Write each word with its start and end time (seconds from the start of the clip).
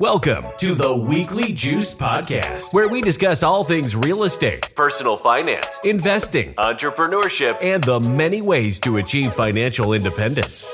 Welcome 0.00 0.44
to 0.58 0.76
the 0.76 0.94
Weekly 0.94 1.52
Juice 1.52 1.92
Podcast, 1.92 2.72
where 2.72 2.88
we 2.88 3.00
discuss 3.00 3.42
all 3.42 3.64
things 3.64 3.96
real 3.96 4.22
estate, 4.22 4.72
personal 4.76 5.16
finance, 5.16 5.66
investing, 5.82 6.54
entrepreneurship, 6.54 7.58
and 7.60 7.82
the 7.82 7.98
many 7.98 8.40
ways 8.40 8.78
to 8.80 8.98
achieve 8.98 9.32
financial 9.34 9.94
independence. 9.94 10.64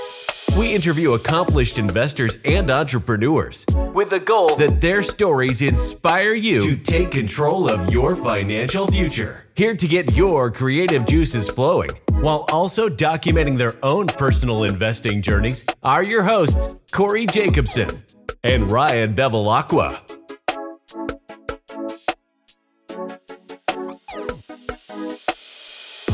We 0.59 0.75
interview 0.75 1.15
accomplished 1.15 1.79
investors 1.79 2.37
and 2.45 2.71
entrepreneurs 2.71 3.65
with 3.95 4.11
the 4.11 4.21
goal 4.21 4.57
that 4.57 4.83
their 4.83 5.03
stories 5.03 5.63
inspire 5.63 6.35
you 6.35 6.61
to 6.61 6.77
take 6.77 7.11
control 7.11 7.71
of 7.71 7.91
your 7.91 8.15
financial 8.15 8.87
future. 8.87 9.47
Here 9.57 9.75
to 9.75 9.89
get 9.89 10.15
your 10.15 10.51
creative 10.51 11.07
juices 11.07 11.49
flowing 11.49 11.91
while 12.21 12.45
also 12.53 12.91
documenting 12.91 13.57
their 13.57 13.73
own 13.83 14.07
personal 14.07 14.65
investing 14.65 15.23
journeys 15.23 15.67
are 15.83 16.03
your 16.03 16.23
hosts, 16.23 16.77
Corey 16.93 17.25
Jacobson 17.25 18.05
and 18.45 18.63
Ryan 18.65 19.15
Bevilacqua. 19.15 20.03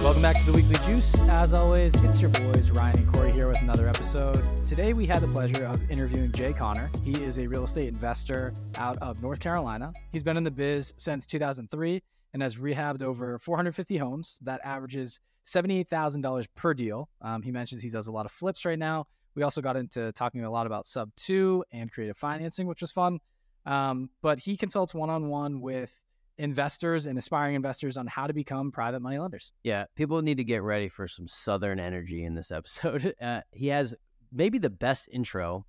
Welcome 0.00 0.22
back 0.22 0.36
to 0.36 0.44
the 0.44 0.52
Weekly 0.54 0.76
Juice. 0.86 1.20
As 1.28 1.52
always, 1.52 1.92
it's 2.04 2.20
your 2.20 2.30
boys 2.30 2.70
Ryan 2.70 2.98
and 2.98 3.12
Corey 3.12 3.32
here 3.32 3.48
with 3.48 3.60
another 3.62 3.88
episode. 3.88 4.64
Today 4.64 4.92
we 4.92 5.06
had 5.06 5.20
the 5.22 5.26
pleasure 5.26 5.64
of 5.64 5.90
interviewing 5.90 6.30
Jay 6.30 6.52
Conner. 6.52 6.88
He 7.02 7.12
is 7.24 7.40
a 7.40 7.48
real 7.48 7.64
estate 7.64 7.88
investor 7.88 8.52
out 8.78 8.96
of 8.98 9.20
North 9.20 9.40
Carolina. 9.40 9.92
He's 10.12 10.22
been 10.22 10.36
in 10.36 10.44
the 10.44 10.52
biz 10.52 10.94
since 10.96 11.26
2003 11.26 12.00
and 12.32 12.42
has 12.42 12.56
rehabbed 12.56 13.02
over 13.02 13.40
450 13.40 13.96
homes. 13.96 14.38
That 14.42 14.60
averages 14.62 15.18
$78,000 15.46 16.46
per 16.54 16.74
deal. 16.74 17.08
Um, 17.20 17.42
he 17.42 17.50
mentions 17.50 17.82
he 17.82 17.90
does 17.90 18.06
a 18.06 18.12
lot 18.12 18.24
of 18.24 18.30
flips 18.30 18.64
right 18.64 18.78
now. 18.78 19.06
We 19.34 19.42
also 19.42 19.60
got 19.60 19.76
into 19.76 20.12
talking 20.12 20.44
a 20.44 20.50
lot 20.50 20.66
about 20.66 20.86
sub 20.86 21.10
two 21.16 21.64
and 21.72 21.90
creative 21.90 22.16
financing, 22.16 22.66
which 22.66 22.80
was 22.80 22.92
fun. 22.92 23.18
Um, 23.66 24.10
but 24.22 24.38
he 24.38 24.56
consults 24.56 24.94
one 24.94 25.10
on 25.10 25.28
one 25.28 25.60
with 25.60 26.00
investors 26.38 27.06
and 27.06 27.18
aspiring 27.18 27.54
investors 27.54 27.98
on 27.98 28.06
how 28.06 28.26
to 28.26 28.32
become 28.32 28.72
private 28.72 29.00
money 29.00 29.18
lenders. 29.18 29.52
Yeah, 29.62 29.84
people 29.94 30.22
need 30.22 30.38
to 30.38 30.44
get 30.44 30.62
ready 30.62 30.88
for 30.88 31.06
some 31.06 31.28
Southern 31.28 31.78
energy 31.78 32.24
in 32.24 32.34
this 32.34 32.50
episode. 32.50 33.14
Uh, 33.20 33.42
he 33.52 33.66
has 33.66 33.94
maybe 34.32 34.58
the 34.58 34.70
best 34.70 35.08
intro 35.12 35.66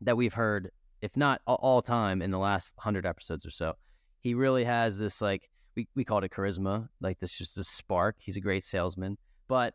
that 0.00 0.16
we've 0.16 0.34
heard, 0.34 0.70
if 1.00 1.16
not 1.16 1.40
all 1.46 1.82
time, 1.82 2.20
in 2.20 2.30
the 2.30 2.38
last 2.38 2.74
hundred 2.78 3.06
episodes 3.06 3.46
or 3.46 3.50
so. 3.50 3.74
He 4.20 4.34
really 4.34 4.64
has 4.64 4.98
this 4.98 5.20
like 5.20 5.48
we 5.76 5.86
we 5.94 6.04
called 6.04 6.24
it 6.24 6.32
charisma, 6.32 6.88
like 7.00 7.20
this 7.20 7.30
just 7.30 7.56
a 7.58 7.64
spark. 7.64 8.16
He's 8.18 8.36
a 8.36 8.40
great 8.40 8.64
salesman, 8.64 9.18
but 9.46 9.74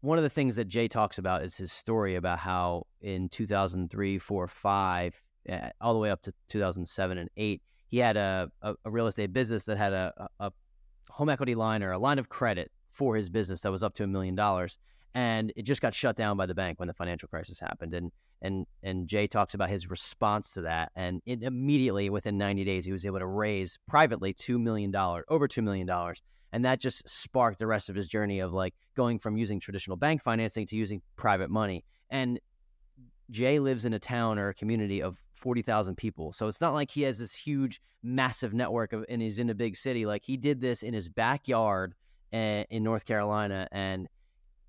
one 0.00 0.18
of 0.18 0.24
the 0.24 0.30
things 0.30 0.56
that 0.56 0.66
Jay 0.66 0.88
talks 0.88 1.18
about 1.18 1.42
is 1.42 1.56
his 1.56 1.72
story 1.72 2.16
about 2.16 2.38
how 2.38 2.86
in 3.02 3.28
2003, 3.28 4.18
4, 4.18 4.48
5, 4.48 5.22
uh, 5.50 5.58
all 5.80 5.92
the 5.92 5.98
way 5.98 6.10
up 6.10 6.22
to 6.22 6.32
2007 6.48 7.18
and 7.18 7.28
8, 7.36 7.62
he 7.88 7.98
had 7.98 8.16
a, 8.16 8.50
a, 8.62 8.74
a 8.84 8.90
real 8.90 9.06
estate 9.06 9.32
business 9.32 9.64
that 9.64 9.76
had 9.76 9.92
a, 9.92 10.28
a, 10.38 10.52
home 11.10 11.28
equity 11.28 11.54
line 11.54 11.82
or 11.82 11.92
a 11.92 11.98
line 11.98 12.18
of 12.18 12.28
credit 12.28 12.70
for 12.92 13.16
his 13.16 13.28
business 13.28 13.60
that 13.60 13.70
was 13.70 13.82
up 13.82 13.94
to 13.94 14.04
a 14.04 14.06
million 14.06 14.34
dollars. 14.34 14.78
And 15.14 15.52
it 15.56 15.62
just 15.62 15.82
got 15.82 15.92
shut 15.92 16.14
down 16.14 16.36
by 16.36 16.46
the 16.46 16.54
bank 16.54 16.78
when 16.78 16.86
the 16.86 16.94
financial 16.94 17.28
crisis 17.28 17.58
happened. 17.58 17.94
And 17.94 18.12
and 18.42 18.64
and 18.84 19.08
Jay 19.08 19.26
talks 19.26 19.54
about 19.54 19.68
his 19.68 19.90
response 19.90 20.52
to 20.52 20.62
that. 20.62 20.92
And 20.94 21.20
it, 21.26 21.42
immediately 21.42 22.10
within 22.10 22.38
90 22.38 22.64
days, 22.64 22.84
he 22.84 22.92
was 22.92 23.04
able 23.04 23.18
to 23.18 23.26
raise 23.26 23.76
privately 23.88 24.32
two 24.32 24.58
million 24.58 24.92
dollars, 24.92 25.24
over 25.28 25.48
two 25.48 25.62
million 25.62 25.86
dollars. 25.86 26.22
And 26.52 26.64
that 26.64 26.80
just 26.80 27.08
sparked 27.08 27.58
the 27.58 27.66
rest 27.66 27.88
of 27.88 27.96
his 27.96 28.08
journey 28.08 28.40
of 28.40 28.52
like 28.52 28.74
going 28.96 29.18
from 29.18 29.36
using 29.36 29.60
traditional 29.60 29.96
bank 29.96 30.22
financing 30.22 30.66
to 30.66 30.76
using 30.76 31.00
private 31.16 31.50
money. 31.50 31.84
And 32.10 32.40
Jay 33.30 33.58
lives 33.58 33.84
in 33.84 33.92
a 33.92 33.98
town 33.98 34.38
or 34.38 34.48
a 34.48 34.54
community 34.54 35.02
of 35.02 35.16
40,000 35.34 35.96
people. 35.96 36.32
So 36.32 36.48
it's 36.48 36.60
not 36.60 36.74
like 36.74 36.90
he 36.90 37.02
has 37.02 37.18
this 37.18 37.34
huge, 37.34 37.80
massive 38.02 38.52
network 38.52 38.92
of, 38.92 39.04
and 39.08 39.22
he's 39.22 39.38
in 39.38 39.50
a 39.50 39.54
big 39.54 39.76
city. 39.76 40.06
Like 40.06 40.24
he 40.24 40.36
did 40.36 40.60
this 40.60 40.82
in 40.82 40.92
his 40.92 41.08
backyard 41.08 41.94
uh, 42.32 42.64
in 42.70 42.82
North 42.82 43.06
Carolina 43.06 43.68
and, 43.72 44.08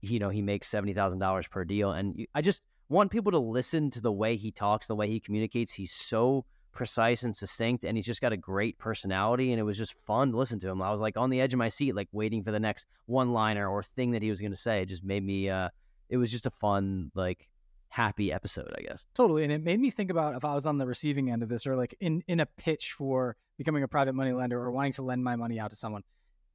you 0.02 0.20
know, 0.20 0.30
he 0.30 0.42
makes 0.42 0.70
$70,000 0.70 1.50
per 1.50 1.66
deal. 1.66 1.92
And 1.92 2.26
I 2.36 2.42
just 2.42 2.62
want 2.90 3.12
people 3.12 3.32
to 3.32 3.40
listen 3.40 3.90
to 3.92 4.02
the 4.02 4.12
way 4.12 4.36
he 4.36 4.52
talks, 4.52 4.88
the 4.88 4.96
way 4.96 5.08
he 5.08 5.20
communicates. 5.20 5.72
He's 5.72 5.94
so 5.94 6.46
precise 6.72 7.24
and 7.24 7.36
succinct 7.36 7.84
and 7.84 7.98
he's 7.98 8.06
just 8.06 8.22
got 8.22 8.32
a 8.32 8.38
great 8.38 8.78
personality 8.78 9.52
and 9.52 9.60
it 9.60 9.64
was 9.64 9.78
just 9.78 9.94
fun 9.94 10.32
to 10.32 10.38
listen 10.38 10.60
to 10.60 10.70
him. 10.70 10.82
I 10.82 10.92
was 10.92 11.02
like 11.02 11.18
on 11.18 11.30
the 11.30 11.42
edge 11.42 11.54
of 11.54 11.58
my 11.58 11.70
seat, 11.70 11.96
like 11.96 12.08
waiting 12.12 12.44
for 12.44 12.52
the 12.52 12.60
next 12.60 12.88
one 13.06 13.34
liner 13.34 13.68
or 13.68 13.84
thing 13.84 14.12
that 14.12 14.22
he 14.22 14.30
was 14.30 14.40
going 14.40 14.52
to 14.52 14.58
say. 14.58 14.82
It 14.82 14.88
just 14.88 15.04
made 15.04 15.24
me, 15.24 15.50
uh, 15.50 15.70
it 16.10 16.18
was 16.18 16.32
just 16.32 16.46
a 16.46 16.52
fun, 16.52 17.12
like 17.16 17.50
happy 17.90 18.32
episode, 18.32 18.74
I 18.78 18.82
guess. 18.82 19.06
Totally. 19.14 19.44
And 19.44 19.52
it 19.52 19.64
made 19.64 19.80
me 19.80 19.92
think 19.92 20.12
about 20.12 20.36
if 20.36 20.46
I 20.46 20.54
was 20.54 20.66
on 20.66 20.78
the 20.78 20.88
receiving 20.88 21.30
end 21.30 21.44
of 21.44 21.50
this 21.50 21.68
or 21.68 21.76
like 21.76 21.96
in, 22.00 22.24
in 22.28 22.40
a 22.40 22.46
pitch 22.46 22.94
for 22.94 23.36
becoming 23.58 23.84
a 23.84 23.88
private 23.88 24.14
money 24.14 24.32
lender 24.32 24.60
or 24.60 24.72
wanting 24.72 24.94
to 24.94 25.02
lend 25.02 25.24
my 25.24 25.36
money 25.36 25.60
out 25.60 25.72
to 25.72 25.76
someone, 25.76 26.04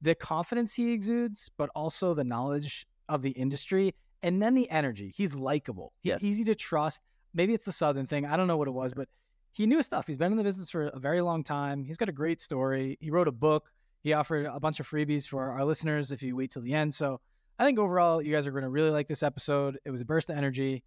the 0.01 0.15
confidence 0.15 0.73
he 0.73 0.91
exudes, 0.91 1.49
but 1.57 1.69
also 1.75 2.13
the 2.13 2.23
knowledge 2.23 2.87
of 3.09 3.21
the 3.21 3.31
industry 3.31 3.93
and 4.23 4.41
then 4.41 4.55
the 4.55 4.69
energy. 4.69 5.13
He's 5.15 5.35
likable. 5.35 5.93
He's 6.01 6.11
yes. 6.11 6.23
easy 6.23 6.43
to 6.45 6.55
trust. 6.55 7.01
Maybe 7.33 7.53
it's 7.53 7.65
the 7.65 7.71
Southern 7.71 8.05
thing. 8.05 8.25
I 8.25 8.35
don't 8.35 8.47
know 8.47 8.57
what 8.57 8.67
it 8.67 8.71
was, 8.71 8.93
but 8.93 9.07
he 9.51 9.65
knew 9.65 9.81
stuff. 9.81 10.07
He's 10.07 10.17
been 10.17 10.31
in 10.31 10.37
the 10.37 10.43
business 10.43 10.69
for 10.69 10.87
a 10.87 10.99
very 10.99 11.21
long 11.21 11.43
time. 11.43 11.83
He's 11.83 11.97
got 11.97 12.09
a 12.09 12.13
great 12.13 12.39
story. 12.39 12.97
He 12.99 13.09
wrote 13.09 13.27
a 13.27 13.31
book. 13.31 13.71
He 14.03 14.13
offered 14.13 14.45
a 14.45 14.59
bunch 14.59 14.79
of 14.79 14.87
freebies 14.87 15.27
for 15.27 15.51
our 15.51 15.65
listeners 15.65 16.11
if 16.11 16.21
you 16.21 16.35
wait 16.35 16.51
till 16.51 16.61
the 16.61 16.73
end. 16.73 16.93
So 16.93 17.19
I 17.59 17.65
think 17.65 17.79
overall, 17.79 18.21
you 18.21 18.31
guys 18.33 18.45
are 18.45 18.51
going 18.51 18.63
to 18.63 18.69
really 18.69 18.91
like 18.91 19.07
this 19.07 19.23
episode. 19.23 19.79
It 19.83 19.89
was 19.89 20.01
a 20.01 20.05
burst 20.05 20.29
of 20.29 20.37
energy. 20.37 20.83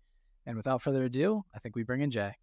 And 0.46 0.56
without 0.56 0.80
further 0.82 1.04
ado, 1.04 1.44
I 1.54 1.58
think 1.58 1.76
we 1.76 1.82
bring 1.82 2.00
in 2.00 2.10
Jay. 2.10 2.34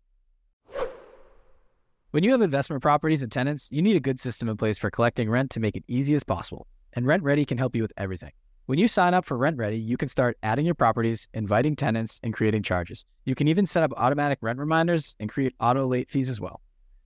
When 2.11 2.23
you 2.23 2.31
have 2.31 2.41
investment 2.41 2.81
properties 2.81 3.21
and 3.21 3.31
tenants, 3.31 3.69
you 3.71 3.81
need 3.81 3.95
a 3.95 3.99
good 3.99 4.19
system 4.19 4.49
in 4.49 4.57
place 4.57 4.77
for 4.77 4.89
collecting 4.89 5.29
rent 5.29 5.51
to 5.51 5.59
make 5.59 5.75
it 5.75 5.83
easy 5.87 6.15
as 6.15 6.23
possible. 6.23 6.67
And 6.93 7.05
RentRedi 7.05 7.47
can 7.47 7.57
help 7.57 7.75
you 7.75 7.81
with 7.81 7.93
everything. 7.97 8.31
When 8.67 8.79
you 8.79 8.89
sign 8.89 9.13
up 9.13 9.23
for 9.23 9.37
RentRedi, 9.37 9.81
you 9.81 9.95
can 9.95 10.09
start 10.09 10.37
adding 10.43 10.65
your 10.65 10.75
properties, 10.75 11.29
inviting 11.33 11.73
tenants, 11.73 12.19
and 12.21 12.33
creating 12.33 12.63
charges. 12.63 13.05
You 13.23 13.33
can 13.33 13.47
even 13.47 13.65
set 13.65 13.81
up 13.81 13.93
automatic 13.95 14.39
rent 14.41 14.59
reminders 14.59 15.15
and 15.21 15.29
create 15.29 15.55
auto 15.61 15.85
late 15.85 16.09
fees 16.09 16.29
as 16.29 16.41
well. 16.41 16.59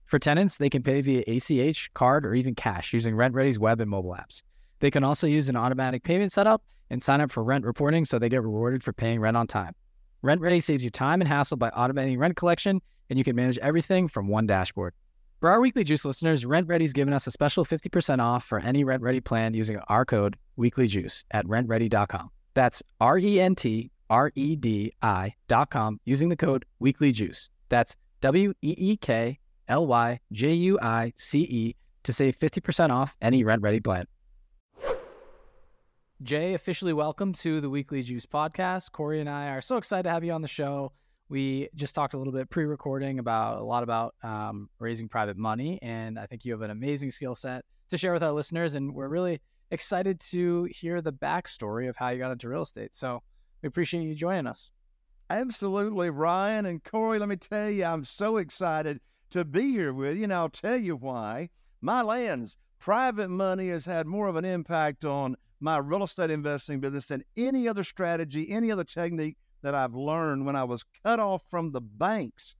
For 0.06 0.18
tenants, 0.18 0.58
they 0.58 0.68
can 0.68 0.82
pay 0.82 1.00
via 1.02 1.22
ACH, 1.28 1.94
card, 1.94 2.26
or 2.26 2.34
even 2.34 2.56
cash 2.56 2.92
using 2.92 3.14
RentRedi's 3.14 3.60
web 3.60 3.80
and 3.80 3.88
mobile 3.88 4.10
apps. 4.10 4.42
They 4.80 4.90
can 4.90 5.04
also 5.04 5.28
use 5.28 5.48
an 5.48 5.54
automatic 5.54 6.02
payment 6.02 6.32
setup 6.32 6.64
and 6.90 7.00
sign 7.00 7.20
up 7.20 7.30
for 7.30 7.44
rent 7.44 7.64
reporting 7.64 8.06
so 8.06 8.18
they 8.18 8.28
get 8.28 8.42
rewarded 8.42 8.82
for 8.82 8.92
paying 8.92 9.20
rent 9.20 9.36
on 9.36 9.46
time. 9.46 9.76
RentRedi 10.24 10.60
saves 10.60 10.82
you 10.82 10.90
time 10.90 11.20
and 11.20 11.28
hassle 11.28 11.58
by 11.58 11.70
automating 11.70 12.18
rent 12.18 12.34
collection, 12.34 12.82
and 13.08 13.20
you 13.20 13.24
can 13.24 13.36
manage 13.36 13.58
everything 13.58 14.08
from 14.08 14.26
one 14.26 14.48
dashboard. 14.48 14.94
For 15.42 15.50
our 15.50 15.60
weekly 15.60 15.82
juice 15.82 16.04
listeners, 16.04 16.44
RentRedi's 16.44 16.92
given 16.92 17.12
us 17.12 17.26
a 17.26 17.32
special 17.32 17.64
50% 17.64 18.20
off 18.20 18.44
for 18.44 18.60
any 18.60 18.84
RentRedi 18.84 19.24
plan 19.24 19.54
using 19.54 19.76
our 19.88 20.04
code 20.04 20.36
weeklyjuice 20.56 21.24
at 21.32 21.44
rentredi.com. 21.46 22.30
That's 22.54 22.80
R 23.00 23.18
E 23.18 23.40
N 23.40 23.56
T 23.56 23.90
R 24.08 24.30
E 24.36 24.54
D 24.54 24.92
I.com 25.02 25.98
using 26.04 26.28
the 26.28 26.36
code 26.36 26.64
weeklyjuice. 26.80 27.48
That's 27.70 27.96
W 28.20 28.54
E 28.62 28.74
E 28.78 28.96
K 28.96 29.40
L 29.66 29.84
Y 29.88 30.20
J 30.30 30.52
U 30.52 30.78
I 30.80 31.12
C 31.16 31.40
E 31.40 31.74
to 32.04 32.12
save 32.12 32.38
50% 32.38 32.90
off 32.90 33.16
any 33.20 33.42
RentRedi 33.42 33.82
plan. 33.82 34.04
Jay, 36.22 36.54
officially 36.54 36.92
welcome 36.92 37.32
to 37.32 37.60
the 37.60 37.68
Weekly 37.68 38.02
Juice 38.02 38.26
podcast. 38.26 38.92
Corey 38.92 39.18
and 39.18 39.28
I 39.28 39.48
are 39.48 39.60
so 39.60 39.76
excited 39.76 40.04
to 40.04 40.10
have 40.10 40.22
you 40.22 40.30
on 40.30 40.42
the 40.42 40.46
show. 40.46 40.92
We 41.32 41.70
just 41.74 41.94
talked 41.94 42.12
a 42.12 42.18
little 42.18 42.34
bit 42.34 42.50
pre-recording 42.50 43.18
about 43.18 43.58
a 43.58 43.64
lot 43.64 43.82
about 43.82 44.14
um, 44.22 44.68
raising 44.78 45.08
private 45.08 45.38
money, 45.38 45.78
and 45.80 46.18
I 46.18 46.26
think 46.26 46.44
you 46.44 46.52
have 46.52 46.60
an 46.60 46.68
amazing 46.68 47.10
skill 47.10 47.34
set 47.34 47.64
to 47.88 47.96
share 47.96 48.12
with 48.12 48.22
our 48.22 48.32
listeners. 48.32 48.74
And 48.74 48.94
we're 48.94 49.08
really 49.08 49.40
excited 49.70 50.20
to 50.20 50.64
hear 50.64 51.00
the 51.00 51.10
backstory 51.10 51.88
of 51.88 51.96
how 51.96 52.10
you 52.10 52.18
got 52.18 52.32
into 52.32 52.50
real 52.50 52.60
estate. 52.60 52.94
So 52.94 53.22
we 53.62 53.68
appreciate 53.68 54.02
you 54.02 54.14
joining 54.14 54.46
us. 54.46 54.70
Absolutely, 55.30 56.10
Ryan 56.10 56.66
and 56.66 56.84
Corey. 56.84 57.18
Let 57.18 57.30
me 57.30 57.36
tell 57.36 57.70
you, 57.70 57.86
I'm 57.86 58.04
so 58.04 58.36
excited 58.36 59.00
to 59.30 59.46
be 59.46 59.70
here 59.70 59.94
with 59.94 60.18
you, 60.18 60.24
and 60.24 60.34
I'll 60.34 60.50
tell 60.50 60.76
you 60.76 60.96
why. 60.96 61.48
My 61.80 62.02
lands, 62.02 62.58
private 62.78 63.30
money 63.30 63.70
has 63.70 63.86
had 63.86 64.06
more 64.06 64.28
of 64.28 64.36
an 64.36 64.44
impact 64.44 65.06
on 65.06 65.36
my 65.60 65.78
real 65.78 66.02
estate 66.02 66.30
investing 66.30 66.78
business 66.80 67.06
than 67.06 67.24
any 67.38 67.68
other 67.68 67.84
strategy, 67.84 68.50
any 68.50 68.70
other 68.70 68.84
technique 68.84 69.38
that 69.62 69.74
I've 69.74 69.94
learned 69.94 70.46
when 70.46 70.56
I 70.56 70.64
was 70.64 70.84
cut 71.04 71.20
off 71.20 71.42
from 71.48 71.72
the 71.72 71.80
banks. 71.80 72.54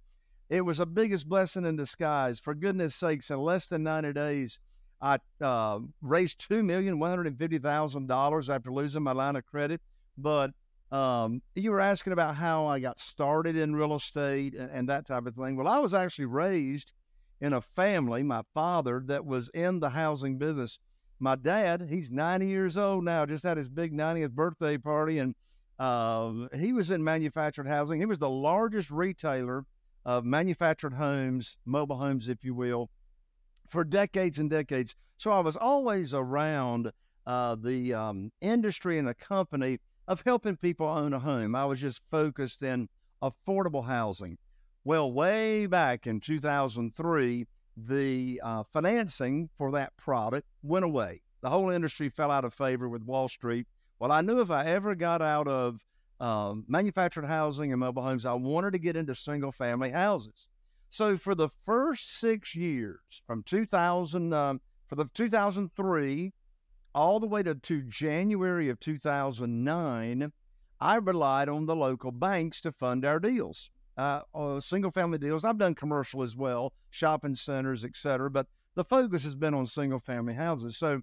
It 0.49 0.63
was 0.63 0.79
the 0.79 0.87
biggest 0.87 1.29
blessing 1.29 1.65
in 1.65 1.77
disguise. 1.77 2.39
For 2.39 2.55
goodness 2.55 2.95
sakes, 2.95 3.31
in 3.31 3.39
less 3.39 3.69
than 3.69 3.83
90 3.83 4.13
days, 4.13 4.59
I 5.01 5.19
uh, 5.41 5.81
raised 6.01 6.49
$2,150,000 6.49 8.55
after 8.55 8.73
losing 8.73 9.03
my 9.03 9.13
line 9.13 9.37
of 9.37 9.47
credit. 9.47 9.81
But 10.17 10.53
um, 10.91 11.43
you 11.55 11.71
were 11.71 11.81
asking 11.81 12.13
about 12.13 12.37
how 12.37 12.67
I 12.67 12.81
got 12.81 12.99
started 12.99 13.57
in 13.57 13.75
real 13.75 13.95
estate 13.95 14.55
and, 14.55 14.71
and 14.71 14.89
that 14.89 15.07
type 15.07 15.27
of 15.27 15.35
thing. 15.35 15.57
Well, 15.57 15.69
I 15.69 15.79
was 15.79 15.95
actually 15.95 16.27
raised 16.27 16.93
in 17.41 17.55
a 17.55 17.61
family, 17.61 18.23
my 18.23 18.43
father, 18.55 19.03
that 19.07 19.25
was 19.25 19.49
in 19.55 19.81
the 19.81 19.91
housing 19.91 20.39
business 20.39 20.79
my 21.23 21.37
dad, 21.37 21.87
he's 21.89 22.11
90 22.11 22.49
years 22.49 22.77
old 22.77 23.05
now, 23.05 23.25
just 23.25 23.45
had 23.45 23.57
his 23.57 23.69
big 23.69 23.93
90th 23.93 24.33
birthday 24.33 24.77
party, 24.77 25.21
and 25.21 25.37
uh, 25.83 26.47
he 26.55 26.73
was 26.73 26.93
in 26.93 27.03
manufactured 27.03 27.67
housing. 27.67 27.99
He 27.99 28.07
was 28.07 28.21
the 28.21 28.31
largest 28.31 28.89
retailer 28.93 29.65
of 30.05 30.25
manufactured 30.25 30.93
homes, 30.95 31.57
mobile 31.65 31.99
homes, 31.99 32.29
if 32.29 32.45
you 32.45 32.55
will, 32.55 32.89
for 33.69 33.83
decades 33.83 34.39
and 34.39 34.49
decades. 34.49 34.95
So 35.17 35.33
I 35.33 35.41
was 35.41 35.57
always 35.57 36.15
around 36.15 36.93
uh, 37.27 37.57
the 37.57 37.95
um, 37.95 38.31
industry 38.41 38.97
and 38.97 39.09
the 39.09 39.15
company 39.15 39.81
of 40.07 40.23
helping 40.25 40.57
people 40.57 40.87
own 40.87 41.15
a 41.15 41.19
home. 41.19 41.57
I 41.57 41.65
was 41.65 41.81
just 41.81 42.01
focused 42.13 42.63
in 42.63 42.89
affordable 43.21 43.85
housing. 43.85 44.39
Well, 44.85 45.11
way 45.11 45.67
back 45.67 46.07
in 46.07 46.21
2003, 46.21 47.45
the 47.77 48.41
uh, 48.45 48.63
financing 48.73 49.51
for 49.59 49.73
that 49.73 49.97
product 49.97 50.47
went 50.63 50.85
away. 50.85 51.23
The 51.41 51.51
whole 51.51 51.71
industry 51.71 52.09
fell 52.09 52.31
out 52.31 52.45
of 52.45 52.55
favor 52.55 52.89
with 52.89 53.03
Wall 53.03 53.27
Street. 53.27 53.67
Well, 54.03 54.11
I 54.11 54.21
knew 54.21 54.41
if 54.41 54.51
I 54.51 54.65
ever 54.65 54.97
got 54.97 55.23
out 55.23 55.47
of 55.47 55.81
um, 56.19 56.65
manufactured 56.67 57.25
housing 57.25 57.71
and 57.71 57.79
mobile 57.79 58.03
homes, 58.03 58.27
I 58.27 58.33
wanted 58.33 58.73
to 58.73 58.81
get 58.81 58.97
into 58.97 59.15
single 59.15 59.53
family 59.53 59.93
houses. 59.93 60.49
So 60.91 61.17
for 61.17 61.37
the 61.37 61.49
first 61.49 62.19
six 62.19 62.57
years, 62.57 62.99
from 63.29 63.45
2000, 63.45 64.35
um, 64.35 64.61
for 64.89 64.97
the 64.97 65.05
2003 65.15 66.33
all 66.97 67.21
the 67.21 67.29
way 67.29 67.45
to, 67.45 67.55
to 67.55 67.83
January 67.83 68.69
of 68.69 68.81
2009, 68.81 70.33
I 70.81 70.97
relied 70.97 71.49
on 71.49 71.67
the 71.67 71.77
local 71.77 72.11
banks 72.11 72.61
to 72.63 72.73
fund 72.73 73.05
our 73.05 73.21
deals 73.21 73.71
uh, 73.97 74.23
uh, 74.35 74.59
single 74.59 74.91
family 74.91 75.19
deals. 75.19 75.45
I've 75.45 75.59
done 75.59 75.77
commercial 75.77 76.25
as 76.25 76.35
well, 76.35 76.73
shopping 76.91 77.37
centers, 77.37 77.85
et 77.85 77.95
cetera, 77.95 78.33
but 78.33 78.49
the 78.75 78.83
focus 78.83 79.23
has 79.23 79.37
been 79.37 79.55
on 79.55 79.65
single 79.67 80.01
family 80.01 80.35
houses. 80.35 80.77
So 80.77 81.03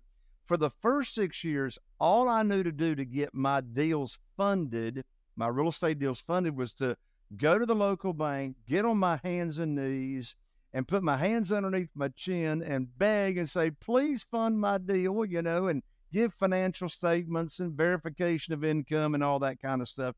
for 0.49 0.57
the 0.57 0.71
first 0.81 1.13
six 1.13 1.43
years, 1.43 1.77
all 1.99 2.27
I 2.27 2.41
knew 2.41 2.63
to 2.63 2.71
do 2.71 2.95
to 2.95 3.05
get 3.05 3.35
my 3.35 3.61
deals 3.61 4.17
funded, 4.35 5.05
my 5.35 5.47
real 5.47 5.67
estate 5.67 5.99
deals 5.99 6.19
funded, 6.19 6.57
was 6.57 6.73
to 6.73 6.97
go 7.37 7.59
to 7.59 7.67
the 7.67 7.75
local 7.75 8.13
bank, 8.13 8.55
get 8.67 8.83
on 8.83 8.97
my 8.97 9.19
hands 9.23 9.59
and 9.59 9.75
knees, 9.75 10.33
and 10.73 10.87
put 10.87 11.03
my 11.03 11.17
hands 11.17 11.51
underneath 11.51 11.91
my 11.93 12.07
chin 12.07 12.63
and 12.63 12.97
beg 12.97 13.37
and 13.37 13.47
say, 13.47 13.69
please 13.69 14.23
fund 14.23 14.59
my 14.59 14.79
deal, 14.79 15.23
you 15.23 15.43
know, 15.43 15.67
and 15.67 15.83
give 16.11 16.33
financial 16.33 16.89
statements 16.89 17.59
and 17.59 17.77
verification 17.77 18.51
of 18.51 18.65
income 18.65 19.13
and 19.13 19.23
all 19.23 19.37
that 19.37 19.61
kind 19.61 19.81
of 19.81 19.87
stuff. 19.87 20.15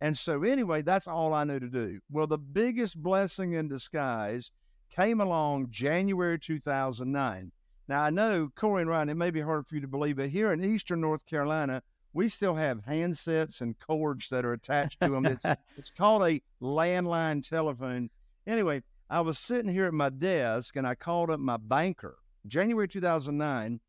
And 0.00 0.16
so, 0.16 0.44
anyway, 0.44 0.80
that's 0.80 1.06
all 1.06 1.34
I 1.34 1.44
knew 1.44 1.60
to 1.60 1.68
do. 1.68 2.00
Well, 2.10 2.26
the 2.26 2.38
biggest 2.38 3.02
blessing 3.02 3.52
in 3.52 3.68
disguise 3.68 4.50
came 4.90 5.20
along 5.20 5.66
January 5.68 6.38
2009. 6.38 7.52
Now, 7.88 8.02
I 8.02 8.10
know, 8.10 8.50
Corey 8.54 8.82
and 8.82 8.90
Ryan, 8.90 9.10
it 9.10 9.14
may 9.14 9.30
be 9.30 9.40
hard 9.40 9.66
for 9.66 9.74
you 9.74 9.80
to 9.82 9.88
believe, 9.88 10.16
but 10.16 10.30
here 10.30 10.52
in 10.52 10.64
Eastern 10.64 11.00
North 11.00 11.26
Carolina, 11.26 11.82
we 12.12 12.28
still 12.28 12.54
have 12.54 12.84
handsets 12.86 13.60
and 13.60 13.78
cords 13.78 14.28
that 14.28 14.44
are 14.44 14.52
attached 14.52 15.00
to 15.00 15.08
them. 15.08 15.26
It's, 15.26 15.44
it's 15.76 15.90
called 15.90 16.22
a 16.22 16.40
landline 16.62 17.46
telephone. 17.46 18.08
Anyway, 18.46 18.82
I 19.10 19.20
was 19.20 19.38
sitting 19.38 19.70
here 19.70 19.86
at 19.86 19.92
my 19.92 20.08
desk 20.08 20.76
and 20.76 20.86
I 20.86 20.94
called 20.94 21.30
up 21.30 21.40
my 21.40 21.58
banker, 21.58 22.16
January 22.46 22.88
2009, 22.88 23.80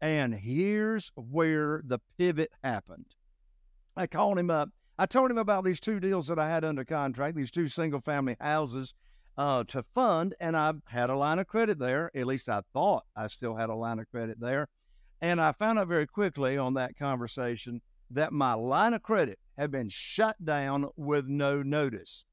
and 0.00 0.34
here's 0.34 1.12
where 1.14 1.80
the 1.84 2.00
pivot 2.18 2.50
happened. 2.62 3.06
I 3.96 4.06
called 4.08 4.38
him 4.38 4.50
up 4.50 4.70
I 4.98 5.06
told 5.06 5.30
him 5.30 5.38
about 5.38 5.64
these 5.64 5.80
two 5.80 5.98
deals 5.98 6.28
that 6.28 6.38
I 6.38 6.48
had 6.48 6.64
under 6.64 6.84
contract, 6.84 7.36
these 7.36 7.50
two 7.50 7.68
single 7.68 8.00
family 8.00 8.36
houses 8.40 8.94
uh, 9.36 9.64
to 9.64 9.82
fund, 9.94 10.34
and 10.40 10.56
I 10.56 10.74
had 10.86 11.10
a 11.10 11.16
line 11.16 11.38
of 11.38 11.46
credit 11.46 11.78
there. 11.78 12.10
At 12.14 12.26
least 12.26 12.48
I 12.48 12.62
thought 12.72 13.04
I 13.16 13.26
still 13.26 13.56
had 13.56 13.70
a 13.70 13.74
line 13.74 13.98
of 13.98 14.08
credit 14.10 14.40
there. 14.40 14.68
And 15.20 15.40
I 15.40 15.52
found 15.52 15.78
out 15.78 15.88
very 15.88 16.06
quickly 16.06 16.58
on 16.58 16.74
that 16.74 16.96
conversation 16.96 17.80
that 18.10 18.32
my 18.32 18.54
line 18.54 18.94
of 18.94 19.02
credit 19.02 19.38
had 19.56 19.70
been 19.70 19.88
shut 19.88 20.42
down 20.44 20.88
with 20.96 21.26
no 21.26 21.62
notice. 21.62 22.24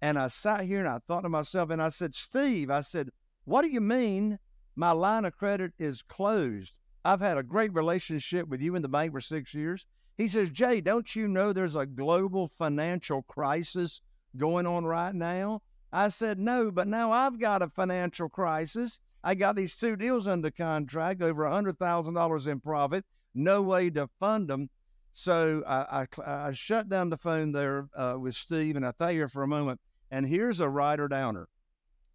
And 0.00 0.18
I 0.18 0.28
sat 0.28 0.64
here 0.64 0.78
and 0.78 0.88
I 0.88 1.00
thought 1.06 1.22
to 1.22 1.28
myself, 1.28 1.70
and 1.70 1.82
I 1.82 1.88
said, 1.88 2.14
Steve, 2.14 2.70
I 2.70 2.82
said, 2.82 3.10
what 3.44 3.62
do 3.62 3.68
you 3.68 3.80
mean 3.80 4.38
my 4.76 4.92
line 4.92 5.24
of 5.24 5.36
credit 5.36 5.72
is 5.78 6.02
closed? 6.02 6.78
I've 7.04 7.20
had 7.20 7.38
a 7.38 7.42
great 7.42 7.74
relationship 7.74 8.48
with 8.48 8.60
you 8.60 8.76
in 8.76 8.82
the 8.82 8.88
bank 8.88 9.12
for 9.12 9.20
six 9.20 9.54
years. 9.54 9.86
He 10.16 10.28
says, 10.28 10.50
Jay, 10.50 10.80
don't 10.80 11.16
you 11.16 11.28
know 11.28 11.52
there's 11.52 11.76
a 11.76 11.86
global 11.86 12.46
financial 12.46 13.22
crisis 13.22 14.00
going 14.36 14.66
on 14.66 14.84
right 14.84 15.14
now? 15.14 15.62
I 15.92 16.08
said, 16.08 16.38
no, 16.38 16.70
but 16.70 16.86
now 16.86 17.12
I've 17.12 17.38
got 17.38 17.62
a 17.62 17.68
financial 17.68 18.28
crisis. 18.28 19.00
I 19.24 19.34
got 19.34 19.56
these 19.56 19.74
two 19.74 19.96
deals 19.96 20.26
under 20.26 20.50
contract, 20.50 21.22
over 21.22 21.46
a 21.46 21.50
$100,000 21.50 22.46
in 22.46 22.60
profit, 22.60 23.04
no 23.34 23.62
way 23.62 23.90
to 23.90 24.08
fund 24.20 24.48
them. 24.48 24.70
So 25.12 25.62
I, 25.66 26.02
I, 26.02 26.48
I 26.48 26.52
shut 26.52 26.88
down 26.88 27.10
the 27.10 27.16
phone 27.16 27.52
there 27.52 27.88
uh, 27.96 28.16
with 28.18 28.34
Steve 28.34 28.76
and 28.76 28.86
I 28.86 28.92
thought 28.92 29.12
here 29.12 29.28
for 29.28 29.42
a 29.42 29.48
moment. 29.48 29.80
And 30.10 30.26
here's 30.26 30.60
a 30.60 30.68
writer 30.68 31.08
downer. 31.08 31.48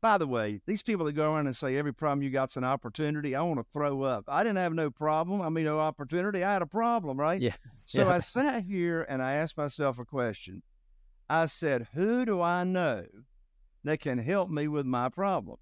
By 0.01 0.17
the 0.17 0.27
way, 0.27 0.61
these 0.65 0.83
people 0.83 1.05
that 1.05 1.13
go 1.13 1.33
around 1.33 1.47
and 1.47 1.55
say 1.55 1.77
every 1.77 1.93
problem 1.93 2.23
you 2.23 2.29
got's 2.29 2.57
an 2.57 2.63
opportunity, 2.63 3.35
I 3.35 3.41
want 3.41 3.59
to 3.59 3.65
throw 3.71 4.03
up. 4.03 4.25
I 4.27 4.43
didn't 4.43 4.57
have 4.57 4.73
no 4.73 4.91
problem. 4.91 5.41
I 5.41 5.49
mean, 5.49 5.65
no 5.65 5.79
opportunity. 5.79 6.43
I 6.43 6.53
had 6.53 6.61
a 6.61 6.67
problem, 6.67 7.17
right? 7.17 7.41
Yeah. 7.41 7.55
So 7.85 8.01
yeah. 8.01 8.09
I 8.09 8.19
sat 8.19 8.63
here 8.63 9.03
and 9.03 9.21
I 9.21 9.33
asked 9.33 9.57
myself 9.57 9.99
a 9.99 10.05
question. 10.05 10.61
I 11.29 11.45
said, 11.45 11.87
who 11.93 12.25
do 12.25 12.41
I 12.41 12.63
know 12.63 13.05
that 13.83 13.99
can 13.99 14.17
help 14.17 14.49
me 14.49 14.67
with 14.67 14.85
my 14.85 15.09
problem? 15.09 15.57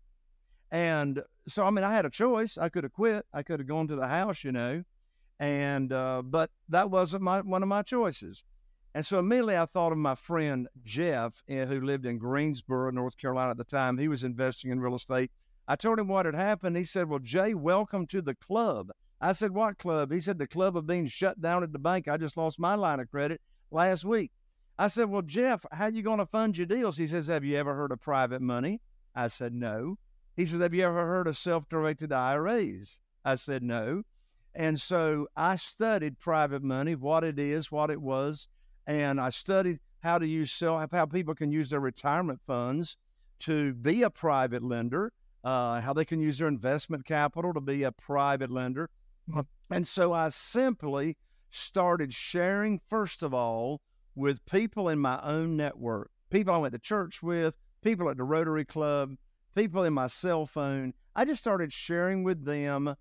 And 0.72 1.22
so, 1.48 1.66
I 1.66 1.70
mean, 1.70 1.84
I 1.84 1.94
had 1.94 2.06
a 2.06 2.10
choice. 2.10 2.58
I 2.58 2.70
could 2.70 2.84
have 2.84 2.94
quit. 2.94 3.26
I 3.34 3.44
could 3.44 3.60
have 3.60 3.68
gone 3.68 3.88
to 3.90 3.96
the 3.96 4.08
house, 4.08 4.44
you 4.44 4.52
know, 4.52 4.84
and 5.40 5.92
uh, 5.92 6.22
but 6.22 6.50
that 6.70 6.90
wasn't 6.90 7.24
my 7.24 7.42
one 7.42 7.64
of 7.64 7.70
my 7.70 7.82
choices. 7.82 8.44
And 8.94 9.06
so 9.06 9.20
immediately 9.20 9.58
I 9.58 9.66
thought 9.66 9.92
of 9.92 9.98
my 9.98 10.16
friend 10.16 10.68
Jeff, 10.84 11.42
eh, 11.48 11.66
who 11.66 11.80
lived 11.82 12.06
in 12.06 12.18
Greensboro, 12.18 12.92
North 12.92 13.18
Carolina 13.18 13.52
at 13.52 13.58
the 13.58 13.64
time. 13.64 13.98
He 13.98 14.10
was 14.10 14.24
investing 14.24 14.70
in 14.70 14.82
real 14.82 14.96
estate. 14.96 15.32
I 15.68 15.76
told 15.76 16.00
him 16.00 16.08
what 16.08 16.26
had 16.26 16.36
happened. 16.36 16.76
He 16.76 16.84
said, 16.84 17.08
Well, 17.08 17.20
Jay, 17.20 17.54
welcome 17.54 18.06
to 18.08 18.22
the 18.22 18.36
club. 18.36 18.92
I 19.22 19.32
said, 19.32 19.52
What 19.52 19.78
club? 19.78 20.12
He 20.12 20.20
said, 20.20 20.38
The 20.38 20.48
club 20.48 20.76
of 20.76 20.88
being 20.88 21.08
shut 21.08 21.42
down 21.42 21.64
at 21.64 21.72
the 21.72 21.80
bank. 21.80 22.08
I 22.08 22.18
just 22.18 22.38
lost 22.38 22.60
my 22.60 22.76
line 22.76 23.00
of 23.00 23.10
credit 23.10 23.40
last 23.72 24.04
week. 24.04 24.32
I 24.78 24.88
said, 24.88 25.10
Well, 25.10 25.22
Jeff, 25.22 25.66
how 25.72 25.88
you 25.88 26.02
going 26.02 26.20
to 26.20 26.26
fund 26.26 26.58
your 26.58 26.68
deals? 26.68 26.98
He 26.98 27.08
says, 27.08 27.28
Have 27.28 27.44
you 27.44 27.58
ever 27.58 27.76
heard 27.76 27.92
of 27.92 28.02
private 28.02 28.42
money? 28.42 28.82
I 29.16 29.28
said, 29.28 29.54
No. 29.54 29.98
He 30.36 30.46
says, 30.46 30.62
Have 30.62 30.74
you 30.74 30.86
ever 30.86 31.06
heard 31.06 31.28
of 31.28 31.38
self 31.38 31.68
directed 31.70 32.12
IRAs? 32.12 33.00
I 33.26 33.36
said, 33.36 33.64
No. 33.64 34.04
And 34.54 34.80
so 34.80 35.28
I 35.36 35.56
studied 35.56 36.20
private 36.20 36.64
money, 36.64 36.96
what 36.96 37.24
it 37.24 37.40
is, 37.40 37.72
what 37.72 37.90
it 37.90 38.02
was, 38.02 38.48
and 38.86 39.20
I 39.22 39.30
studied 39.30 39.80
how 40.02 40.18
to 40.18 40.28
use 40.28 40.52
self, 40.52 40.92
how 40.92 41.06
people 41.06 41.36
can 41.36 41.52
use 41.52 41.70
their 41.70 41.80
retirement 41.80 42.42
funds 42.46 42.98
to 43.40 43.74
be 43.76 44.04
a 44.04 44.10
private 44.10 44.64
lender, 44.64 45.14
uh, 45.44 45.80
how 45.82 45.94
they 45.94 46.06
can 46.06 46.20
use 46.20 46.38
their 46.38 46.48
investment 46.48 47.06
capital 47.06 47.54
to 47.54 47.62
be 47.62 47.84
a 47.84 47.92
private 47.92 48.52
lender. 48.52 48.90
And 49.70 49.88
so 49.88 50.12
I 50.12 50.30
simply 50.30 51.18
started 51.50 52.14
sharing, 52.14 52.82
first 52.90 53.24
of 53.24 53.34
all, 53.34 53.80
with 54.16 54.46
people 54.46 54.90
in 54.90 55.00
my 55.00 55.20
own 55.24 55.56
network, 55.56 56.10
people 56.30 56.54
I 56.54 56.58
went 56.58 56.74
to 56.74 56.80
church 56.80 57.24
with, 57.24 57.56
people 57.82 58.10
at 58.10 58.18
the 58.18 58.24
Rotary 58.24 58.66
Club, 58.66 59.16
people 59.56 59.84
in 59.84 59.94
my 59.94 60.08
cell 60.08 60.46
phone. 60.46 60.94
I 61.16 61.26
just 61.26 61.42
started 61.42 61.74
sharing 61.74 62.24
with 62.24 62.46
them 62.46 62.96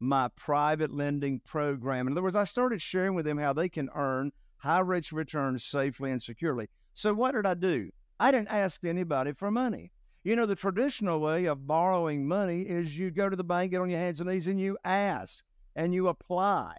my 0.00 0.28
private 0.36 0.92
lending 0.92 1.40
program. 1.40 2.06
In 2.06 2.12
other 2.12 2.22
words, 2.22 2.36
I 2.36 2.44
started 2.44 2.82
sharing 2.82 3.14
with 3.14 3.24
them 3.24 3.38
how 3.38 3.52
they 3.52 3.68
can 3.68 3.88
earn 3.94 4.32
high 4.56 4.80
rates 4.80 5.12
of 5.12 5.18
return 5.18 5.58
safely 5.58 6.10
and 6.10 6.22
securely. 6.22 6.68
So 6.94 7.14
what 7.14 7.32
did 7.32 7.46
I 7.46 7.54
do? 7.54 7.90
I 8.20 8.30
didn't 8.30 8.48
ask 8.48 8.84
anybody 8.84 9.32
for 9.32 9.50
money. 9.50 9.92
You 10.24 10.36
know, 10.36 10.46
the 10.46 10.54
traditional 10.54 11.20
way 11.20 11.44
of 11.44 11.66
borrowing 11.66 12.26
money 12.26 12.62
is 12.62 12.96
you 12.96 13.10
go 13.10 13.28
to 13.28 13.36
the 13.36 13.44
bank, 13.44 13.72
get 13.72 13.80
on 13.80 13.90
your 13.90 13.98
hands 13.98 14.20
and 14.20 14.30
knees, 14.30 14.46
and 14.46 14.60
you 14.60 14.78
ask 14.84 15.44
and 15.76 15.92
you 15.92 16.08
apply. 16.08 16.76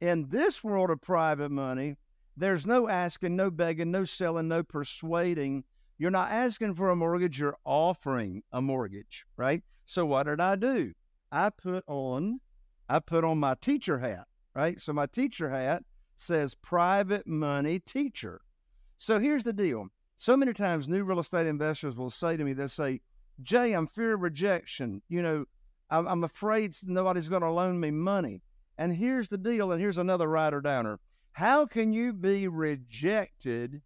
In 0.00 0.28
this 0.28 0.64
world 0.64 0.90
of 0.90 1.00
private 1.00 1.50
money, 1.50 1.96
there's 2.38 2.66
no 2.66 2.88
asking, 2.88 3.36
no 3.36 3.50
begging, 3.50 3.90
no 3.90 4.04
selling, 4.04 4.48
no 4.48 4.62
persuading. 4.62 5.64
You're 5.98 6.10
not 6.10 6.30
asking 6.30 6.74
for 6.74 6.90
a 6.90 6.96
mortgage, 6.96 7.38
you're 7.38 7.58
offering 7.64 8.42
a 8.52 8.62
mortgage, 8.62 9.26
right? 9.36 9.62
So 9.84 10.06
what 10.06 10.26
did 10.26 10.40
I 10.40 10.54
do? 10.54 10.92
I 11.32 11.50
put 11.50 11.84
on 11.86 12.40
I 12.88 13.00
put 13.00 13.24
on 13.24 13.38
my 13.38 13.54
teacher 13.60 13.98
hat, 13.98 14.26
right? 14.54 14.80
So 14.80 14.92
my 14.92 15.06
teacher 15.06 15.50
hat 15.50 15.82
says 16.16 16.54
private 16.54 17.26
money 17.26 17.80
teacher. 17.80 18.40
So 18.96 19.18
here's 19.18 19.44
the 19.44 19.52
deal. 19.52 19.88
So 20.16 20.36
many 20.36 20.52
times 20.52 20.88
new 20.88 21.04
real 21.04 21.18
estate 21.18 21.46
investors 21.46 21.96
will 21.96 22.10
say 22.10 22.36
to 22.36 22.44
me, 22.44 22.54
they'll 22.54 22.68
say, 22.68 23.00
Jay, 23.42 23.72
I'm 23.72 23.86
fear 23.86 24.14
of 24.14 24.22
rejection. 24.22 25.02
You 25.08 25.22
know, 25.22 25.44
I'm, 25.90 26.06
I'm 26.08 26.24
afraid 26.24 26.74
nobody's 26.84 27.28
going 27.28 27.42
to 27.42 27.50
loan 27.50 27.78
me 27.78 27.90
money. 27.90 28.42
And 28.78 28.92
here's 28.92 29.28
the 29.28 29.38
deal, 29.38 29.70
and 29.70 29.80
here's 29.80 29.98
another 29.98 30.28
writer 30.28 30.60
downer. 30.60 30.98
How 31.38 31.66
can 31.66 31.92
you 31.92 32.12
be 32.12 32.48
rejected 32.48 33.80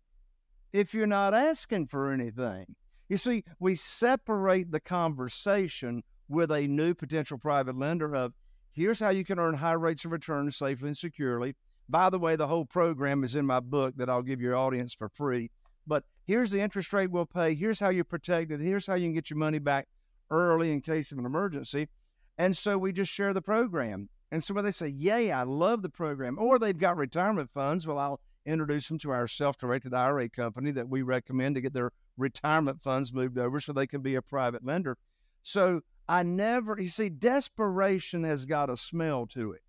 if 0.73 0.95
you're 0.95 1.07
not 1.07 1.35
asking 1.35 1.89
for 1.89 2.11
anything? 2.11 2.65
You 3.11 3.19
see, 3.19 3.45
we 3.61 3.75
separate 3.75 4.71
the 4.71 4.81
conversation 4.81 6.03
with 6.31 6.51
a 6.51 6.67
new 6.67 6.95
potential 6.95 7.37
private 7.37 7.77
lender 7.77 8.17
of 8.17 8.33
here's 8.73 9.01
how 9.01 9.11
you 9.11 9.23
can 9.23 9.39
earn 9.39 9.53
high 9.53 9.75
rates 9.75 10.07
of 10.07 10.13
return 10.13 10.51
safely 10.51 10.89
and 10.89 10.97
securely. 10.97 11.55
By 11.91 12.09
the 12.09 12.19
way, 12.19 12.37
the 12.37 12.47
whole 12.47 12.65
program 12.65 13.23
is 13.23 13.37
in 13.37 13.45
my 13.45 13.61
book 13.61 13.97
that 13.99 14.09
I'll 14.09 14.23
give 14.23 14.41
your 14.41 14.57
audience 14.57 14.95
for 14.95 15.11
free. 15.11 15.51
but 15.87 16.05
here's 16.27 16.53
the 16.53 16.61
interest 16.63 16.91
rate 16.95 17.11
we'll 17.11 17.27
pay. 17.27 17.55
Here's 17.55 17.81
how 17.81 17.91
you're 17.91 18.03
protected. 18.05 18.63
Here's 18.63 18.87
how 18.87 18.95
you 18.95 19.09
can 19.09 19.13
get 19.13 19.29
your 19.29 19.39
money 19.39 19.59
back 19.59 19.89
early 20.31 20.73
in 20.73 20.81
case 20.81 21.13
of 21.13 21.19
an 21.19 21.27
emergency. 21.27 21.91
And 22.39 22.57
so 22.57 22.79
we 22.79 22.95
just 22.95 23.13
share 23.13 23.35
the 23.35 23.43
program. 23.43 24.09
And 24.33 24.43
so 24.43 24.55
when 24.55 24.65
they 24.65 24.71
say, 24.71 24.89
Yay, 24.89 25.31
I 25.31 25.43
love 25.43 25.83
the 25.83 25.91
program, 25.91 26.39
or 26.39 26.59
they've 26.59 26.77
got 26.77 26.97
retirement 26.97 27.51
funds, 27.51 27.87
well, 27.87 27.99
I'll 27.99 28.21
introduce 28.47 28.89
them 28.89 28.99
to 29.01 29.11
our 29.11 29.29
self 29.29 29.59
directed 29.59 29.93
IRA 29.93 30.31
company 30.31 30.71
that 30.71 30.89
we 30.89 31.03
recommend 31.03 31.55
to 31.55 31.61
get 31.61 31.75
their 31.75 31.93
retirement 32.17 32.83
funds 32.83 33.13
moved 33.13 33.37
over 33.37 33.61
so 33.61 33.75
they 33.75 33.87
can 33.87 34.01
be 34.01 34.15
a 34.15 34.23
private 34.23 34.65
lender. 34.65 34.97
So 35.43 35.83
I 36.09 36.23
never, 36.23 36.81
you 36.81 36.89
see, 36.89 37.11
desperation 37.11 38.25
has 38.25 38.47
got 38.47 38.71
a 38.71 38.77
smell 38.77 39.27
to 39.29 39.53
it. 39.53 39.61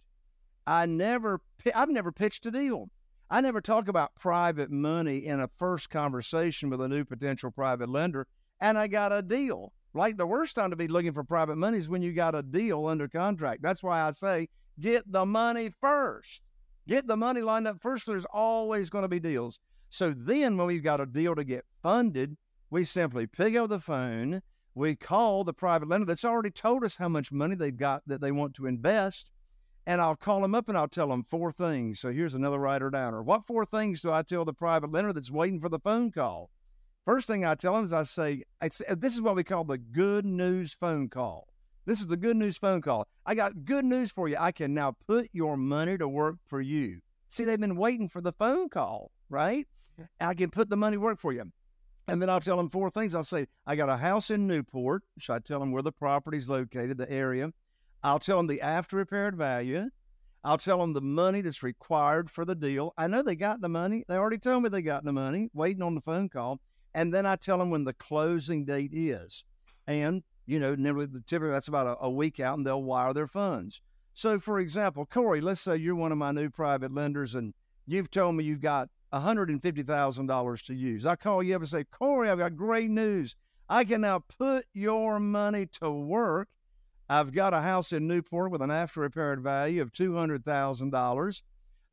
I 0.65 0.85
never, 0.85 1.41
I've 1.75 1.89
never 1.89 2.13
pitched 2.13 2.45
a 2.45 2.51
deal. 2.51 2.89
I 3.29 3.41
never 3.41 3.59
talk 3.59 3.89
about 3.89 4.15
private 4.15 4.71
money 4.71 5.25
in 5.25 5.41
a 5.41 5.49
first 5.49 5.89
conversation 5.89 6.69
with 6.69 6.79
a 6.79 6.87
new 6.87 7.03
potential 7.03 7.51
private 7.51 7.89
lender, 7.89 8.27
and 8.61 8.77
I 8.77 8.87
got 8.87 9.11
a 9.11 9.21
deal. 9.21 9.73
Like 9.93 10.17
the 10.17 10.25
worst 10.25 10.55
time 10.55 10.71
to 10.71 10.75
be 10.75 10.87
looking 10.87 11.13
for 11.13 11.23
private 11.23 11.57
money 11.57 11.77
is 11.77 11.87
when 11.87 12.01
you 12.01 12.13
got 12.13 12.35
a 12.35 12.41
deal 12.41 12.87
under 12.87 13.07
contract. 13.07 13.61
That's 13.61 13.83
why 13.83 14.01
I 14.01 14.11
say 14.11 14.49
get 14.79 15.11
the 15.11 15.25
money 15.25 15.71
first. 15.81 16.41
Get 16.87 17.07
the 17.07 17.15
money 17.15 17.41
lined 17.41 17.67
up 17.67 17.79
first. 17.79 18.07
There's 18.07 18.25
always 18.25 18.89
going 18.89 19.03
to 19.03 19.07
be 19.07 19.19
deals. 19.19 19.59
So 19.89 20.13
then, 20.15 20.57
when 20.57 20.67
we've 20.67 20.83
got 20.83 20.99
a 20.99 21.05
deal 21.05 21.35
to 21.35 21.43
get 21.43 21.65
funded, 21.83 22.35
we 22.71 22.83
simply 22.83 23.27
pick 23.27 23.55
up 23.55 23.69
the 23.69 23.79
phone. 23.79 24.41
We 24.73 24.95
call 24.95 25.43
the 25.43 25.53
private 25.53 25.87
lender 25.87 26.07
that's 26.07 26.25
already 26.25 26.49
told 26.49 26.83
us 26.83 26.95
how 26.95 27.07
much 27.07 27.31
money 27.31 27.55
they've 27.55 27.77
got 27.77 28.01
that 28.07 28.19
they 28.19 28.31
want 28.31 28.55
to 28.55 28.65
invest. 28.65 29.31
And 29.85 30.01
I'll 30.01 30.15
call 30.15 30.41
them 30.41 30.55
up 30.55 30.67
and 30.67 30.77
I'll 30.77 30.87
tell 30.87 31.09
them 31.09 31.23
four 31.23 31.51
things. 31.51 31.99
So 31.99 32.11
here's 32.11 32.33
another 32.33 32.57
writer 32.57 32.89
downer. 32.89 33.21
What 33.21 33.45
four 33.45 33.65
things 33.65 34.01
do 34.01 34.11
I 34.11 34.23
tell 34.23 34.45
the 34.45 34.53
private 34.53 34.91
lender 34.91 35.13
that's 35.13 35.29
waiting 35.29 35.61
for 35.61 35.69
the 35.69 35.79
phone 35.79 36.11
call? 36.11 36.49
First 37.05 37.27
thing 37.27 37.43
I 37.43 37.55
tell 37.55 37.73
them 37.73 37.83
is 37.83 37.91
I 37.91 38.03
say, 38.03 38.43
uh, 38.61 38.69
this 38.95 39.13
is 39.13 39.21
what 39.21 39.35
we 39.35 39.43
call 39.43 39.65
the 39.65 39.77
good 39.77 40.25
news 40.25 40.73
phone 40.73 41.09
call. 41.09 41.49
This 41.85 41.99
is 41.99 42.07
the 42.07 42.15
good 42.15 42.37
news 42.37 42.57
phone 42.57 42.81
call. 42.81 43.07
I 43.25 43.35
got 43.35 43.65
good 43.65 43.83
news 43.83 44.09
for 44.09 44.29
you. 44.29 44.37
I 44.39 44.53
can 44.53 44.73
now 44.73 44.95
put 45.05 45.29
your 45.33 45.57
money 45.57 45.97
to 45.97 46.07
work 46.07 46.37
for 46.47 46.61
you. 46.61 47.01
See, 47.27 47.43
they've 47.43 47.59
been 47.59 47.75
waiting 47.75 48.07
for 48.07 48.21
the 48.21 48.31
phone 48.31 48.69
call, 48.69 49.11
right? 49.29 49.67
I 50.21 50.33
can 50.33 50.49
put 50.49 50.69
the 50.69 50.77
money 50.77 50.95
work 50.95 51.19
for 51.19 51.33
you. 51.33 51.51
And 52.07 52.21
then 52.21 52.29
I'll 52.29 52.39
tell 52.39 52.55
them 52.55 52.69
four 52.69 52.89
things. 52.89 53.15
I'll 53.15 53.23
say, 53.23 53.47
I 53.67 53.75
got 53.75 53.89
a 53.89 53.97
house 53.97 54.29
in 54.29 54.47
Newport. 54.47 55.03
So 55.19 55.33
I 55.33 55.39
tell 55.39 55.59
them 55.59 55.73
where 55.73 55.83
the 55.83 55.91
property's 55.91 56.47
located, 56.47 56.97
the 56.97 57.11
area. 57.11 57.51
I'll 58.01 58.19
tell 58.19 58.37
them 58.37 58.47
the 58.47 58.61
after 58.61 58.95
repaired 58.95 59.35
value. 59.35 59.89
I'll 60.45 60.57
tell 60.57 60.79
them 60.79 60.93
the 60.93 61.01
money 61.01 61.41
that's 61.41 61.63
required 61.63 62.31
for 62.31 62.45
the 62.45 62.55
deal. 62.55 62.93
I 62.97 63.07
know 63.07 63.23
they 63.23 63.35
got 63.35 63.59
the 63.59 63.69
money. 63.69 64.05
They 64.07 64.15
already 64.15 64.37
told 64.37 64.63
me 64.63 64.69
they 64.69 64.81
got 64.81 65.03
the 65.03 65.13
money, 65.13 65.49
waiting 65.53 65.81
on 65.81 65.95
the 65.95 66.01
phone 66.01 66.29
call 66.29 66.61
and 66.93 67.13
then 67.13 67.25
I 67.25 67.35
tell 67.35 67.57
them 67.57 67.69
when 67.69 67.83
the 67.83 67.93
closing 67.93 68.65
date 68.65 68.91
is. 68.93 69.43
And, 69.87 70.23
you 70.45 70.59
know, 70.59 70.75
typically 70.75 71.51
that's 71.51 71.67
about 71.67 71.87
a, 71.87 72.05
a 72.05 72.09
week 72.09 72.39
out 72.39 72.57
and 72.57 72.65
they'll 72.65 72.83
wire 72.83 73.13
their 73.13 73.27
funds. 73.27 73.81
So, 74.13 74.39
for 74.39 74.59
example, 74.59 75.05
Corey, 75.05 75.41
let's 75.41 75.61
say 75.61 75.77
you're 75.77 75.95
one 75.95 76.11
of 76.11 76.17
my 76.17 76.31
new 76.31 76.49
private 76.49 76.93
lenders 76.93 77.35
and 77.35 77.53
you've 77.87 78.11
told 78.11 78.35
me 78.35 78.43
you've 78.43 78.61
got 78.61 78.89
$150,000 79.11 80.65
to 80.65 80.73
use. 80.73 81.05
I 81.05 81.15
call 81.15 81.43
you 81.43 81.55
up 81.55 81.61
and 81.61 81.69
say, 81.69 81.83
Corey, 81.83 82.29
I've 82.29 82.39
got 82.39 82.55
great 82.55 82.89
news. 82.89 83.35
I 83.69 83.85
can 83.85 84.01
now 84.01 84.19
put 84.19 84.65
your 84.73 85.19
money 85.19 85.67
to 85.81 85.89
work. 85.89 86.49
I've 87.09 87.33
got 87.33 87.53
a 87.53 87.61
house 87.61 87.91
in 87.91 88.07
Newport 88.07 88.51
with 88.51 88.61
an 88.61 88.71
after 88.71 89.01
repaired 89.01 89.41
value 89.41 89.81
of 89.81 89.91
$200,000. 89.91 91.41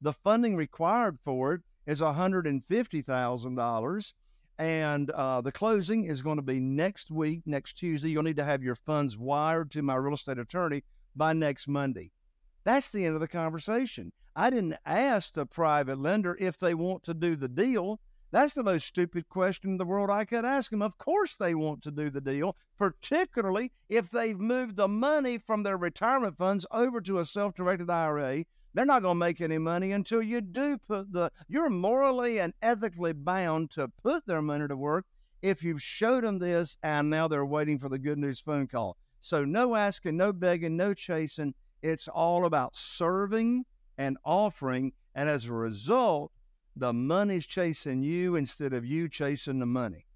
The 0.00 0.12
funding 0.12 0.56
required 0.56 1.18
for 1.24 1.54
it 1.54 1.62
is 1.86 2.00
$150,000. 2.00 4.12
And 4.60 5.10
uh, 5.12 5.40
the 5.40 5.52
closing 5.52 6.04
is 6.04 6.20
going 6.20 6.36
to 6.36 6.42
be 6.42 6.60
next 6.60 7.10
week, 7.10 7.40
next 7.46 7.78
Tuesday. 7.78 8.10
You'll 8.10 8.24
need 8.24 8.36
to 8.36 8.44
have 8.44 8.62
your 8.62 8.74
funds 8.74 9.16
wired 9.16 9.70
to 9.70 9.80
my 9.80 9.94
real 9.94 10.12
estate 10.12 10.38
attorney 10.38 10.84
by 11.16 11.32
next 11.32 11.66
Monday. 11.66 12.10
That's 12.64 12.90
the 12.90 13.06
end 13.06 13.14
of 13.14 13.22
the 13.22 13.26
conversation. 13.26 14.12
I 14.36 14.50
didn't 14.50 14.76
ask 14.84 15.32
the 15.32 15.46
private 15.46 15.98
lender 15.98 16.36
if 16.38 16.58
they 16.58 16.74
want 16.74 17.04
to 17.04 17.14
do 17.14 17.36
the 17.36 17.48
deal. 17.48 18.00
That's 18.32 18.52
the 18.52 18.62
most 18.62 18.86
stupid 18.86 19.30
question 19.30 19.70
in 19.70 19.76
the 19.78 19.86
world 19.86 20.10
I 20.10 20.26
could 20.26 20.44
ask 20.44 20.70
them. 20.70 20.82
Of 20.82 20.98
course, 20.98 21.36
they 21.36 21.54
want 21.54 21.80
to 21.84 21.90
do 21.90 22.10
the 22.10 22.20
deal, 22.20 22.54
particularly 22.76 23.72
if 23.88 24.10
they've 24.10 24.38
moved 24.38 24.76
the 24.76 24.88
money 24.88 25.38
from 25.38 25.62
their 25.62 25.78
retirement 25.78 26.36
funds 26.36 26.66
over 26.70 27.00
to 27.00 27.18
a 27.18 27.24
self 27.24 27.54
directed 27.54 27.88
IRA 27.88 28.44
they're 28.74 28.86
not 28.86 29.02
going 29.02 29.16
to 29.16 29.18
make 29.18 29.40
any 29.40 29.58
money 29.58 29.92
until 29.92 30.22
you 30.22 30.40
do 30.40 30.78
put 30.78 31.12
the, 31.12 31.30
you're 31.48 31.70
morally 31.70 32.40
and 32.40 32.52
ethically 32.62 33.12
bound 33.12 33.70
to 33.72 33.88
put 34.02 34.24
their 34.26 34.42
money 34.42 34.68
to 34.68 34.76
work 34.76 35.06
if 35.42 35.62
you've 35.62 35.82
showed 35.82 36.24
them 36.24 36.38
this 36.38 36.76
and 36.82 37.10
now 37.10 37.26
they're 37.26 37.44
waiting 37.44 37.78
for 37.78 37.88
the 37.88 37.98
good 37.98 38.18
news 38.18 38.40
phone 38.40 38.66
call. 38.66 38.96
So 39.20 39.44
no 39.44 39.74
asking, 39.76 40.16
no 40.16 40.32
begging, 40.32 40.76
no 40.76 40.94
chasing. 40.94 41.54
It's 41.82 42.08
all 42.08 42.46
about 42.46 42.76
serving 42.76 43.64
and 43.98 44.16
offering. 44.24 44.92
And 45.14 45.28
as 45.28 45.46
a 45.46 45.52
result, 45.52 46.32
the 46.76 46.92
money's 46.92 47.46
chasing 47.46 48.02
you 48.02 48.36
instead 48.36 48.72
of 48.72 48.86
you 48.86 49.08
chasing 49.08 49.58
the 49.58 49.66
money. 49.66 50.06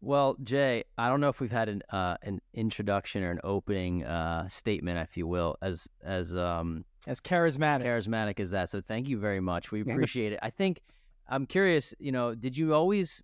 Well, 0.00 0.36
Jay, 0.42 0.84
I 0.96 1.08
don't 1.08 1.20
know 1.20 1.28
if 1.28 1.40
we've 1.40 1.50
had 1.50 1.68
an 1.68 1.82
uh, 1.90 2.16
an 2.22 2.40
introduction 2.54 3.24
or 3.24 3.32
an 3.32 3.40
opening 3.42 4.04
uh, 4.04 4.48
statement, 4.48 4.98
if 4.98 5.16
you 5.16 5.26
will, 5.26 5.56
as 5.60 5.88
as 6.02 6.36
um, 6.36 6.84
as 7.06 7.20
charismatic 7.20 7.84
charismatic 7.84 8.38
as 8.38 8.50
that. 8.50 8.68
So 8.68 8.80
thank 8.80 9.08
you 9.08 9.18
very 9.18 9.40
much. 9.40 9.72
We 9.72 9.80
appreciate 9.80 10.32
it. 10.32 10.38
I 10.40 10.50
think 10.50 10.80
I'm 11.28 11.46
curious. 11.46 11.94
You 11.98 12.12
know, 12.12 12.34
did 12.34 12.56
you 12.56 12.74
always? 12.74 13.22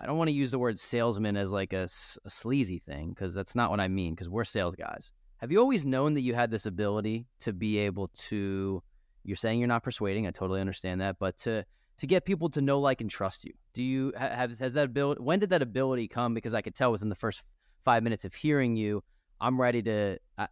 I 0.00 0.06
don't 0.06 0.18
want 0.18 0.28
to 0.28 0.34
use 0.34 0.50
the 0.50 0.58
word 0.58 0.78
salesman 0.78 1.36
as 1.36 1.50
like 1.52 1.72
a, 1.72 1.88
a 2.24 2.30
sleazy 2.30 2.78
thing 2.78 3.10
because 3.10 3.34
that's 3.34 3.54
not 3.54 3.70
what 3.70 3.80
I 3.80 3.88
mean. 3.88 4.14
Because 4.14 4.28
we're 4.28 4.44
sales 4.44 4.74
guys. 4.74 5.12
Have 5.36 5.52
you 5.52 5.60
always 5.60 5.86
known 5.86 6.14
that 6.14 6.22
you 6.22 6.34
had 6.34 6.50
this 6.50 6.66
ability 6.66 7.26
to 7.40 7.52
be 7.52 7.78
able 7.78 8.08
to? 8.08 8.82
You're 9.22 9.36
saying 9.36 9.60
you're 9.60 9.68
not 9.68 9.84
persuading. 9.84 10.26
I 10.26 10.32
totally 10.32 10.60
understand 10.60 11.00
that, 11.00 11.16
but 11.20 11.36
to 11.38 11.64
to 11.98 12.06
get 12.06 12.24
people 12.24 12.48
to 12.50 12.60
know, 12.60 12.80
like, 12.80 13.00
and 13.00 13.10
trust 13.10 13.44
you? 13.44 13.52
Do 13.74 13.82
you 13.82 14.12
have 14.16 14.56
has 14.58 14.74
that 14.74 14.84
ability? 14.84 15.20
When 15.20 15.38
did 15.38 15.50
that 15.50 15.62
ability 15.62 16.08
come? 16.08 16.34
Because 16.34 16.54
I 16.54 16.62
could 16.62 16.74
tell 16.74 16.92
within 16.92 17.08
the 17.08 17.14
first 17.14 17.42
five 17.84 18.02
minutes 18.02 18.24
of 18.24 18.34
hearing 18.34 18.76
you, 18.76 19.02
I'm 19.40 19.60
ready 19.60 19.82
to 19.82 20.18
uh, 20.38 20.46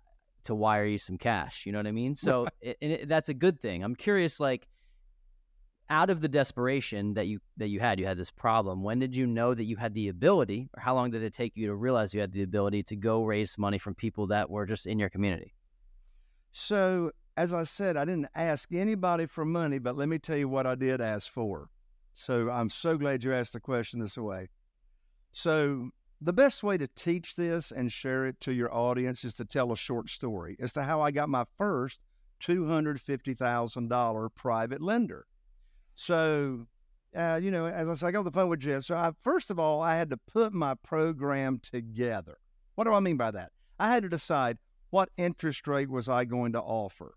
to 0.45 0.55
wire 0.55 0.85
you 0.85 0.99
some 0.99 1.19
cash. 1.19 1.65
You 1.65 1.73
know 1.73 1.79
what 1.79 1.87
I 1.87 1.93
mean? 1.93 2.15
So 2.17 2.47
it, 2.61 2.76
it, 2.81 3.09
that's 3.09 3.29
a 3.29 3.35
good 3.35 3.61
thing. 3.61 3.83
I'm 3.83 3.95
curious, 3.95 4.41
like, 4.41 4.67
out 5.88 6.11
of 6.11 6.21
the 6.21 6.29
desperation 6.29 7.15
that 7.15 7.29
you 7.29 7.38
that 7.59 7.69
you 7.69 7.79
had, 7.79 8.00
you 8.00 8.07
had 8.07 8.19
this 8.19 8.31
problem. 8.31 8.83
When 8.83 8.99
did 8.99 9.15
you 9.15 9.26
know 9.26 9.55
that 9.55 9.65
you 9.65 9.76
had 9.76 9.95
the 9.95 10.09
ability, 10.09 10.69
or 10.76 10.81
how 10.81 10.95
long 10.95 11.11
did 11.12 11.23
it 11.23 11.33
take 11.33 11.53
you 11.57 11.69
to 11.69 11.75
realize 11.75 12.12
you 12.12 12.21
had 12.21 12.33
the 12.33 12.43
ability 12.43 12.83
to 12.85 12.97
go 12.97 13.25
raise 13.25 13.57
money 13.57 13.79
from 13.79 13.95
people 13.95 14.26
that 14.29 14.50
were 14.50 14.67
just 14.67 14.87
in 14.87 14.99
your 14.99 15.11
community? 15.11 15.55
So 16.50 17.12
as 17.37 17.52
I 17.52 17.64
said, 17.64 17.97
I 17.97 18.05
didn't 18.05 18.28
ask 18.35 18.73
anybody 18.73 19.26
for 19.26 19.45
money, 19.45 19.78
but 19.78 19.97
let 19.97 20.09
me 20.09 20.19
tell 20.19 20.38
you 20.38 20.49
what 20.49 20.66
I 20.66 20.75
did 20.75 21.00
ask 21.00 21.31
for. 21.31 21.69
So 22.14 22.49
I'm 22.49 22.71
so 22.71 22.97
glad 22.97 23.25
you 23.25 23.35
asked 23.35 23.52
the 23.52 23.61
question 23.61 24.00
this 24.00 24.16
way. 24.16 24.49
So 25.33 25.90
the 26.23 26.33
best 26.33 26.62
way 26.62 26.78
to 26.78 26.88
teach 26.97 27.37
this 27.37 27.71
and 27.71 27.93
share 27.93 28.25
it 28.25 28.40
to 28.40 28.55
your 28.55 28.75
audience 28.75 29.23
is 29.23 29.35
to 29.35 29.45
tell 29.45 29.71
a 29.71 29.76
short 29.76 30.09
story 30.09 30.57
as 30.61 30.73
to 30.73 30.83
how 30.83 31.02
I 31.02 31.11
got 31.11 31.28
my 31.28 31.45
first 31.59 32.00
$250,000 32.40 34.35
private 34.35 34.81
lender. 34.81 35.26
So, 35.95 36.66
uh, 37.14 37.38
you 37.43 37.50
know, 37.50 37.66
as 37.66 37.90
I 37.90 37.95
said, 37.95 38.07
I 38.07 38.11
got 38.12 38.21
on 38.21 38.25
the 38.25 38.31
phone 38.31 38.49
with 38.49 38.61
Jeff. 38.61 38.85
So, 38.85 38.97
I, 38.97 39.12
first 39.23 39.50
of 39.50 39.59
all, 39.59 39.83
I 39.83 39.97
had 39.97 40.09
to 40.09 40.16
put 40.16 40.55
my 40.55 40.75
program 40.75 41.61
together. 41.62 42.38
What 42.76 42.85
do 42.85 42.95
I 42.95 43.00
mean 43.00 43.19
by 43.19 43.31
that? 43.31 43.52
I 43.78 43.93
had 43.93 44.02
to 44.05 44.09
decide 44.09 44.57
what 44.88 45.11
interest 45.19 45.69
rate 45.69 45.90
was 45.90 46.09
I 46.09 46.25
going 46.25 46.52
to 46.52 46.61
offer 46.61 47.14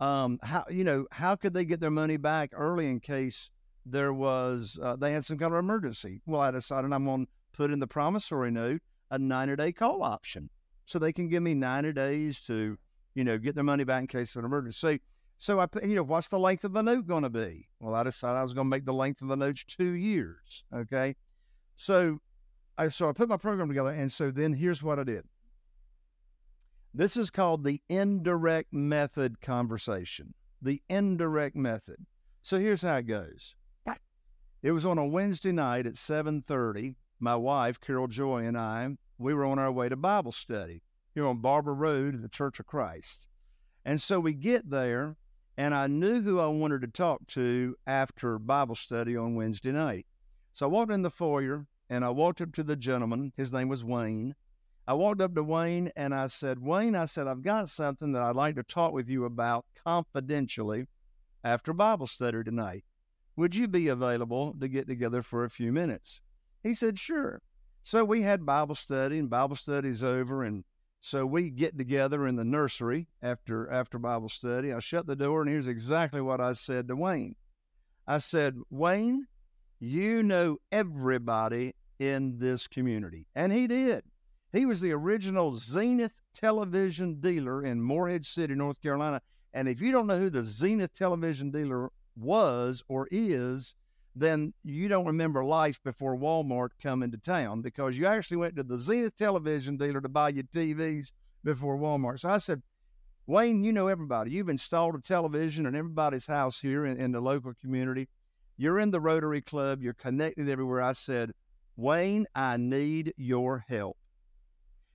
um, 0.00 0.38
how 0.42 0.64
you 0.70 0.84
know 0.84 1.06
how 1.10 1.34
could 1.34 1.54
they 1.54 1.64
get 1.64 1.80
their 1.80 1.90
money 1.90 2.16
back 2.16 2.50
early 2.52 2.88
in 2.88 3.00
case 3.00 3.50
there 3.84 4.12
was 4.12 4.78
uh, 4.82 4.96
they 4.96 5.12
had 5.12 5.24
some 5.24 5.38
kind 5.38 5.52
of 5.52 5.58
emergency? 5.58 6.20
Well, 6.26 6.40
I 6.40 6.50
decided 6.50 6.92
I'm 6.92 7.04
going 7.04 7.26
to 7.26 7.32
put 7.52 7.72
in 7.72 7.80
the 7.80 7.86
promissory 7.86 8.50
note 8.50 8.80
a 9.10 9.18
90 9.18 9.56
day 9.56 9.72
call 9.72 10.02
option, 10.02 10.50
so 10.86 10.98
they 10.98 11.12
can 11.12 11.28
give 11.28 11.42
me 11.42 11.54
90 11.54 11.92
days 11.92 12.40
to 12.46 12.78
you 13.14 13.24
know 13.24 13.38
get 13.38 13.54
their 13.54 13.64
money 13.64 13.84
back 13.84 14.02
in 14.02 14.06
case 14.06 14.34
of 14.36 14.40
an 14.40 14.44
emergency. 14.44 15.00
So 15.40 15.60
I 15.60 15.66
put, 15.66 15.84
you 15.84 15.94
know, 15.94 16.02
what's 16.02 16.28
the 16.28 16.38
length 16.38 16.64
of 16.64 16.72
the 16.72 16.82
note 16.82 17.06
going 17.06 17.22
to 17.22 17.30
be? 17.30 17.68
Well, 17.78 17.94
I 17.94 18.02
decided 18.02 18.38
I 18.38 18.42
was 18.42 18.54
going 18.54 18.66
to 18.66 18.70
make 18.70 18.84
the 18.84 18.92
length 18.92 19.22
of 19.22 19.28
the 19.28 19.36
notes 19.36 19.62
two 19.62 19.92
years. 19.92 20.64
Okay, 20.74 21.14
so 21.74 22.18
I 22.76 22.88
so 22.88 23.08
I 23.08 23.12
put 23.12 23.28
my 23.28 23.36
program 23.36 23.68
together, 23.68 23.90
and 23.90 24.12
so 24.12 24.30
then 24.30 24.52
here's 24.52 24.82
what 24.82 24.98
I 24.98 25.04
did. 25.04 25.24
This 26.94 27.16
is 27.16 27.30
called 27.30 27.64
the 27.64 27.82
indirect 27.88 28.72
method 28.72 29.40
conversation. 29.40 30.34
The 30.60 30.82
indirect 30.88 31.54
method. 31.54 32.06
So 32.42 32.58
here's 32.58 32.82
how 32.82 32.96
it 32.96 33.06
goes. 33.06 33.54
It 34.60 34.72
was 34.72 34.84
on 34.84 34.98
a 34.98 35.06
Wednesday 35.06 35.52
night 35.52 35.86
at 35.86 35.94
7:30. 35.94 36.96
My 37.20 37.36
wife, 37.36 37.80
Carol 37.80 38.08
Joy, 38.08 38.44
and 38.44 38.58
I, 38.58 38.96
we 39.16 39.32
were 39.32 39.44
on 39.44 39.58
our 39.58 39.70
way 39.70 39.88
to 39.88 39.96
Bible 39.96 40.32
study 40.32 40.82
here 41.14 41.26
on 41.26 41.40
Barber 41.40 41.74
Road 41.74 42.16
at 42.16 42.22
the 42.22 42.28
Church 42.28 42.58
of 42.58 42.66
Christ. 42.66 43.28
And 43.84 44.00
so 44.00 44.18
we 44.18 44.34
get 44.34 44.68
there, 44.68 45.16
and 45.56 45.74
I 45.74 45.86
knew 45.86 46.22
who 46.22 46.40
I 46.40 46.48
wanted 46.48 46.80
to 46.82 46.88
talk 46.88 47.26
to 47.28 47.76
after 47.86 48.38
Bible 48.38 48.74
study 48.74 49.16
on 49.16 49.36
Wednesday 49.36 49.70
night. 49.70 50.06
So 50.52 50.66
I 50.66 50.68
walked 50.70 50.90
in 50.90 51.02
the 51.02 51.10
foyer 51.10 51.66
and 51.88 52.04
I 52.04 52.10
walked 52.10 52.40
up 52.40 52.52
to 52.54 52.64
the 52.64 52.76
gentleman. 52.76 53.32
His 53.36 53.52
name 53.52 53.68
was 53.68 53.84
Wayne. 53.84 54.34
I 54.88 54.94
walked 54.94 55.20
up 55.20 55.34
to 55.34 55.42
Wayne 55.42 55.92
and 55.96 56.14
I 56.14 56.28
said, 56.28 56.60
Wayne, 56.60 56.96
I 56.96 57.04
said, 57.04 57.28
I've 57.28 57.42
got 57.42 57.68
something 57.68 58.12
that 58.12 58.22
I'd 58.22 58.34
like 58.34 58.54
to 58.54 58.62
talk 58.62 58.94
with 58.94 59.06
you 59.06 59.26
about 59.26 59.66
confidentially 59.84 60.86
after 61.44 61.74
Bible 61.74 62.06
study 62.06 62.42
tonight. 62.42 62.84
Would 63.36 63.54
you 63.54 63.68
be 63.68 63.88
available 63.88 64.54
to 64.58 64.66
get 64.66 64.88
together 64.88 65.20
for 65.20 65.44
a 65.44 65.50
few 65.50 65.72
minutes? 65.72 66.22
He 66.62 66.72
said, 66.72 66.98
Sure. 66.98 67.42
So 67.82 68.02
we 68.02 68.22
had 68.22 68.46
Bible 68.46 68.74
study, 68.74 69.18
and 69.18 69.28
Bible 69.28 69.56
study's 69.56 70.02
over, 70.02 70.42
and 70.42 70.64
so 71.02 71.26
we 71.26 71.50
get 71.50 71.76
together 71.76 72.26
in 72.26 72.36
the 72.36 72.44
nursery 72.44 73.08
after 73.20 73.70
after 73.70 73.98
Bible 73.98 74.30
study. 74.30 74.72
I 74.72 74.78
shut 74.78 75.06
the 75.06 75.14
door, 75.14 75.42
and 75.42 75.50
here's 75.50 75.66
exactly 75.66 76.22
what 76.22 76.40
I 76.40 76.54
said 76.54 76.88
to 76.88 76.96
Wayne. 76.96 77.36
I 78.06 78.18
said, 78.18 78.56
Wayne, 78.70 79.26
you 79.80 80.22
know 80.22 80.56
everybody 80.72 81.74
in 81.98 82.38
this 82.38 82.66
community. 82.66 83.26
And 83.34 83.52
he 83.52 83.66
did. 83.66 84.02
He 84.52 84.64
was 84.64 84.80
the 84.80 84.92
original 84.92 85.54
Zenith 85.54 86.14
television 86.34 87.20
dealer 87.20 87.62
in 87.62 87.82
Morehead 87.82 88.24
City, 88.24 88.54
North 88.54 88.80
Carolina. 88.80 89.20
And 89.52 89.68
if 89.68 89.80
you 89.80 89.92
don't 89.92 90.06
know 90.06 90.18
who 90.18 90.30
the 90.30 90.42
Zenith 90.42 90.94
television 90.94 91.50
dealer 91.50 91.90
was 92.16 92.82
or 92.88 93.08
is, 93.10 93.74
then 94.16 94.52
you 94.64 94.88
don't 94.88 95.06
remember 95.06 95.44
life 95.44 95.80
before 95.82 96.16
Walmart 96.16 96.70
come 96.82 97.02
into 97.02 97.18
town 97.18 97.60
because 97.60 97.96
you 97.98 98.06
actually 98.06 98.38
went 98.38 98.56
to 98.56 98.62
the 98.62 98.78
Zenith 98.78 99.16
television 99.16 99.76
dealer 99.76 100.00
to 100.00 100.08
buy 100.08 100.30
your 100.30 100.44
TVs 100.44 101.12
before 101.44 101.76
Walmart. 101.76 102.20
So 102.20 102.30
I 102.30 102.38
said, 102.38 102.62
Wayne, 103.26 103.62
you 103.62 103.72
know 103.72 103.88
everybody. 103.88 104.30
You've 104.30 104.48
installed 104.48 104.94
a 104.94 105.00
television 105.00 105.66
in 105.66 105.74
everybody's 105.74 106.26
house 106.26 106.60
here 106.60 106.86
in, 106.86 106.98
in 106.98 107.12
the 107.12 107.20
local 107.20 107.52
community. 107.60 108.08
You're 108.56 108.80
in 108.80 108.90
the 108.90 109.00
Rotary 109.00 109.42
Club. 109.42 109.82
You're 109.82 109.92
connected 109.92 110.48
everywhere. 110.48 110.80
I 110.80 110.92
said, 110.92 111.32
Wayne, 111.76 112.26
I 112.34 112.56
need 112.56 113.12
your 113.16 113.64
help. 113.68 113.98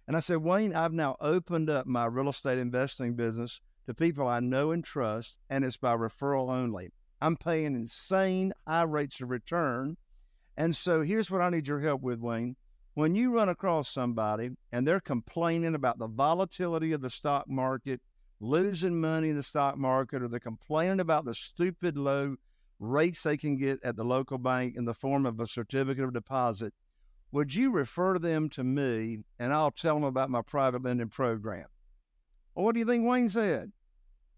And 0.07 0.17
I 0.17 0.19
said, 0.19 0.37
Wayne, 0.37 0.75
I've 0.75 0.93
now 0.93 1.15
opened 1.21 1.69
up 1.69 1.85
my 1.85 2.05
real 2.05 2.29
estate 2.29 2.57
investing 2.57 3.15
business 3.15 3.61
to 3.85 3.93
people 3.93 4.27
I 4.27 4.39
know 4.39 4.71
and 4.71 4.83
trust, 4.83 5.39
and 5.49 5.63
it's 5.63 5.77
by 5.77 5.95
referral 5.95 6.49
only. 6.49 6.91
I'm 7.21 7.37
paying 7.37 7.75
insane 7.75 8.53
high 8.67 8.83
rates 8.83 9.21
of 9.21 9.29
return. 9.29 9.97
And 10.57 10.75
so 10.75 11.01
here's 11.01 11.31
what 11.31 11.41
I 11.41 11.49
need 11.49 11.67
your 11.67 11.79
help 11.79 12.01
with, 12.01 12.19
Wayne. 12.19 12.55
When 12.95 13.15
you 13.15 13.33
run 13.33 13.49
across 13.49 13.89
somebody 13.89 14.51
and 14.71 14.85
they're 14.85 14.99
complaining 14.99 15.73
about 15.73 15.99
the 15.99 16.07
volatility 16.07 16.91
of 16.91 17.01
the 17.01 17.09
stock 17.09 17.49
market, 17.49 18.01
losing 18.39 18.99
money 18.99 19.29
in 19.29 19.35
the 19.35 19.43
stock 19.43 19.77
market, 19.77 20.21
or 20.21 20.27
they're 20.27 20.39
complaining 20.39 20.99
about 20.99 21.25
the 21.25 21.33
stupid 21.33 21.97
low 21.97 22.35
rates 22.79 23.23
they 23.23 23.37
can 23.37 23.57
get 23.57 23.79
at 23.83 23.95
the 23.95 24.03
local 24.03 24.37
bank 24.37 24.75
in 24.75 24.85
the 24.85 24.93
form 24.93 25.25
of 25.25 25.39
a 25.39 25.47
certificate 25.47 26.03
of 26.03 26.13
deposit, 26.13 26.73
would 27.33 27.53
you 27.53 27.71
refer 27.71 28.19
them 28.19 28.47
to 28.47 28.63
me 28.63 29.17
and 29.39 29.51
I'll 29.51 29.71
tell 29.71 29.95
them 29.95 30.03
about 30.03 30.29
my 30.29 30.43
private 30.43 30.83
lending 30.83 31.09
program? 31.09 31.65
Well, 32.53 32.63
what 32.63 32.73
do 32.73 32.79
you 32.79 32.85
think 32.85 33.05
Wayne 33.05 33.27
said? 33.27 33.71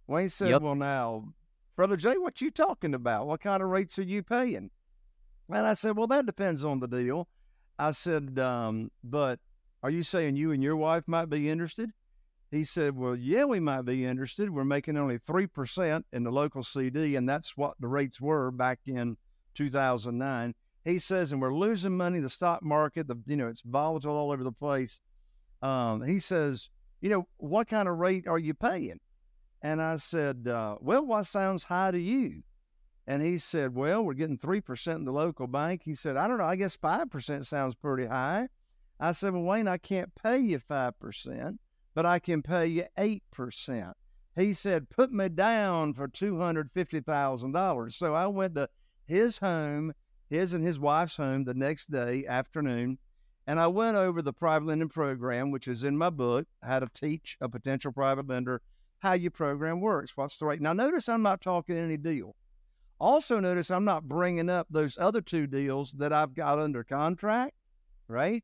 Wayne 0.08 0.30
said, 0.30 0.50
yep. 0.50 0.62
Well, 0.62 0.76
now, 0.76 1.34
Brother 1.76 1.98
Jay, 1.98 2.16
what 2.18 2.40
you 2.40 2.50
talking 2.50 2.94
about? 2.94 3.28
What 3.28 3.42
kind 3.42 3.62
of 3.62 3.68
rates 3.68 4.00
are 4.00 4.04
you 4.04 4.24
paying? 4.24 4.70
And 5.50 5.68
I 5.68 5.74
said, 5.74 5.98
Well, 5.98 6.08
that 6.08 6.26
depends 6.26 6.64
on 6.64 6.80
the 6.80 6.88
deal. 6.88 7.28
I 7.78 7.92
said, 7.92 8.40
um, 8.40 8.92
But 9.04 9.40
are 9.84 9.90
you 9.90 10.02
saying 10.02 10.38
you 10.38 10.52
and 10.52 10.64
your 10.64 10.78
wife 10.78 11.04
might 11.06 11.30
be 11.30 11.50
interested? 11.50 11.92
He 12.50 12.64
said, 12.64 12.96
Well, 12.96 13.18
yeah, 13.18 13.44
we 13.44 13.60
might 13.60 13.82
be 13.82 14.06
interested. 14.06 14.50
We're 14.50 14.64
making 14.64 14.98
only 14.98 15.20
3% 15.20 16.04
in 16.14 16.24
the 16.24 16.32
local 16.32 16.64
CD, 16.64 17.18
and 17.18 17.28
that's 17.28 17.58
what 17.58 17.74
the 17.82 17.90
rates 17.90 18.22
were 18.22 18.52
back 18.52 18.80
in 18.86 19.18
2009. 19.56 20.56
He 20.86 21.00
says, 21.00 21.32
and 21.32 21.42
we're 21.42 21.54
losing 21.54 21.98
money. 21.98 22.20
The 22.20 22.30
stock 22.30 22.64
market, 22.64 23.08
the 23.08 23.18
you 23.26 23.36
know, 23.36 23.48
it's 23.48 23.62
volatile 23.62 24.16
all 24.16 24.32
over 24.32 24.44
the 24.44 24.52
place. 24.52 25.02
Um, 25.62 26.02
he 26.04 26.20
says, 26.20 26.70
you 27.02 27.10
know, 27.10 27.28
what 27.38 27.68
kind 27.68 27.90
of 27.90 27.98
rate 27.98 28.28
are 28.28 28.40
you 28.40 28.54
paying? 28.54 29.00
And 29.62 29.82
I 29.82 29.96
said, 29.98 30.48
uh, 30.48 30.78
well, 30.80 31.06
what 31.06 31.24
sounds 31.24 31.64
high 31.64 31.92
to 31.92 32.00
you? 32.00 32.44
And 33.08 33.22
he 33.22 33.38
said, 33.38 33.76
well, 33.76 34.04
we're 34.04 34.14
getting 34.14 34.38
3% 34.38 34.96
in 34.96 35.06
the 35.06 35.12
local 35.12 35.48
bank. 35.48 35.82
He 35.84 35.96
said, 35.96 36.18
I 36.18 36.28
don't 36.28 36.38
know, 36.38 36.46
I 36.46 36.56
guess 36.56 36.78
5% 36.78 37.46
sounds 37.46 37.76
pretty 37.76 38.06
high. 38.06 38.48
I 39.00 39.12
said, 39.12 39.34
well, 39.34 39.44
Wayne, 39.44 39.68
I 39.68 39.78
can't 39.78 40.14
pay 40.16 40.40
you 40.40 40.60
5% 40.60 41.58
but 41.96 42.06
I 42.06 42.20
can 42.20 42.44
pay 42.44 42.68
you 42.68 42.84
8%. 42.98 43.94
He 44.36 44.54
said, 44.54 44.90
put 44.90 45.12
me 45.14 45.30
down 45.30 45.94
for 45.94 46.10
$250,000. 46.10 47.92
So 47.94 48.14
I 48.14 48.28
went 48.28 48.56
to 48.56 48.70
his 49.06 49.38
home, 49.38 49.94
his 50.30 50.54
and 50.54 50.66
his 50.66 50.80
wife's 50.80 51.18
home 51.18 51.44
the 51.44 51.54
next 51.54 51.92
day 51.92 52.26
afternoon, 52.26 52.98
and 53.48 53.60
I 53.60 53.68
went 53.68 53.98
over 53.98 54.22
the 54.22 54.34
private 54.34 54.66
lending 54.66 54.90
program, 54.90 55.52
which 55.52 55.68
is 55.68 55.84
in 55.84 55.98
my 55.98 56.10
book, 56.10 56.48
how 56.64 56.80
to 56.80 56.90
teach 56.94 57.38
a 57.42 57.50
potential 57.50 57.92
private 57.92 58.28
lender 58.28 58.62
how 59.00 59.14
your 59.14 59.32
program 59.32 59.82
works. 59.82 60.18
What's 60.18 60.38
the 60.40 60.46
rate? 60.46 60.62
Now, 60.62 60.74
notice 60.74 61.08
I'm 61.08 61.22
not 61.22 61.42
talking 61.42 61.78
any 61.78 61.98
deal. 61.98 62.36
Also, 63.00 63.40
notice 63.40 63.70
I'm 63.70 63.86
not 63.86 64.08
bringing 64.08 64.50
up 64.50 64.68
those 64.70 64.98
other 64.98 65.22
two 65.22 65.46
deals 65.46 65.92
that 65.94 66.12
I've 66.12 66.34
got 66.34 66.58
under 66.58 66.84
contract, 66.84 67.54
right? 68.08 68.44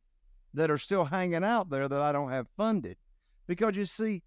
That 0.54 0.70
are 0.70 0.78
still 0.78 1.06
hanging 1.06 1.44
out 1.44 1.70
there 1.70 1.88
that 1.88 2.02
I 2.02 2.12
don't 2.12 2.30
have 2.30 2.48
funded. 2.58 2.98
Because 3.48 3.76
you 3.76 3.86
see, 3.86 4.22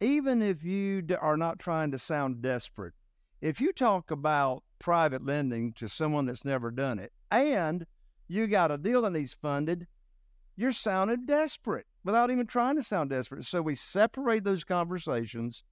even 0.00 0.42
if 0.42 0.62
you 0.62 1.04
are 1.20 1.36
not 1.36 1.58
trying 1.58 1.90
to 1.92 1.98
sound 1.98 2.42
desperate, 2.42 2.94
if 3.40 3.60
you 3.60 3.72
talk 3.72 4.10
about 4.10 4.64
private 4.78 5.24
lending 5.24 5.72
to 5.74 5.88
someone 5.88 6.26
that's 6.26 6.44
never 6.44 6.70
done 6.70 6.98
it 6.98 7.12
and 7.30 7.86
you 8.28 8.46
got 8.46 8.70
a 8.70 8.78
deal 8.78 9.02
that 9.02 9.12
needs 9.12 9.32
funded, 9.34 9.86
you're 10.56 10.72
sounding 10.72 11.24
desperate 11.26 11.86
without 12.04 12.30
even 12.30 12.46
trying 12.46 12.76
to 12.76 12.82
sound 12.82 13.10
desperate. 13.10 13.44
So 13.44 13.62
we 13.62 13.74
separate 13.74 14.44
those 14.44 14.64
conversations 14.64 15.64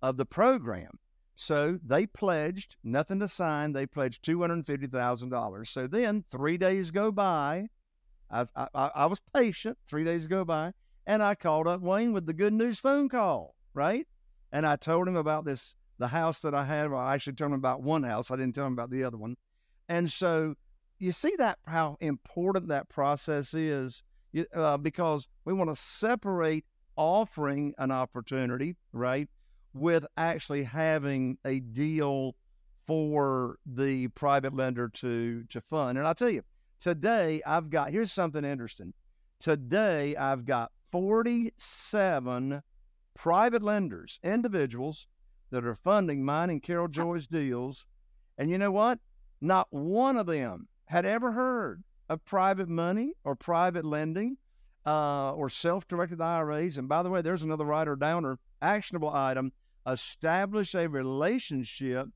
of 0.00 0.16
the 0.16 0.26
program. 0.26 0.98
So 1.36 1.78
they 1.84 2.06
pledged 2.06 2.76
nothing 2.82 3.20
to 3.20 3.28
sign. 3.28 3.72
They 3.72 3.86
pledged 3.86 4.22
two 4.22 4.40
hundred 4.40 4.66
fifty 4.66 4.86
thousand 4.86 5.30
dollars. 5.30 5.70
So 5.70 5.86
then 5.86 6.24
three 6.30 6.58
days 6.58 6.90
go 6.90 7.12
by. 7.12 7.68
I, 8.30 8.46
I, 8.56 8.66
I 8.74 9.06
was 9.06 9.20
patient. 9.34 9.78
Three 9.88 10.04
days 10.04 10.26
go 10.26 10.44
by. 10.44 10.72
And 11.06 11.22
I 11.22 11.34
called 11.34 11.66
up 11.66 11.80
Wayne 11.80 12.12
with 12.12 12.26
the 12.26 12.32
good 12.32 12.52
news 12.52 12.78
phone 12.78 13.08
call, 13.08 13.54
right? 13.74 14.06
And 14.52 14.66
I 14.66 14.76
told 14.76 15.08
him 15.08 15.16
about 15.16 15.44
this, 15.44 15.74
the 16.02 16.08
house 16.08 16.40
that 16.40 16.52
I 16.52 16.64
had. 16.64 16.90
Well, 16.90 17.00
I 17.00 17.14
actually 17.14 17.34
told 17.34 17.52
him 17.52 17.58
about 17.58 17.80
one 17.80 18.02
house. 18.02 18.30
I 18.30 18.36
didn't 18.36 18.56
tell 18.56 18.66
him 18.66 18.72
about 18.72 18.90
the 18.90 19.04
other 19.04 19.16
one. 19.16 19.36
And 19.88 20.10
so 20.10 20.56
you 20.98 21.12
see 21.12 21.34
that 21.38 21.58
how 21.66 21.96
important 22.00 22.68
that 22.68 22.88
process 22.88 23.54
is 23.54 24.02
uh, 24.54 24.76
because 24.78 25.28
we 25.44 25.52
want 25.52 25.70
to 25.70 25.76
separate 25.76 26.64
offering 26.96 27.72
an 27.78 27.92
opportunity, 27.92 28.74
right, 28.92 29.28
with 29.74 30.04
actually 30.16 30.64
having 30.64 31.38
a 31.44 31.60
deal 31.60 32.34
for 32.84 33.58
the 33.64 34.08
private 34.08 34.54
lender 34.54 34.88
to 34.88 35.44
to 35.44 35.60
fund. 35.60 35.98
And 35.98 36.06
I'll 36.06 36.16
tell 36.16 36.30
you, 36.30 36.42
today 36.80 37.40
I've 37.46 37.70
got 37.70 37.90
here's 37.90 38.12
something 38.12 38.44
interesting. 38.44 38.92
Today 39.38 40.16
I've 40.16 40.44
got 40.44 40.72
47 40.90 42.60
private 43.14 43.62
lenders, 43.62 44.18
individuals 44.24 45.06
that 45.52 45.64
are 45.66 45.74
funding 45.74 46.24
mine 46.24 46.50
and 46.50 46.62
Carol 46.62 46.88
Joy's 46.88 47.26
deals. 47.26 47.86
And 48.38 48.50
you 48.50 48.58
know 48.58 48.72
what? 48.72 48.98
Not 49.40 49.68
one 49.70 50.16
of 50.16 50.26
them 50.26 50.66
had 50.86 51.04
ever 51.04 51.30
heard 51.30 51.84
of 52.08 52.24
private 52.24 52.68
money 52.68 53.12
or 53.22 53.36
private 53.36 53.84
lending 53.84 54.38
uh, 54.84 55.32
or 55.32 55.48
self 55.48 55.86
directed 55.86 56.20
IRAs. 56.20 56.78
And 56.78 56.88
by 56.88 57.02
the 57.02 57.10
way, 57.10 57.22
there's 57.22 57.42
another 57.42 57.64
writer 57.64 57.94
downer 57.94 58.38
actionable 58.60 59.10
item 59.10 59.52
establish 59.86 60.74
a 60.74 60.88
relationship 60.88 62.08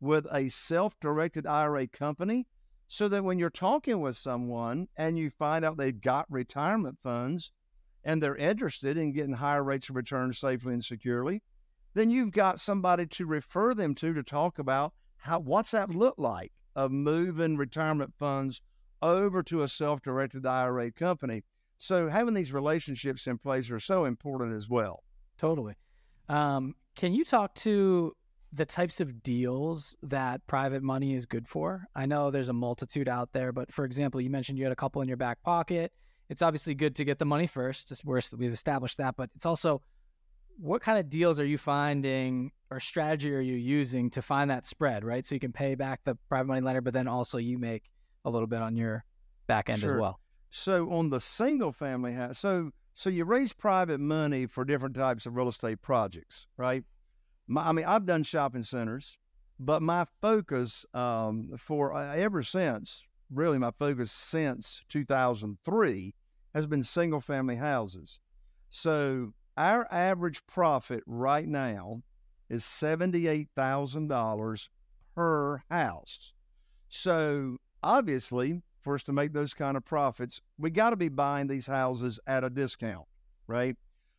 with 0.00 0.26
a 0.30 0.48
self 0.48 0.98
directed 1.00 1.46
IRA 1.46 1.88
company 1.88 2.46
so 2.86 3.08
that 3.08 3.24
when 3.24 3.38
you're 3.38 3.50
talking 3.50 4.00
with 4.00 4.16
someone 4.16 4.88
and 4.96 5.18
you 5.18 5.30
find 5.30 5.64
out 5.64 5.78
they've 5.78 6.00
got 6.00 6.30
retirement 6.30 6.98
funds, 7.00 7.50
and 8.04 8.22
they're 8.22 8.36
interested 8.36 8.98
in 8.98 9.12
getting 9.12 9.32
higher 9.32 9.64
rates 9.64 9.88
of 9.88 9.96
return 9.96 10.30
safely 10.32 10.74
and 10.74 10.84
securely, 10.84 11.42
then 11.94 12.10
you've 12.10 12.32
got 12.32 12.60
somebody 12.60 13.06
to 13.06 13.26
refer 13.26 13.74
them 13.74 13.94
to 13.96 14.12
to 14.12 14.22
talk 14.22 14.58
about 14.58 14.92
how 15.16 15.38
what's 15.38 15.70
that 15.70 15.90
look 15.90 16.14
like 16.18 16.52
of 16.76 16.90
moving 16.90 17.56
retirement 17.56 18.12
funds 18.18 18.60
over 19.00 19.42
to 19.42 19.62
a 19.62 19.68
self-directed 19.68 20.44
IRA 20.44 20.90
company. 20.90 21.42
So 21.78 22.08
having 22.08 22.34
these 22.34 22.52
relationships 22.52 23.26
in 23.26 23.38
place 23.38 23.70
are 23.70 23.80
so 23.80 24.04
important 24.04 24.54
as 24.54 24.68
well. 24.68 25.02
Totally. 25.38 25.74
Um, 26.28 26.74
can 26.96 27.12
you 27.12 27.24
talk 27.24 27.54
to 27.56 28.14
the 28.52 28.64
types 28.64 29.00
of 29.00 29.22
deals 29.22 29.96
that 30.02 30.46
private 30.46 30.82
money 30.82 31.14
is 31.14 31.26
good 31.26 31.46
for? 31.48 31.86
I 31.94 32.06
know 32.06 32.30
there's 32.30 32.48
a 32.48 32.54
multitude 32.54 33.08
out 33.08 33.32
there, 33.32 33.52
but 33.52 33.72
for 33.72 33.84
example, 33.84 34.20
you 34.20 34.30
mentioned 34.30 34.58
you 34.58 34.64
had 34.64 34.72
a 34.72 34.76
couple 34.76 35.02
in 35.02 35.08
your 35.08 35.16
back 35.16 35.42
pocket 35.42 35.92
it's 36.28 36.42
obviously 36.42 36.74
good 36.74 36.94
to 36.96 37.04
get 37.04 37.18
the 37.18 37.24
money 37.24 37.46
first. 37.46 37.92
We've 38.04 38.52
established 38.52 38.98
that, 38.98 39.16
but 39.16 39.30
it's 39.34 39.46
also 39.46 39.82
what 40.58 40.82
kind 40.82 40.98
of 40.98 41.08
deals 41.08 41.38
are 41.38 41.44
you 41.44 41.58
finding 41.58 42.52
or 42.70 42.80
strategy 42.80 43.34
are 43.34 43.40
you 43.40 43.54
using 43.56 44.10
to 44.10 44.22
find 44.22 44.50
that 44.50 44.66
spread, 44.66 45.04
right? 45.04 45.24
So 45.24 45.34
you 45.34 45.40
can 45.40 45.52
pay 45.52 45.74
back 45.74 46.00
the 46.04 46.16
private 46.28 46.48
money 46.48 46.60
lender, 46.60 46.80
but 46.80 46.92
then 46.92 47.08
also 47.08 47.38
you 47.38 47.58
make 47.58 47.84
a 48.24 48.30
little 48.30 48.46
bit 48.46 48.62
on 48.62 48.76
your 48.76 49.04
back 49.46 49.68
end 49.68 49.80
Sure. 49.80 49.94
as 49.94 50.00
well. 50.00 50.20
So 50.50 50.90
on 50.92 51.10
the 51.10 51.20
single 51.20 51.72
family 51.72 52.12
house, 52.12 52.38
so 52.38 52.70
so 52.94 53.10
you 53.10 53.24
raise 53.24 53.52
private 53.52 53.98
money 53.98 54.46
for 54.46 54.64
different 54.64 54.94
types 54.94 55.26
of 55.26 55.34
real 55.34 55.48
estate 55.48 55.82
projects, 55.82 56.46
right? 56.56 56.84
My, 57.48 57.68
I 57.68 57.72
mean, 57.72 57.84
I've 57.84 58.06
done 58.06 58.22
shopping 58.22 58.62
centers, 58.62 59.18
but 59.58 59.82
my 59.82 60.06
focus 60.22 60.86
um, 60.94 61.50
for 61.58 61.92
uh, 61.92 62.14
ever 62.14 62.44
since, 62.44 63.02
really, 63.30 63.58
my 63.58 63.72
focus 63.72 64.12
since 64.12 64.82
2003 64.88 66.14
has 66.54 66.66
been 66.68 66.84
single 66.84 67.20
family 67.20 67.56
houses. 67.56 68.20
So 68.70 69.34
our 69.56 69.86
average 69.92 70.44
profit 70.46 71.02
right 71.06 71.46
now 71.46 72.02
is 72.48 72.64
seventy-eight 72.64 73.48
thousand 73.54 74.08
dollars 74.08 74.68
per 75.14 75.62
house. 75.70 76.32
So 76.88 77.58
obviously, 77.82 78.62
for 78.82 78.94
us 78.94 79.02
to 79.04 79.12
make 79.12 79.32
those 79.32 79.54
kind 79.54 79.76
of 79.76 79.84
profits, 79.84 80.40
we 80.58 80.70
got 80.70 80.90
to 80.90 80.96
be 80.96 81.08
buying 81.08 81.46
these 81.46 81.66
houses 81.66 82.20
at 82.26 82.44
a 82.44 82.50
discount, 82.50 83.06
right? 83.46 83.76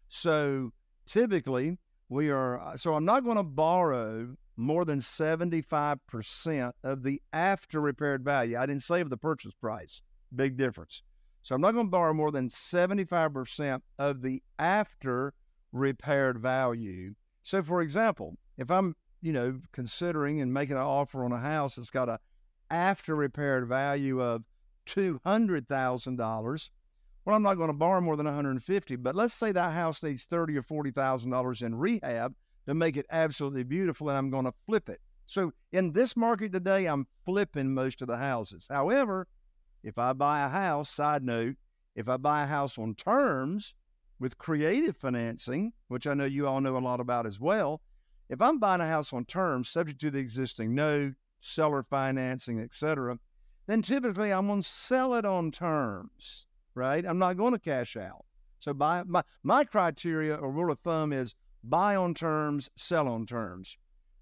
So 0.09 0.71
typically, 1.05 1.77
we 2.09 2.29
are, 2.29 2.59
uh, 2.59 2.77
so 2.77 2.93
I'm 2.95 3.05
not 3.05 3.23
going 3.23 3.37
to 3.37 3.43
borrow 3.43 4.35
more 4.57 4.85
than 4.85 4.99
75% 4.99 6.71
of 6.83 7.03
the 7.03 7.21
after 7.33 7.81
repaired 7.81 8.23
value. 8.23 8.57
I 8.57 8.65
didn't 8.65 8.83
say 8.83 9.01
of 9.01 9.09
the 9.09 9.17
purchase 9.17 9.53
price, 9.53 10.01
big 10.35 10.57
difference. 10.57 11.03
So 11.45 11.53
I'm 11.53 11.61
not 11.61 11.75
going 11.75 11.85
to 11.85 11.91
borrow 11.91 12.11
more 12.11 12.31
than 12.31 12.49
75% 12.49 13.81
of 13.99 14.23
the 14.23 14.41
after 14.57 15.35
repaired 15.71 16.39
value. 16.39 17.13
So, 17.43 17.61
for 17.61 17.83
example, 17.83 18.33
if 18.57 18.71
I'm, 18.71 18.95
you 19.21 19.31
know, 19.31 19.59
considering 19.71 20.41
and 20.41 20.51
making 20.51 20.75
an 20.75 20.81
offer 20.81 21.23
on 21.23 21.31
a 21.31 21.37
house 21.37 21.75
that's 21.75 21.91
got 21.91 22.09
a 22.09 22.19
after 22.71 23.15
repaired 23.15 23.67
value 23.67 24.23
of 24.23 24.41
two 24.87 25.21
hundred 25.23 25.67
thousand 25.67 26.15
dollars. 26.15 26.71
Well, 27.25 27.35
I'm 27.35 27.43
not 27.43 27.57
going 27.57 27.69
to 27.69 27.73
borrow 27.73 28.01
more 28.01 28.17
than 28.17 28.25
150, 28.25 28.95
but 28.95 29.15
let's 29.15 29.35
say 29.35 29.51
that 29.51 29.73
house 29.73 30.01
needs 30.01 30.25
thirty 30.25 30.57
or 30.57 30.63
forty 30.63 30.89
thousand 30.89 31.29
dollars 31.29 31.61
in 31.61 31.75
rehab 31.75 32.33
to 32.65 32.73
make 32.73 32.97
it 32.97 33.05
absolutely 33.11 33.63
beautiful, 33.63 34.09
and 34.09 34.17
I'm 34.17 34.31
going 34.31 34.45
to 34.45 34.53
flip 34.65 34.89
it. 34.89 34.99
So 35.27 35.53
in 35.71 35.91
this 35.91 36.17
market 36.17 36.53
today, 36.53 36.87
I'm 36.87 37.05
flipping 37.23 37.71
most 37.71 38.01
of 38.01 38.07
the 38.07 38.17
houses. 38.17 38.67
However, 38.67 39.27
if 39.85 39.99
I 39.99 40.13
buy 40.13 40.43
a 40.43 40.49
house, 40.49 40.89
side 40.89 41.23
note, 41.23 41.57
if 41.95 42.09
I 42.09 42.17
buy 42.17 42.41
a 42.41 42.47
house 42.47 42.79
on 42.79 42.95
terms 42.95 43.75
with 44.19 44.39
creative 44.39 44.97
financing, 44.97 45.73
which 45.89 46.07
I 46.07 46.15
know 46.15 46.25
you 46.25 46.47
all 46.47 46.59
know 46.59 46.75
a 46.75 46.79
lot 46.79 46.99
about 46.99 47.27
as 47.27 47.39
well, 47.39 47.81
if 48.27 48.41
I'm 48.41 48.57
buying 48.57 48.81
a 48.81 48.87
house 48.87 49.13
on 49.13 49.25
terms, 49.25 49.69
subject 49.69 50.01
to 50.01 50.09
the 50.09 50.17
existing 50.17 50.73
note, 50.73 51.13
seller 51.39 51.83
financing, 51.83 52.59
etc., 52.59 53.19
then 53.67 53.83
typically 53.83 54.33
I'm 54.33 54.47
going 54.47 54.63
to 54.63 54.67
sell 54.67 55.13
it 55.13 55.23
on 55.23 55.51
terms, 55.51 56.47
right? 56.73 57.05
I'm 57.05 57.19
not 57.19 57.37
going 57.37 57.53
to 57.53 57.59
cash 57.59 57.95
out. 57.95 58.25
So 58.57 58.73
buy 58.73 59.03
my 59.05 59.21
my 59.43 59.63
criteria 59.65 60.33
or 60.33 60.49
rule 60.49 60.71
of 60.71 60.79
thumb 60.79 61.13
is 61.13 61.35
buy 61.63 61.95
on 61.95 62.15
terms, 62.15 62.71
sell 62.75 63.07
on 63.07 63.27
terms. 63.27 63.77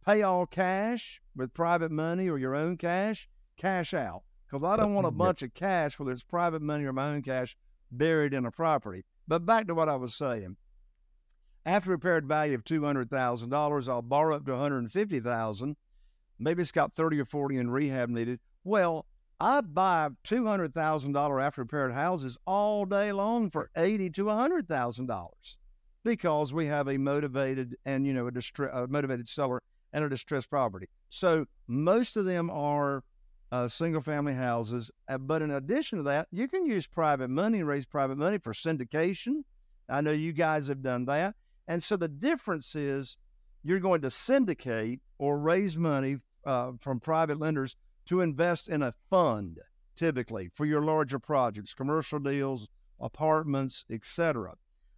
Pay 0.06 0.23
all 0.23 0.45
cash 0.45 1.21
with 1.34 1.54
private 1.54 1.91
money 1.91 2.28
or 2.28 2.38
your 2.38 2.54
own 2.54 2.76
cash, 2.76 3.30
cash 3.56 3.93
out. 3.93 4.23
Because 4.54 4.78
I 4.78 4.82
don't 4.84 4.94
want 4.94 5.08
a 5.08 5.12
bunch 5.12 5.42
of 5.42 5.56
cash, 5.56 5.98
whether 5.98 6.12
it's 6.12 6.22
private 6.22 6.62
money 6.62 6.86
or 6.86 6.94
my 6.94 7.08
own 7.08 7.24
cash, 7.24 7.58
buried 7.92 8.36
in 8.36 8.46
a 8.46 8.52
property. 8.52 9.04
But 9.28 9.48
back 9.48 9.66
to 9.66 9.74
what 9.74 9.89
I 9.89 9.96
was 9.96 10.13
saying. 10.13 10.58
After 11.66 11.89
repaired 11.89 12.28
value 12.28 12.54
of 12.54 12.63
two 12.63 12.84
hundred 12.86 13.10
thousand 13.10 13.50
dollars, 13.50 13.89
I'll 13.89 14.04
borrow 14.04 14.36
up 14.36 14.46
to 14.46 14.52
one 14.52 14.62
hundred 14.62 14.92
fifty 14.92 15.20
thousand. 15.20 15.76
Maybe 16.38 16.62
it's 16.62 16.72
got 16.72 16.94
thirty 16.94 17.20
or 17.20 17.26
forty 17.26 17.58
in 17.58 17.72
rehab 17.72 18.10
needed. 18.10 18.39
Well, 18.63 19.08
I 19.39 19.62
buy 19.62 20.10
two 20.24 20.46
hundred 20.46 20.76
thousand 20.76 21.13
dollar 21.13 21.39
after 21.39 21.62
repaired 21.62 21.94
houses 21.94 22.38
all 22.46 22.86
day 22.86 23.12
long 23.12 23.50
for 23.50 23.72
eighty 23.76 24.12
to 24.12 24.30
hundred 24.30 24.68
thousand 24.68 25.08
dollars 25.08 25.58
because 26.04 26.54
we 26.54 26.68
have 26.68 26.88
a 26.88 27.00
motivated 27.00 27.76
and 27.86 28.06
you 28.06 28.13
know 28.13 28.28
a, 28.28 28.32
distre- 28.32 28.72
a 28.72 28.86
motivated 28.88 29.28
seller 29.28 29.63
and 29.94 30.06
a 30.06 30.10
distressed 30.10 30.52
property. 30.52 30.89
So 31.10 31.48
most 31.68 32.18
of 32.18 32.26
them 32.26 32.52
are 32.52 33.04
uh, 33.54 33.68
single 33.68 34.02
family 34.02 34.34
houses. 34.34 34.89
Uh, 35.08 35.20
but 35.20 35.44
in 35.44 35.52
addition 35.52 36.00
to 36.00 36.04
that, 36.04 36.28
you 36.32 36.48
can 36.48 36.66
use 36.66 36.88
private 36.88 37.30
money, 37.30 37.62
raise 37.62 37.86
private 37.86 38.18
money 38.18 38.39
for 38.39 38.52
syndication. 38.52 39.44
I 39.88 40.02
know 40.02 40.10
you 40.10 40.34
guys 40.34 40.70
have 40.70 40.82
done 40.82 41.06
that. 41.06 41.36
And 41.68 41.82
so 41.84 41.96
the 41.96 42.08
difference 42.08 42.76
is 42.76 43.16
you're 43.63 43.80
going 43.80 44.02
to 44.02 44.10
syndicate 44.10 45.02
or 45.20 45.38
raise 45.38 45.78
money 45.78 46.18
uh, 46.46 46.72
from 46.82 47.00
private 47.00 47.39
lenders 47.39 47.76
to 48.08 48.22
invest 48.22 48.70
in 48.70 48.82
a 48.82 48.92
fund, 49.12 49.60
typically 49.96 50.50
for 50.56 50.66
your 50.66 50.82
larger 50.82 51.20
projects, 51.20 51.76
commercial 51.76 52.18
deals, 52.18 52.68
apartments, 53.00 53.86
etc. 53.92 54.56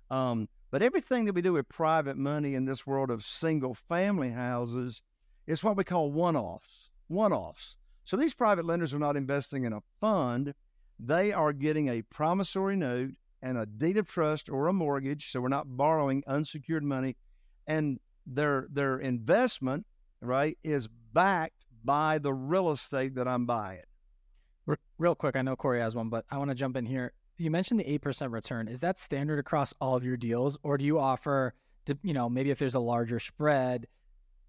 Um, 0.10 0.48
but 0.72 0.82
everything 0.82 1.26
that 1.26 1.36
we 1.36 1.42
do 1.42 1.54
with 1.54 1.68
private 1.68 2.16
money 2.16 2.56
in 2.56 2.64
this 2.64 2.88
world 2.88 3.12
of 3.12 3.26
single 3.26 3.74
family 3.74 4.32
houses 4.32 5.02
is 5.46 5.62
what 5.62 5.76
we 5.76 5.84
call 5.84 6.10
one 6.10 6.38
offs. 6.38 6.90
One 7.10 7.34
offs. 7.34 7.76
So 8.06 8.16
these 8.16 8.34
private 8.34 8.66
lenders 8.66 8.94
are 8.94 9.00
not 9.00 9.18
investing 9.18 9.66
in 9.66 9.74
a 9.74 9.82
fund, 10.00 10.54
they 11.00 11.34
are 11.34 11.52
getting 11.52 11.90
a 11.90 12.04
promissory 12.04 12.78
note 12.78 13.12
and 13.42 13.58
a 13.58 13.66
deed 13.66 13.98
of 13.98 14.08
trust 14.08 14.50
or 14.50 14.68
a 14.68 14.74
mortgage. 14.74 15.32
So 15.32 15.42
we're 15.42 15.50
not 15.50 15.76
borrowing 15.76 16.24
unsecured 16.26 16.84
money. 16.84 17.18
And 17.68 18.00
their 18.26 18.68
their 18.72 18.98
investment, 18.98 19.86
right, 20.22 20.58
is 20.64 20.88
backed 21.14 21.66
by 21.84 22.18
the 22.18 22.34
real 22.34 22.72
estate 22.72 23.16
that 23.16 23.28
I'm 23.28 23.46
buying. 23.46 23.82
Real 24.98 25.16
quick, 25.16 25.36
I 25.36 25.42
know 25.42 25.56
Corey 25.56 25.82
has 25.82 25.96
one, 25.96 26.10
but 26.10 26.26
I 26.32 26.38
want 26.38 26.50
to 26.50 26.56
jump 26.56 26.78
in 26.78 26.86
here. 26.86 27.12
You 27.38 27.52
mentioned 27.52 27.80
the 27.80 27.92
eight 27.92 28.02
percent 28.02 28.32
return. 28.32 28.68
Is 28.68 28.80
that 28.80 29.00
standard 29.00 29.40
across 29.40 29.74
all 29.82 29.96
of 29.96 30.06
your 30.06 30.18
deals, 30.18 30.58
or 30.64 30.78
do 30.78 30.86
you 30.86 30.98
offer, 30.98 31.54
to, 31.86 31.98
you 32.02 32.14
know, 32.14 32.30
maybe 32.30 32.50
if 32.50 32.60
there's 32.60 32.76
a 32.76 32.80
larger 32.80 33.20
spread, 33.20 33.88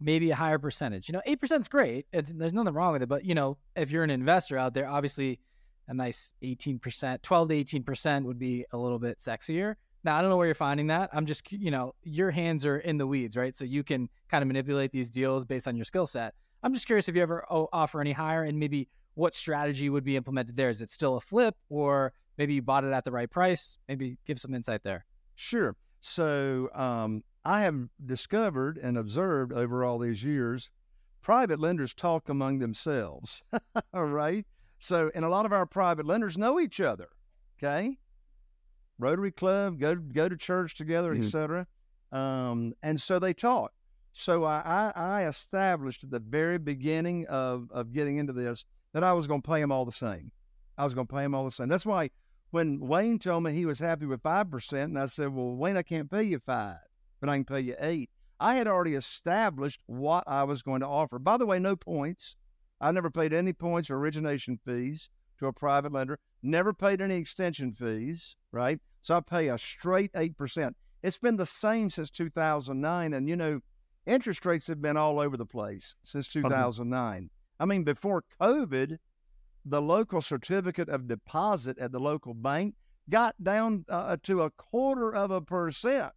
maybe 0.01 0.31
a 0.31 0.35
higher 0.35 0.59
percentage? 0.59 1.09
You 1.09 1.13
know, 1.13 1.23
eight 1.27 1.41
percent 1.41 1.61
is 1.61 1.69
great. 1.69 2.07
It's, 2.13 2.33
there's 2.33 2.53
nothing 2.53 2.75
wrong 2.75 2.93
with 2.93 3.03
it, 3.03 3.09
but 3.09 3.25
you 3.25 3.35
know, 3.35 3.59
if 3.75 3.91
you're 3.91 4.05
an 4.05 4.11
investor 4.11 4.59
out 4.59 4.75
there, 4.75 4.89
obviously, 4.89 5.41
a 5.89 5.95
nice 5.95 6.33
eighteen 6.43 6.79
percent, 6.79 7.23
twelve 7.23 7.49
to 7.49 7.55
eighteen 7.55 7.83
percent 7.83 8.27
would 8.27 8.39
be 8.39 8.65
a 8.73 8.77
little 8.77 8.99
bit 8.99 9.19
sexier. 9.19 9.75
Now, 10.05 10.17
I 10.17 10.21
don't 10.21 10.31
know 10.31 10.37
where 10.37 10.47
you're 10.47 10.55
finding 10.55 10.87
that. 10.87 11.11
I'm 11.13 11.27
just, 11.27 11.51
you 11.51 11.71
know, 11.71 11.93
your 12.05 12.31
hands 12.31 12.65
are 12.65 12.79
in 12.79 12.97
the 12.97 13.07
weeds, 13.07 13.37
right? 13.37 13.57
So 13.57 13.65
you 13.65 13.83
can 13.83 14.09
kind 14.29 14.41
of 14.41 14.47
manipulate 14.47 14.93
these 14.93 15.11
deals 15.11 15.45
based 15.45 15.67
on 15.67 15.75
your 15.75 15.85
skill 15.85 16.07
set. 16.07 16.35
I'm 16.63 16.73
just 16.73 16.87
curious 16.87 17.09
if 17.09 17.17
you 17.17 17.23
ever 17.23 17.45
o- 17.51 17.69
offer 17.73 18.01
any 18.01 18.13
higher 18.13 18.45
and 18.45 18.57
maybe 18.57 18.89
what 19.15 19.35
strategy 19.35 19.91
would 19.91 20.05
be 20.05 20.17
implemented 20.17 20.55
there? 20.55 20.71
Is 20.71 20.81
it 20.81 20.91
still 20.91 21.17
a 21.17 21.21
flip 21.21 21.57
or 21.71 22.13
maybe 22.39 22.55
you 22.55 22.63
bought 22.63 22.85
it 22.85 22.93
at 22.93 23.05
the 23.05 23.11
right 23.11 23.29
price? 23.29 23.79
Maybe 23.89 24.17
give 24.27 24.39
some 24.39 24.55
insight 24.55 24.85
there. 24.85 25.05
Sure. 25.35 25.75
So 26.03 26.69
um, 26.75 27.25
I 27.47 27.61
have 27.61 27.89
discovered 28.05 28.77
and 28.77 28.99
observed 28.99 29.53
over 29.53 29.85
all 29.85 30.01
these 30.01 30.25
years, 30.25 30.69
private 31.23 31.61
lenders 31.61 31.95
talk 31.95 32.29
among 32.29 32.59
themselves. 32.59 33.41
all 33.95 34.07
right. 34.07 34.45
So, 34.79 35.11
and 35.15 35.25
a 35.25 35.29
lot 35.29 35.47
of 35.47 35.53
our 35.53 35.65
private 35.65 36.07
lenders 36.07 36.37
know 36.37 36.59
each 36.59 36.81
other. 36.81 37.09
Okay. 37.57 37.99
Rotary 38.99 39.31
Club, 39.31 39.79
go 39.79 39.95
go 39.95 40.29
to 40.29 40.37
church 40.37 40.75
together, 40.75 41.15
Mhm. 41.15 41.25
etc. 41.25 41.67
Um, 42.11 42.75
and 42.83 43.01
so 43.01 43.19
they 43.19 43.33
talk. 43.33 43.73
So 44.13 44.45
I, 44.45 44.63
I, 44.65 44.93
I 45.21 45.27
established 45.27 46.03
at 46.03 46.11
the 46.11 46.19
very 46.19 46.59
beginning 46.59 47.27
of, 47.27 47.71
of 47.71 47.93
getting 47.93 48.17
into 48.17 48.33
this 48.33 48.65
that 48.93 49.05
I 49.05 49.13
was 49.13 49.27
going 49.27 49.43
to 49.43 49.49
pay 49.49 49.61
them 49.61 49.71
all 49.71 49.85
the 49.85 49.93
same. 49.93 50.33
I 50.79 50.85
was 50.85 50.95
going 50.95 51.07
to 51.07 51.15
pay 51.15 51.23
them 51.23 51.35
all 51.35 51.45
the 51.45 51.51
same. 51.51 51.69
That's 51.69 51.87
why 51.87 52.11
when 52.51 52.81
Wayne 52.81 53.19
told 53.19 53.45
me 53.45 53.53
he 53.53 53.67
was 53.67 53.79
happy 53.79 54.07
with 54.07 54.23
five 54.23 54.51
percent, 54.51 54.91
and 54.91 54.99
I 54.99 55.07
said, 55.07 55.35
"Well, 55.35 55.55
Wayne, 55.55 55.77
I 55.77 55.83
can't 55.83 56.11
pay 56.11 56.23
you 56.23 56.39
five, 56.39 56.79
but 57.21 57.29
I 57.29 57.37
can 57.37 57.45
pay 57.45 57.61
you 57.61 57.77
eight. 57.81 58.11
I 58.39 58.57
had 58.57 58.67
already 58.67 58.95
established 58.95 59.81
what 59.87 60.25
I 60.27 60.45
was 60.45 60.63
going 60.63 60.81
to 60.81 60.87
offer. 60.87 61.19
By 61.19 61.37
the 61.37 61.47
way, 61.47 61.59
no 61.59 61.77
points. 61.77 62.37
I 62.81 62.93
never 62.93 63.11
paid 63.11 63.33
any 63.33 63.53
points 63.53 63.91
or 63.91 63.97
origination 63.97 64.59
fees 64.65 65.09
to 65.39 65.47
a 65.47 65.53
private 65.53 65.93
lender. 65.93 66.19
Never 66.43 66.73
paid 66.75 67.01
any 67.01 67.17
extension 67.17 67.73
fees. 67.73 68.37
Right, 68.53 68.81
so 69.01 69.17
I 69.17 69.21
pay 69.21 69.49
a 69.49 69.59
straight 69.59 70.11
eight 70.15 70.37
percent. 70.37 70.77
It's 71.03 71.19
been 71.19 71.37
the 71.37 71.47
same 71.47 71.91
since 71.91 72.11
2009, 72.11 73.13
and 73.13 73.29
you 73.29 73.37
know, 73.37 73.61
interest 74.07 74.45
rates 74.45 74.67
have 74.67 74.83
been 74.83 74.97
all 74.97 75.21
over 75.21 75.37
the 75.37 75.47
place 75.47 75.95
since 76.03 76.29
2009. 76.29 77.31
I 77.59 77.65
mean, 77.65 77.85
before 77.85 78.25
COVID, 78.41 78.99
the 79.65 79.83
local 79.83 80.21
certificate 80.21 80.89
of 80.89 81.09
deposit 81.09 81.79
at 81.79 81.93
the 81.93 81.99
local 81.99 82.35
bank 82.35 82.75
got 83.09 83.35
down 83.43 83.85
uh, 83.89 84.17
to 84.25 84.43
a 84.43 84.51
quarter 84.51 85.15
of 85.15 85.31
a 85.31 85.41
percent. 85.41 86.13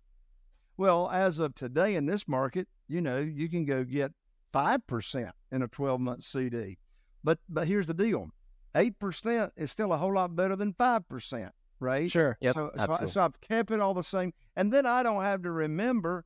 Well, 0.79 1.09
as 1.09 1.39
of 1.39 1.55
today 1.55 1.95
in 1.95 2.05
this 2.05 2.25
market, 2.25 2.69
you 2.87 3.01
know, 3.01 3.17
you 3.17 3.49
can 3.49 3.65
go 3.65 3.83
get 3.83 4.13
5% 4.53 5.31
in 5.51 5.61
a 5.61 5.67
12 5.67 5.99
month 5.99 6.23
CD. 6.23 6.77
But 7.21 7.39
but 7.49 7.67
here's 7.67 7.87
the 7.87 7.93
deal 7.93 8.29
8% 8.73 9.51
is 9.57 9.73
still 9.73 9.91
a 9.91 9.97
whole 9.97 10.13
lot 10.13 10.37
better 10.37 10.55
than 10.55 10.71
5%, 10.71 11.49
right? 11.81 12.09
Sure. 12.09 12.37
Yep, 12.39 12.53
so, 12.53 12.71
so, 12.77 12.97
I, 12.97 13.05
so 13.07 13.21
I've 13.23 13.41
kept 13.41 13.71
it 13.71 13.81
all 13.81 13.93
the 13.93 14.01
same. 14.01 14.31
And 14.55 14.71
then 14.71 14.85
I 14.85 15.03
don't 15.03 15.21
have 15.21 15.41
to 15.41 15.51
remember 15.51 16.23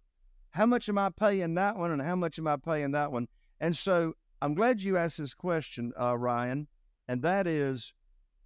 how 0.52 0.68
much 0.68 0.88
am 0.88 1.00
I 1.00 1.10
paying 1.10 1.56
that 1.56 1.76
one 1.76 1.90
and 1.90 2.00
how 2.00 2.16
much 2.16 2.38
am 2.38 2.48
I 2.48 2.58
paying 2.58 2.92
that 2.92 3.12
one? 3.12 3.28
And 3.60 3.76
so 3.76 4.14
I'm 4.40 4.54
glad 4.54 4.84
you 4.84 4.98
asked 4.98 5.18
this 5.18 5.34
question, 5.34 5.94
uh, 6.00 6.16
Ryan, 6.16 6.68
and 7.08 7.24
that 7.24 7.48
is, 7.48 7.92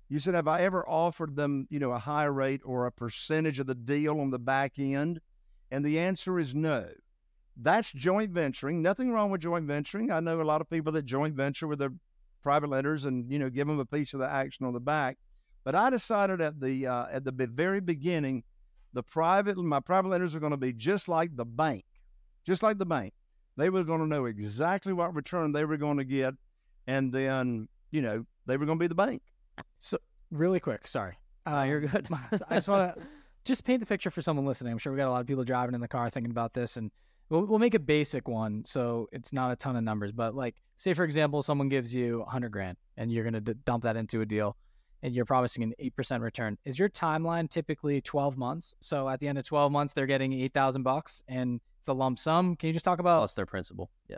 you 0.08 0.20
said, 0.20 0.36
have 0.36 0.48
I 0.48 0.62
ever 0.62 0.88
offered 0.88 1.36
them, 1.36 1.68
you 1.70 1.80
know, 1.80 1.92
a 1.92 2.00
high 2.00 2.24
rate 2.24 2.62
or 2.64 2.86
a 2.86 2.94
percentage 2.94 3.60
of 3.60 3.68
the 3.68 3.76
deal 3.76 4.22
on 4.22 4.30
the 4.30 4.40
back 4.40 4.80
end? 4.80 5.20
And 5.72 5.84
the 5.84 6.00
answer 6.00 6.40
is 6.40 6.56
no. 6.56 6.88
That's 7.58 7.92
joint 7.92 8.32
venturing. 8.32 8.82
Nothing 8.82 9.12
wrong 9.12 9.32
with 9.32 9.42
joint 9.42 9.66
venturing. 9.66 10.12
I 10.12 10.20
know 10.20 10.42
a 10.42 10.44
lot 10.44 10.62
of 10.62 10.70
people 10.70 10.92
that 10.94 11.06
joint 11.06 11.36
venture 11.36 11.68
with 11.68 11.80
their 11.80 11.94
private 12.44 12.70
lenders 12.70 13.06
and 13.06 13.30
you 13.32 13.40
know 13.40 13.50
give 13.50 13.68
them 13.68 13.80
a 13.80 13.86
piece 13.86 14.14
of 14.14 14.20
the 14.20 14.30
action 14.30 14.66
on 14.66 14.74
the 14.74 14.80
back. 14.80 15.18
But 15.64 15.76
I 15.76 15.90
decided 15.90 16.40
at 16.40 16.62
the 16.62 16.88
uh, 16.88 17.08
at 17.12 17.26
the 17.26 17.32
very 17.32 17.82
beginning, 17.82 18.44
the 18.94 19.04
private 19.04 19.58
my 19.58 19.80
private 19.80 20.10
lenders 20.10 20.36
are 20.36 20.40
going 20.40 20.52
to 20.52 20.58
be 20.58 20.72
just 20.72 21.08
like 21.08 21.36
the 21.36 21.46
bank, 21.46 21.84
just 22.46 22.64
like 22.64 22.78
the 22.78 22.86
bank. 22.86 23.14
They 23.58 23.70
were 23.70 23.84
going 23.84 24.00
to 24.00 24.08
know 24.08 24.26
exactly 24.26 24.94
what 24.94 25.16
return 25.16 25.52
they 25.52 25.66
were 25.66 25.78
going 25.78 25.98
to 25.98 26.06
get, 26.06 26.36
and 26.86 27.12
then 27.12 27.68
you 27.92 28.02
know 28.02 28.26
they 28.46 28.56
were 28.56 28.66
going 28.66 28.78
to 28.78 28.84
be 28.84 28.88
the 28.88 28.96
bank. 28.96 29.24
So 29.82 29.98
really 30.32 30.60
quick, 30.60 30.88
sorry. 30.88 31.18
Uh, 31.46 31.66
you're 31.68 31.82
good. 31.82 32.08
I 32.50 32.56
just 32.56 32.68
want 32.68 32.96
to 32.96 33.02
just 33.48 33.64
paint 33.64 33.80
the 33.80 33.86
picture 33.86 34.12
for 34.12 34.22
someone 34.22 34.46
listening. 34.46 34.72
I'm 34.72 34.78
sure 34.78 34.92
we 34.94 34.98
got 34.98 35.08
a 35.08 35.12
lot 35.12 35.22
of 35.22 35.28
people 35.28 35.44
driving 35.44 35.74
in 35.76 35.82
the 35.82 35.88
car 35.88 36.10
thinking 36.10 36.32
about 36.32 36.54
this, 36.54 36.78
and 36.78 36.92
we'll, 37.30 37.46
we'll 37.46 37.60
make 37.60 37.74
a 37.74 37.80
basic 37.80 38.28
one 38.28 38.64
so 38.66 39.08
it's 39.12 39.34
not 39.34 39.52
a 39.52 39.56
ton 39.56 39.76
of 39.76 39.84
numbers. 39.84 40.12
But 40.12 40.36
like, 40.36 40.56
say 40.78 40.94
for 40.94 41.04
example, 41.04 41.42
someone 41.42 41.70
gives 41.70 41.94
you 41.94 42.20
100 42.20 42.52
grand, 42.52 42.78
and 42.98 43.12
you're 43.12 43.24
going 43.24 43.34
to 43.34 43.42
d- 43.42 43.54
dump 43.66 43.84
that 43.84 43.96
into 43.98 44.22
a 44.22 44.26
deal, 44.26 44.56
and 45.02 45.16
you're 45.16 45.26
promising 45.26 45.64
an 45.64 45.74
eight 45.80 45.96
percent 45.96 46.22
return. 46.22 46.58
Is 46.66 46.78
your 46.78 46.90
timeline 46.90 47.50
typically 47.50 48.02
12 48.02 48.38
months? 48.38 48.76
So 48.80 49.10
at 49.10 49.20
the 49.20 49.28
end 49.28 49.38
of 49.38 49.46
12 49.46 49.72
months, 49.72 49.94
they're 49.94 50.06
getting 50.08 50.34
8,000 50.34 50.84
bucks, 50.84 51.24
and 51.28 51.60
it's 51.80 51.88
a 51.88 51.94
lump 51.94 52.20
sum. 52.20 52.56
Can 52.56 52.68
you 52.68 52.74
just 52.74 52.86
talk 52.86 53.00
about 53.00 53.20
plus 53.20 53.34
their 53.34 53.46
principal? 53.46 53.90
Yeah. 54.08 54.18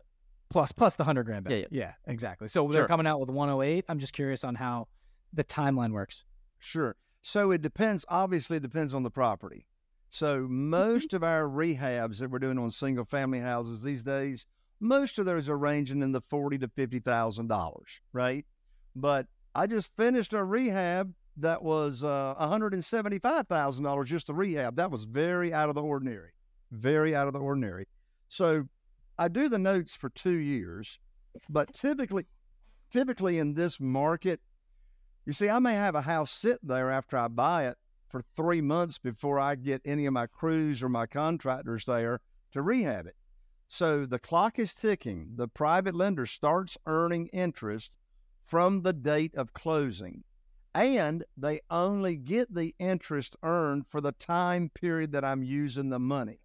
Plus 0.49 0.71
plus 0.71 0.95
the 0.95 1.03
100 1.03 1.23
grand 1.25 1.43
back. 1.45 1.51
Yeah, 1.51 1.57
yeah. 1.59 1.65
yeah 1.71 1.91
exactly. 2.07 2.47
So 2.47 2.65
Sure. 2.65 2.73
they're 2.73 2.87
coming 2.87 3.05
out 3.05 3.19
with 3.19 3.29
108. 3.29 3.85
I'm 3.87 3.99
just 3.99 4.13
curious 4.13 4.43
on 4.43 4.55
how 4.55 4.87
the 5.31 5.43
timeline 5.43 5.91
works. 5.91 6.25
Sure. 6.57 6.95
So 7.21 7.51
it 7.51 7.61
depends. 7.61 8.05
Obviously, 8.09 8.57
it 8.57 8.63
depends 8.63 8.93
on 8.93 9.03
the 9.03 9.11
property. 9.11 9.65
So 10.09 10.47
most 10.49 11.13
of 11.13 11.23
our 11.23 11.43
rehabs 11.43 12.19
that 12.19 12.31
we're 12.31 12.39
doing 12.39 12.57
on 12.57 12.71
single 12.71 13.05
family 13.05 13.39
houses 13.39 13.83
these 13.83 14.03
days, 14.03 14.45
most 14.79 15.19
of 15.19 15.25
those 15.25 15.49
are 15.49 15.57
ranging 15.57 16.01
in 16.01 16.11
the 16.11 16.21
forty 16.21 16.57
to 16.57 16.67
fifty 16.67 16.99
thousand 16.99 17.47
dollars, 17.47 18.01
right? 18.13 18.45
But 18.95 19.27
I 19.53 19.67
just 19.67 19.91
finished 19.95 20.33
a 20.33 20.43
rehab 20.43 21.13
that 21.37 21.61
was 21.61 22.03
uh, 22.03 22.33
one 22.37 22.49
hundred 22.49 22.73
and 22.73 22.83
seventy-five 22.83 23.47
thousand 23.47 23.83
dollars 23.83 24.09
just 24.09 24.29
a 24.29 24.33
rehab. 24.33 24.77
That 24.77 24.89
was 24.89 25.03
very 25.03 25.53
out 25.53 25.69
of 25.69 25.75
the 25.75 25.83
ordinary, 25.83 26.31
very 26.71 27.15
out 27.15 27.27
of 27.27 27.33
the 27.33 27.39
ordinary. 27.39 27.87
So 28.29 28.67
I 29.17 29.27
do 29.27 29.49
the 29.49 29.59
notes 29.59 29.95
for 29.95 30.09
two 30.09 30.37
years, 30.37 30.97
but 31.49 31.73
typically, 31.73 32.25
typically 32.89 33.37
in 33.37 33.53
this 33.53 33.79
market, 33.79 34.39
you 35.29 35.33
see, 35.33 35.47
I 35.47 35.59
may 35.59 35.75
have 35.75 35.93
a 35.93 36.01
house 36.01 36.31
sit 36.31 36.57
there 36.63 36.89
after 36.89 37.15
I 37.15 37.27
buy 37.27 37.67
it 37.67 37.77
for 38.09 38.23
three 38.35 38.61
months 38.61 38.97
before 38.97 39.39
I 39.39 39.53
get 39.53 39.79
any 39.85 40.07
of 40.07 40.13
my 40.13 40.25
crews 40.25 40.81
or 40.81 40.89
my 40.89 41.05
contractors 41.05 41.85
there 41.85 42.21
to 42.51 42.63
rehab 42.63 43.05
it. 43.05 43.15
So 43.67 44.07
the 44.07 44.17
clock 44.17 44.57
is 44.57 44.73
ticking. 44.73 45.33
The 45.35 45.47
private 45.47 45.93
lender 45.93 46.25
starts 46.25 46.79
earning 46.87 47.27
interest 47.27 47.95
from 48.43 48.81
the 48.81 48.91
date 48.91 49.35
of 49.35 49.53
closing. 49.53 50.23
And 50.73 51.23
they 51.37 51.59
only 51.69 52.15
get 52.15 52.55
the 52.55 52.73
interest 52.79 53.35
earned 53.43 53.85
for 53.85 54.01
the 54.01 54.13
time 54.13 54.71
period 54.73 55.11
that 55.11 55.23
I'm 55.23 55.43
using 55.43 55.89
the 55.89 55.99
money. 55.99 56.39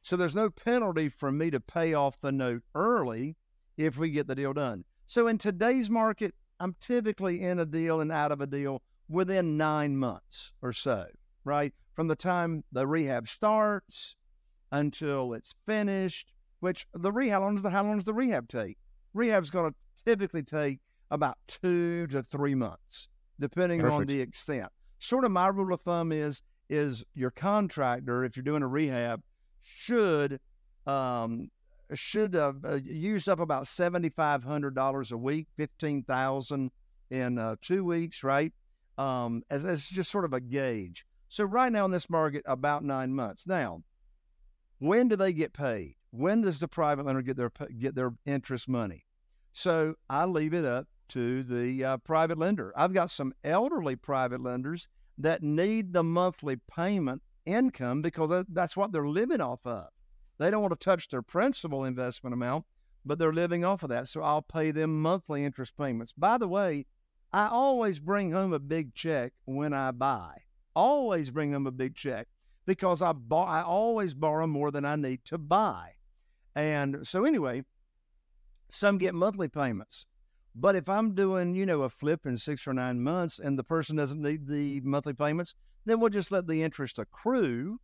So 0.00 0.16
there's 0.16 0.34
no 0.34 0.48
penalty 0.48 1.10
for 1.10 1.30
me 1.30 1.50
to 1.50 1.60
pay 1.60 1.92
off 1.92 2.18
the 2.18 2.32
note 2.32 2.62
early 2.74 3.36
if 3.76 3.98
we 3.98 4.08
get 4.08 4.26
the 4.26 4.34
deal 4.34 4.54
done. 4.54 4.84
So 5.04 5.28
in 5.28 5.36
today's 5.36 5.90
market, 5.90 6.34
I'm 6.62 6.76
typically 6.80 7.42
in 7.42 7.58
a 7.58 7.66
deal 7.66 8.00
and 8.00 8.12
out 8.12 8.30
of 8.30 8.40
a 8.40 8.46
deal 8.46 8.82
within 9.08 9.56
nine 9.56 9.96
months 9.96 10.52
or 10.62 10.72
so, 10.72 11.06
right? 11.44 11.74
From 11.96 12.06
the 12.06 12.14
time 12.14 12.62
the 12.70 12.86
rehab 12.86 13.26
starts 13.26 14.14
until 14.70 15.32
it's 15.32 15.56
finished, 15.66 16.32
which 16.60 16.86
the 16.94 17.10
rehab, 17.10 17.32
how 17.32 17.40
long 17.40 17.54
does 17.56 17.64
the, 17.64 17.70
how 17.70 17.82
long 17.82 17.96
does 17.96 18.04
the 18.04 18.14
rehab 18.14 18.48
take? 18.48 18.78
Rehab's 19.12 19.50
going 19.50 19.72
to 19.72 19.76
typically 20.06 20.44
take 20.44 20.78
about 21.10 21.36
two 21.48 22.06
to 22.06 22.22
three 22.30 22.54
months, 22.54 23.08
depending 23.40 23.84
on 23.84 24.06
the 24.06 24.20
extent. 24.20 24.68
Sort 25.00 25.24
of 25.24 25.32
my 25.32 25.48
rule 25.48 25.74
of 25.74 25.80
thumb 25.80 26.12
is, 26.12 26.42
is 26.70 27.04
your 27.14 27.32
contractor, 27.32 28.22
if 28.22 28.36
you're 28.36 28.44
doing 28.44 28.62
a 28.62 28.68
rehab, 28.68 29.20
should 29.60 30.38
um, 30.86 31.50
should 31.94 32.34
uh, 32.36 32.52
use 32.82 33.28
up 33.28 33.40
about 33.40 33.66
seventy 33.66 34.08
five 34.08 34.44
hundred 34.44 34.74
dollars 34.74 35.12
a 35.12 35.16
week, 35.16 35.46
fifteen 35.56 36.02
thousand 36.02 36.70
in 37.10 37.38
uh, 37.38 37.56
two 37.60 37.84
weeks, 37.84 38.22
right? 38.22 38.52
Um, 38.98 39.42
as, 39.50 39.64
as 39.64 39.86
just 39.86 40.10
sort 40.10 40.24
of 40.24 40.32
a 40.32 40.40
gauge. 40.40 41.04
So 41.28 41.44
right 41.44 41.72
now 41.72 41.84
in 41.84 41.90
this 41.90 42.10
market, 42.10 42.42
about 42.46 42.84
nine 42.84 43.14
months. 43.14 43.46
Now, 43.46 43.82
when 44.78 45.08
do 45.08 45.16
they 45.16 45.32
get 45.32 45.52
paid? 45.52 45.96
When 46.10 46.42
does 46.42 46.60
the 46.60 46.68
private 46.68 47.06
lender 47.06 47.22
get 47.22 47.36
their 47.36 47.50
get 47.78 47.94
their 47.94 48.12
interest 48.26 48.68
money? 48.68 49.06
So 49.52 49.94
I 50.10 50.24
leave 50.26 50.54
it 50.54 50.64
up 50.64 50.86
to 51.10 51.42
the 51.42 51.84
uh, 51.84 51.96
private 51.98 52.38
lender. 52.38 52.72
I've 52.76 52.92
got 52.92 53.10
some 53.10 53.32
elderly 53.44 53.96
private 53.96 54.42
lenders 54.42 54.88
that 55.18 55.42
need 55.42 55.92
the 55.92 56.02
monthly 56.02 56.56
payment 56.74 57.22
income 57.44 58.02
because 58.02 58.44
that's 58.48 58.76
what 58.76 58.92
they're 58.92 59.08
living 59.08 59.40
off 59.40 59.66
of. 59.66 59.88
They 60.38 60.50
don't 60.50 60.62
want 60.62 60.78
to 60.78 60.84
touch 60.84 61.08
their 61.08 61.22
principal 61.22 61.84
investment 61.84 62.34
amount, 62.34 62.64
but 63.04 63.18
they're 63.18 63.32
living 63.32 63.64
off 63.64 63.82
of 63.82 63.90
that. 63.90 64.08
So 64.08 64.22
I'll 64.22 64.42
pay 64.42 64.70
them 64.70 65.00
monthly 65.00 65.44
interest 65.44 65.76
payments. 65.76 66.12
By 66.12 66.38
the 66.38 66.48
way, 66.48 66.86
I 67.32 67.48
always 67.48 67.98
bring 67.98 68.30
home 68.32 68.52
a 68.52 68.58
big 68.58 68.94
check 68.94 69.32
when 69.44 69.72
I 69.72 69.90
buy. 69.90 70.38
Always 70.74 71.30
bring 71.30 71.52
home 71.52 71.66
a 71.66 71.70
big 71.70 71.94
check 71.94 72.28
because 72.66 73.02
I 73.02 73.12
I 73.30 73.62
always 73.62 74.14
borrow 74.14 74.46
more 74.46 74.70
than 74.70 74.84
I 74.84 74.96
need 74.96 75.24
to 75.26 75.38
buy. 75.38 75.92
And 76.54 77.06
so 77.06 77.24
anyway, 77.24 77.64
some 78.68 78.98
get 78.98 79.14
monthly 79.14 79.48
payments. 79.48 80.06
But 80.54 80.76
if 80.76 80.88
I'm 80.88 81.14
doing, 81.14 81.54
you 81.54 81.64
know, 81.64 81.82
a 81.82 81.88
flip 81.88 82.26
in 82.26 82.36
six 82.36 82.66
or 82.66 82.74
nine 82.74 83.00
months 83.00 83.38
and 83.38 83.58
the 83.58 83.64
person 83.64 83.96
doesn't 83.96 84.20
need 84.20 84.46
the 84.46 84.80
monthly 84.82 85.14
payments, 85.14 85.54
then 85.86 85.98
we'll 85.98 86.10
just 86.10 86.30
let 86.30 86.46
the 86.46 86.62
interest 86.62 86.98
accrue. 86.98 87.80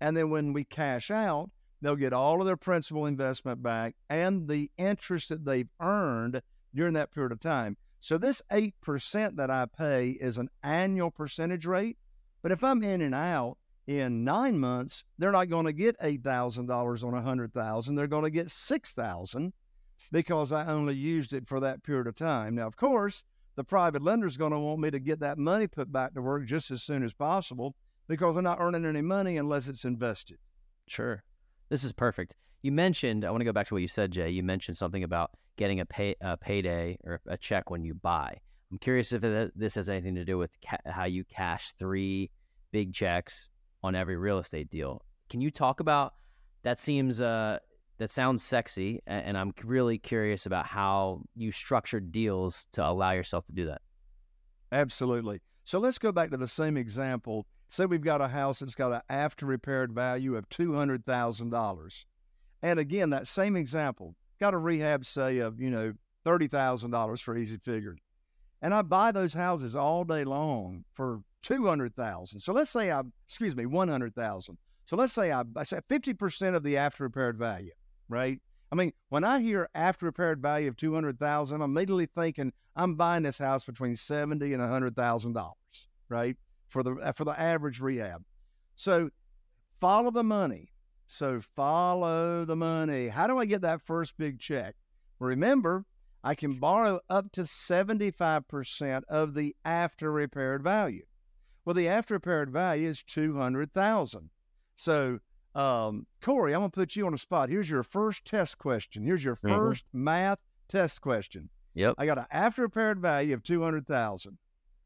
And 0.00 0.16
then 0.16 0.30
when 0.30 0.52
we 0.52 0.64
cash 0.64 1.10
out, 1.10 1.50
they'll 1.80 1.96
get 1.96 2.12
all 2.12 2.40
of 2.40 2.46
their 2.46 2.56
principal 2.56 3.06
investment 3.06 3.62
back 3.62 3.94
and 4.08 4.48
the 4.48 4.70
interest 4.78 5.28
that 5.28 5.44
they've 5.44 5.68
earned 5.80 6.42
during 6.74 6.94
that 6.94 7.12
period 7.12 7.32
of 7.32 7.40
time. 7.40 7.76
So 8.00 8.18
this 8.18 8.42
8% 8.52 9.36
that 9.36 9.50
I 9.50 9.66
pay 9.66 10.10
is 10.10 10.38
an 10.38 10.48
annual 10.62 11.10
percentage 11.10 11.66
rate. 11.66 11.96
But 12.42 12.52
if 12.52 12.62
I'm 12.62 12.82
in 12.82 13.00
and 13.00 13.14
out 13.14 13.58
in 13.86 14.24
nine 14.24 14.58
months, 14.58 15.04
they're 15.18 15.32
not 15.32 15.48
going 15.48 15.66
to 15.66 15.72
get 15.72 15.98
$8,000 16.00 17.04
on 17.04 17.14
100000 17.14 17.94
They're 17.94 18.06
going 18.06 18.24
to 18.24 18.30
get 18.30 18.50
6000 18.50 19.52
because 20.12 20.52
I 20.52 20.66
only 20.66 20.94
used 20.94 21.32
it 21.32 21.48
for 21.48 21.60
that 21.60 21.82
period 21.82 22.06
of 22.06 22.14
time. 22.14 22.54
Now, 22.54 22.66
of 22.66 22.76
course, 22.76 23.24
the 23.56 23.64
private 23.64 24.02
lender 24.02 24.26
is 24.26 24.36
going 24.36 24.52
to 24.52 24.58
want 24.58 24.80
me 24.80 24.90
to 24.90 25.00
get 25.00 25.20
that 25.20 25.38
money 25.38 25.66
put 25.66 25.90
back 25.90 26.14
to 26.14 26.22
work 26.22 26.44
just 26.44 26.70
as 26.70 26.82
soon 26.82 27.02
as 27.02 27.14
possible 27.14 27.74
because 28.06 28.34
they're 28.34 28.42
not 28.42 28.60
earning 28.60 28.84
any 28.84 29.02
money 29.02 29.36
unless 29.36 29.66
it's 29.66 29.84
invested. 29.84 30.38
Sure. 30.86 31.22
This 31.68 31.84
is 31.84 31.92
perfect. 31.92 32.36
You 32.62 32.72
mentioned, 32.72 33.24
I 33.24 33.30
want 33.30 33.40
to 33.40 33.44
go 33.44 33.52
back 33.52 33.66
to 33.68 33.74
what 33.74 33.82
you 33.82 33.88
said, 33.88 34.10
Jay. 34.10 34.30
You 34.30 34.42
mentioned 34.42 34.76
something 34.76 35.04
about 35.04 35.30
getting 35.56 35.80
a 35.80 35.86
pay 35.86 36.14
a 36.20 36.36
payday 36.36 36.98
or 37.04 37.20
a 37.26 37.36
check 37.36 37.70
when 37.70 37.84
you 37.84 37.94
buy. 37.94 38.36
I'm 38.70 38.78
curious 38.78 39.12
if 39.12 39.22
this 39.54 39.76
has 39.76 39.88
anything 39.88 40.14
to 40.16 40.24
do 40.24 40.38
with 40.38 40.56
ca- 40.60 40.90
how 40.90 41.04
you 41.04 41.24
cash 41.24 41.72
three 41.78 42.30
big 42.72 42.92
checks 42.92 43.48
on 43.82 43.94
every 43.94 44.16
real 44.16 44.38
estate 44.38 44.70
deal. 44.70 45.02
Can 45.30 45.40
you 45.40 45.50
talk 45.50 45.80
about 45.80 46.14
that? 46.62 46.78
Seems 46.78 47.20
uh, 47.20 47.58
that 47.98 48.10
sounds 48.10 48.42
sexy, 48.42 49.00
and 49.06 49.38
I'm 49.38 49.52
really 49.64 49.98
curious 49.98 50.46
about 50.46 50.66
how 50.66 51.22
you 51.34 51.52
structured 51.52 52.12
deals 52.12 52.66
to 52.72 52.86
allow 52.86 53.12
yourself 53.12 53.46
to 53.46 53.52
do 53.52 53.66
that. 53.66 53.82
Absolutely. 54.72 55.40
So 55.64 55.78
let's 55.78 55.98
go 55.98 56.12
back 56.12 56.30
to 56.30 56.36
the 56.36 56.48
same 56.48 56.76
example. 56.76 57.46
Say 57.68 57.86
we've 57.86 58.00
got 58.00 58.20
a 58.20 58.28
house 58.28 58.60
that's 58.60 58.74
got 58.74 58.92
an 58.92 59.02
after 59.08 59.46
repaired 59.46 59.92
value 59.92 60.36
of 60.36 60.48
$200,000. 60.48 62.04
And 62.62 62.80
again, 62.80 63.10
that 63.10 63.26
same 63.26 63.56
example, 63.56 64.14
got 64.40 64.54
a 64.54 64.58
rehab, 64.58 65.04
say, 65.04 65.38
of, 65.38 65.60
you 65.60 65.70
know, 65.70 65.92
$30,000 66.24 67.22
for 67.22 67.36
easy 67.36 67.58
figured. 67.58 68.00
And 68.62 68.72
I 68.72 68.82
buy 68.82 69.12
those 69.12 69.34
houses 69.34 69.76
all 69.76 70.04
day 70.04 70.24
long 70.24 70.84
for 70.94 71.20
200,000. 71.42 72.40
So 72.40 72.52
let's 72.52 72.70
say 72.70 72.90
I, 72.90 73.02
excuse 73.26 73.54
me, 73.54 73.66
100,000. 73.66 74.58
So 74.84 74.96
let's 74.96 75.12
say 75.12 75.32
I, 75.32 75.42
I 75.56 75.62
say 75.62 75.80
50% 75.88 76.54
of 76.54 76.62
the 76.62 76.76
after 76.76 77.04
repaired 77.04 77.38
value, 77.38 77.72
right? 78.08 78.40
I 78.72 78.74
mean, 78.74 78.92
when 79.10 79.24
I 79.24 79.40
hear 79.40 79.68
after 79.74 80.06
repaired 80.06 80.40
value 80.40 80.68
of 80.68 80.76
200,000, 80.76 81.54
I'm 81.54 81.62
immediately 81.62 82.06
thinking 82.06 82.52
I'm 82.74 82.94
buying 82.94 83.22
this 83.22 83.38
house 83.38 83.64
between 83.64 83.94
70 83.94 84.52
and 84.52 84.62
$100,000, 84.62 85.52
right? 86.08 86.36
For 86.68 86.82
the 86.82 87.12
for 87.14 87.24
the 87.24 87.38
average 87.38 87.80
rehab. 87.80 88.24
So 88.74 89.10
follow 89.80 90.10
the 90.10 90.24
money. 90.24 90.72
So 91.08 91.40
follow 91.40 92.44
the 92.44 92.56
money. 92.56 93.08
How 93.08 93.26
do 93.26 93.38
I 93.38 93.46
get 93.46 93.60
that 93.62 93.82
first 93.82 94.16
big 94.18 94.40
check? 94.40 94.74
Remember, 95.18 95.86
I 96.24 96.34
can 96.34 96.54
borrow 96.54 97.00
up 97.08 97.30
to 97.32 97.42
75% 97.42 99.02
of 99.08 99.34
the 99.34 99.54
after 99.64 100.10
repaired 100.10 100.62
value. 100.62 101.04
Well, 101.64 101.74
the 101.74 101.88
after 101.88 102.14
repaired 102.14 102.50
value 102.50 102.88
is 102.88 103.02
200,000. 103.04 104.30
So, 104.74 105.20
um, 105.54 106.06
Corey, 106.20 106.52
I'm 106.52 106.60
going 106.60 106.70
to 106.70 106.74
put 106.74 106.96
you 106.96 107.06
on 107.06 107.12
the 107.12 107.18
spot. 107.18 107.48
Here's 107.48 107.70
your 107.70 107.82
first 107.82 108.24
test 108.24 108.58
question. 108.58 109.04
Here's 109.04 109.24
your 109.24 109.36
1st 109.36 109.50
mm-hmm. 109.50 110.04
math 110.04 110.38
test 110.68 111.00
question. 111.00 111.48
Yep. 111.74 111.94
I 111.98 112.06
got 112.06 112.18
an 112.18 112.26
after 112.30 112.62
repaired 112.62 113.00
value 113.00 113.34
of 113.34 113.42
200,000. 113.42 114.38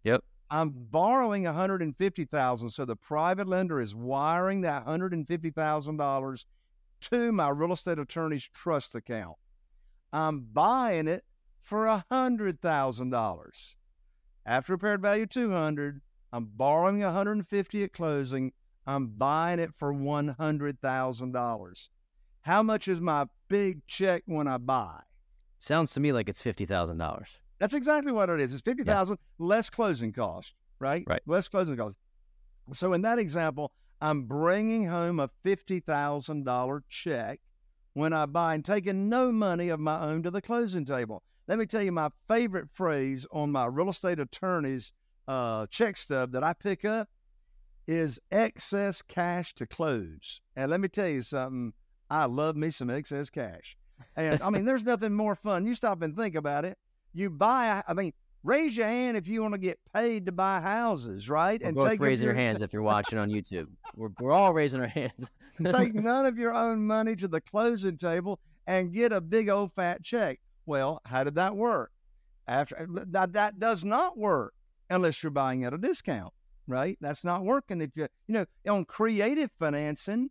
Yep. 0.04 0.24
I'm 0.50 0.70
borrowing 0.74 1.44
150,000 1.44 2.70
so 2.70 2.84
the 2.84 2.96
private 2.96 3.46
lender 3.46 3.80
is 3.80 3.94
wiring 3.94 4.62
that 4.62 4.84
$150,000 4.84 6.44
to 7.02 7.32
my 7.32 7.48
real 7.48 7.72
estate 7.72 7.98
attorney's 7.98 8.48
trust 8.48 8.94
account. 8.94 9.36
I'm 10.12 10.40
buying 10.52 11.06
it 11.06 11.24
for 11.60 11.84
$100,000. 12.10 13.74
After 14.44 14.72
repaired 14.72 15.02
value 15.02 15.26
200, 15.26 16.00
I'm 16.32 16.46
borrowing 16.46 17.00
150 17.00 17.84
at 17.84 17.92
closing. 17.92 18.52
I'm 18.86 19.08
buying 19.08 19.60
it 19.60 19.74
for 19.76 19.92
$100,000. 19.92 21.88
How 22.42 22.62
much 22.62 22.88
is 22.88 23.00
my 23.00 23.26
big 23.48 23.86
check 23.86 24.22
when 24.26 24.48
I 24.48 24.58
buy? 24.58 25.02
Sounds 25.58 25.92
to 25.92 26.00
me 26.00 26.10
like 26.12 26.28
it's 26.28 26.42
$50,000. 26.42 27.38
That's 27.60 27.74
exactly 27.74 28.10
what 28.10 28.30
it 28.30 28.40
is. 28.40 28.52
It's 28.52 28.62
50000 28.62 29.14
yeah. 29.14 29.46
less 29.46 29.70
closing 29.70 30.12
cost, 30.12 30.54
right? 30.80 31.04
Right. 31.06 31.22
Less 31.26 31.46
closing 31.46 31.76
cost. 31.76 31.96
So 32.72 32.94
in 32.94 33.02
that 33.02 33.18
example, 33.18 33.72
I'm 34.00 34.22
bringing 34.22 34.86
home 34.86 35.20
a 35.20 35.28
$50,000 35.44 36.82
check 36.88 37.40
when 37.92 38.12
I 38.14 38.26
buy 38.26 38.54
and 38.54 38.64
taking 38.64 39.08
no 39.08 39.30
money 39.30 39.68
of 39.68 39.78
my 39.78 40.00
own 40.00 40.22
to 40.22 40.30
the 40.30 40.40
closing 40.40 40.86
table. 40.86 41.22
Let 41.48 41.58
me 41.58 41.66
tell 41.66 41.82
you 41.82 41.92
my 41.92 42.08
favorite 42.28 42.68
phrase 42.72 43.26
on 43.30 43.52
my 43.52 43.66
real 43.66 43.90
estate 43.90 44.20
attorney's 44.20 44.92
uh, 45.28 45.66
check 45.70 45.96
stub 45.96 46.32
that 46.32 46.42
I 46.42 46.54
pick 46.54 46.84
up 46.84 47.08
is 47.86 48.18
excess 48.30 49.02
cash 49.02 49.54
to 49.56 49.66
close. 49.66 50.40
And 50.56 50.70
let 50.70 50.80
me 50.80 50.88
tell 50.88 51.08
you 51.08 51.22
something, 51.22 51.74
I 52.08 52.24
love 52.24 52.56
me 52.56 52.70
some 52.70 52.88
excess 52.88 53.28
cash. 53.28 53.76
And 54.16 54.40
I 54.40 54.48
mean, 54.48 54.64
there's 54.64 54.82
nothing 54.82 55.12
more 55.12 55.34
fun. 55.34 55.66
You 55.66 55.74
stop 55.74 56.00
and 56.00 56.16
think 56.16 56.34
about 56.34 56.64
it. 56.64 56.78
You 57.12 57.30
buy, 57.30 57.82
I 57.86 57.94
mean, 57.94 58.12
raise 58.42 58.76
your 58.76 58.86
hand 58.86 59.16
if 59.16 59.26
you 59.26 59.42
want 59.42 59.54
to 59.54 59.58
get 59.58 59.78
paid 59.92 60.26
to 60.26 60.32
buy 60.32 60.60
houses, 60.60 61.28
right? 61.28 61.60
We're 61.60 61.68
and 61.68 61.76
both 61.76 61.90
take 61.90 62.00
raising 62.00 62.26
your 62.26 62.34
hands 62.34 62.58
t- 62.58 62.64
if 62.64 62.72
you're 62.72 62.82
watching 62.94 63.18
on 63.18 63.30
YouTube. 63.30 63.66
We're, 63.96 64.10
we're 64.20 64.32
all 64.32 64.52
raising 64.52 64.80
our 64.80 64.86
hands. 64.86 65.28
take 65.64 65.94
none 65.94 66.26
of 66.26 66.38
your 66.38 66.54
own 66.54 66.86
money 66.86 67.16
to 67.16 67.28
the 67.28 67.40
closing 67.40 67.96
table 67.96 68.38
and 68.66 68.92
get 68.92 69.12
a 69.12 69.20
big 69.20 69.48
old 69.48 69.72
fat 69.74 70.02
check. 70.02 70.38
Well, 70.66 71.00
how 71.04 71.24
did 71.24 71.34
that 71.34 71.56
work? 71.56 71.90
After 72.46 72.86
that, 72.88 73.32
that 73.32 73.58
does 73.58 73.84
not 73.84 74.16
work 74.18 74.54
unless 74.88 75.22
you're 75.22 75.30
buying 75.30 75.64
at 75.64 75.72
a 75.72 75.78
discount, 75.78 76.32
right? 76.66 76.98
That's 77.00 77.24
not 77.24 77.44
working. 77.44 77.80
If 77.80 77.90
you, 77.94 78.08
you 78.26 78.34
know, 78.34 78.46
on 78.68 78.84
creative 78.84 79.50
financing 79.58 80.30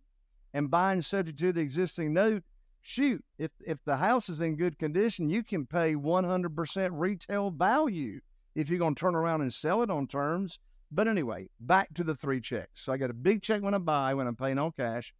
and 0.54 0.70
buying 0.70 1.02
subject 1.02 1.40
to 1.40 1.54
the 1.54 1.62
existing 1.62 2.14
note, 2.14 2.44
shoot, 2.90 3.24
if 3.38 3.52
if 3.66 3.78
the 3.86 3.98
house 3.98 4.30
is 4.30 4.42
in 4.42 4.56
good 4.56 4.80
condition, 4.80 5.30
you 5.30 5.44
can 5.44 5.66
pay 5.66 5.94
100% 5.96 6.90
retail 6.94 7.52
value 7.52 8.20
if 8.56 8.70
you're 8.70 8.80
going 8.80 8.96
to 8.96 9.00
turn 9.00 9.16
around 9.16 9.42
and 9.42 9.54
sell 9.54 9.82
it 9.84 9.92
on 9.92 10.08
terms. 10.08 10.58
But 10.92 11.08
anyway, 11.08 11.50
back 11.60 11.94
to 11.94 12.04
the 12.04 12.16
three 12.16 12.42
checks. 12.42 12.82
So 12.82 12.92
I 12.92 12.98
got 12.98 13.12
a 13.12 13.14
big 13.14 13.44
check 13.44 13.62
when 13.62 13.76
I 13.76 13.78
buy, 13.78 14.14
when 14.16 14.26
I'm 14.26 14.36
paying 14.36 14.58
on 14.58 14.72
cash. 14.72 15.14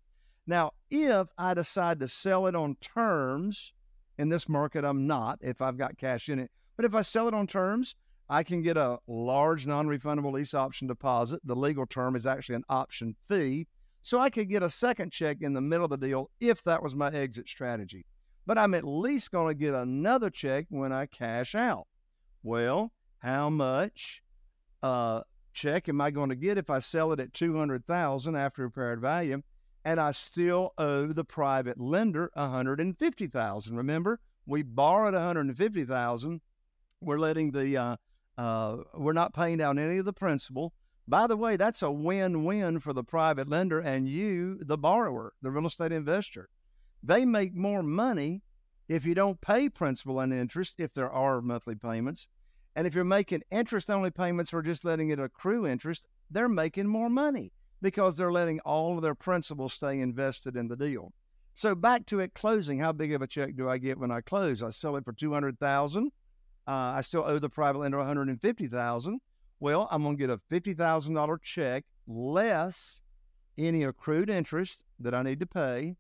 Now, 0.48 0.72
if 0.90 1.28
I 1.38 1.54
decide 1.54 2.00
to 2.00 2.08
sell 2.08 2.48
it 2.48 2.56
on 2.56 2.76
terms, 2.82 3.72
in 4.18 4.30
this 4.30 4.50
market, 4.50 4.84
I'm 4.84 5.08
not 5.08 5.40
if 5.42 5.62
I've 5.62 5.78
got 5.78 5.98
cash 5.98 6.30
in 6.30 6.40
it. 6.40 6.52
But 6.76 6.86
if 6.86 6.94
I 6.94 7.02
sell 7.02 7.28
it 7.28 7.34
on 7.34 7.48
terms, 7.48 7.96
I 8.30 8.44
can 8.44 8.62
get 8.62 8.78
a 8.78 8.98
large 9.08 9.66
non 9.66 9.88
refundable 9.88 10.34
lease 10.34 10.54
option 10.54 10.88
deposit. 10.88 11.40
The 11.46 11.56
legal 11.56 11.86
term 11.86 12.16
is 12.16 12.28
actually 12.28 12.56
an 12.56 12.66
option 12.70 13.16
fee. 13.28 13.68
So 14.02 14.20
I 14.20 14.30
could 14.30 14.50
get 14.50 14.64
a 14.64 14.70
second 14.70 15.12
check 15.12 15.38
in 15.42 15.54
the 15.54 15.62
middle 15.62 15.86
of 15.86 15.92
the 15.92 15.98
deal 15.98 16.30
if 16.40 16.64
that 16.64 16.82
was 16.82 16.96
my 16.96 17.10
exit 17.12 17.50
strategy. 17.50 18.06
But 18.46 18.58
I'm 18.58 18.74
at 18.74 18.84
least 18.84 19.32
going 19.32 19.50
to 19.50 19.60
get 19.60 19.74
another 19.74 20.30
check 20.30 20.66
when 20.70 20.92
I 20.92 21.06
cash 21.06 21.54
out. 21.54 21.86
Well, 22.42 22.92
how 23.20 23.50
much 23.50 24.24
uh, 24.82 25.22
check 25.54 25.90
am 25.90 26.02
I 26.02 26.12
going 26.12 26.30
to 26.30 26.36
get 26.36 26.58
if 26.58 26.70
I 26.70 26.80
sell 26.80 27.12
it 27.12 27.20
at 27.20 27.34
200,000 27.34 28.36
after 28.36 28.64
repaired 28.64 29.02
value? 29.02 29.42
and 29.86 30.00
I 30.00 30.12
still 30.12 30.74
owe 30.78 31.08
the 31.08 31.24
private 31.24 31.80
lender 31.80 32.32
150,000. 32.34 33.76
Remember, 33.76 34.20
we 34.46 34.64
borrowed 34.64 35.14
150,000. 35.14 36.42
We're 37.02 37.20
letting 37.20 37.52
the 37.52 37.78
uh, 37.78 37.96
uh, 38.38 38.78
we're 38.96 39.14
not 39.14 39.34
paying 39.34 39.58
down 39.58 39.80
any 39.80 39.98
of 39.98 40.06
the 40.06 40.14
principal. 40.14 40.74
By 41.10 41.26
the 41.26 41.36
way, 41.36 41.58
that's 41.58 41.82
a 41.82 41.90
win-win 41.90 42.80
for 42.82 42.94
the 42.94 43.04
private 43.04 43.50
lender 43.50 43.80
and 43.80 44.08
you, 44.08 44.60
the 44.62 44.78
borrower, 44.78 45.34
the 45.42 45.50
real 45.50 45.66
estate 45.66 45.92
investor. 45.92 46.50
They 47.02 47.26
make 47.26 47.56
more 47.56 47.82
money 47.82 48.44
if 48.88 49.08
you 49.08 49.16
don't 49.16 49.42
pay 49.42 49.70
principal 49.70 50.20
and 50.20 50.32
interest, 50.32 50.76
if 50.78 50.94
there 50.94 51.10
are 51.10 51.42
monthly 51.42 51.74
payments. 51.74 52.28
And 52.76 52.86
if 52.86 52.94
you're 52.94 53.04
making 53.04 53.42
interest 53.50 53.90
only 53.90 54.12
payments 54.12 54.54
or 54.54 54.62
just 54.62 54.86
letting 54.86 55.10
it 55.10 55.20
accrue 55.20 55.66
interest, 55.66 56.06
they're 56.30 56.48
making 56.48 56.86
more 56.86 57.10
money 57.10 57.54
because 57.82 58.16
they're 58.16 58.32
letting 58.32 58.60
all 58.60 58.96
of 58.96 59.02
their 59.02 59.16
principal 59.16 59.68
stay 59.68 60.00
invested 60.02 60.56
in 60.56 60.68
the 60.68 60.78
deal. 60.78 61.12
So 61.56 61.74
back 61.74 62.06
to 62.08 62.20
it 62.20 62.36
closing, 62.36 62.78
how 62.78 62.92
big 62.92 63.14
of 63.14 63.24
a 63.24 63.28
check 63.28 63.56
do 63.56 63.68
I 63.68 63.80
get 63.80 63.98
when 63.98 64.12
I 64.12 64.22
close? 64.22 64.62
I 64.62 64.70
sell 64.70 64.96
it 64.96 65.06
for 65.06 65.14
200,000. 65.14 66.12
Uh, 66.68 66.72
I 66.72 67.02
still 67.02 67.24
owe 67.26 67.40
the 67.40 67.50
private 67.50 67.80
lender 67.80 67.98
150,000. 67.98 69.20
Well, 69.60 69.88
I'm 69.92 70.04
going 70.04 70.18
to 70.18 70.28
get 70.28 70.30
a 70.30 70.38
$50,000 70.54 71.42
check 71.42 71.86
less 72.08 73.02
any 73.58 73.84
accrued 73.84 74.30
interest 74.30 74.84
that 75.00 75.14
I 75.14 75.22
need 75.22 75.40
to 75.42 75.46
pay. 75.46 75.96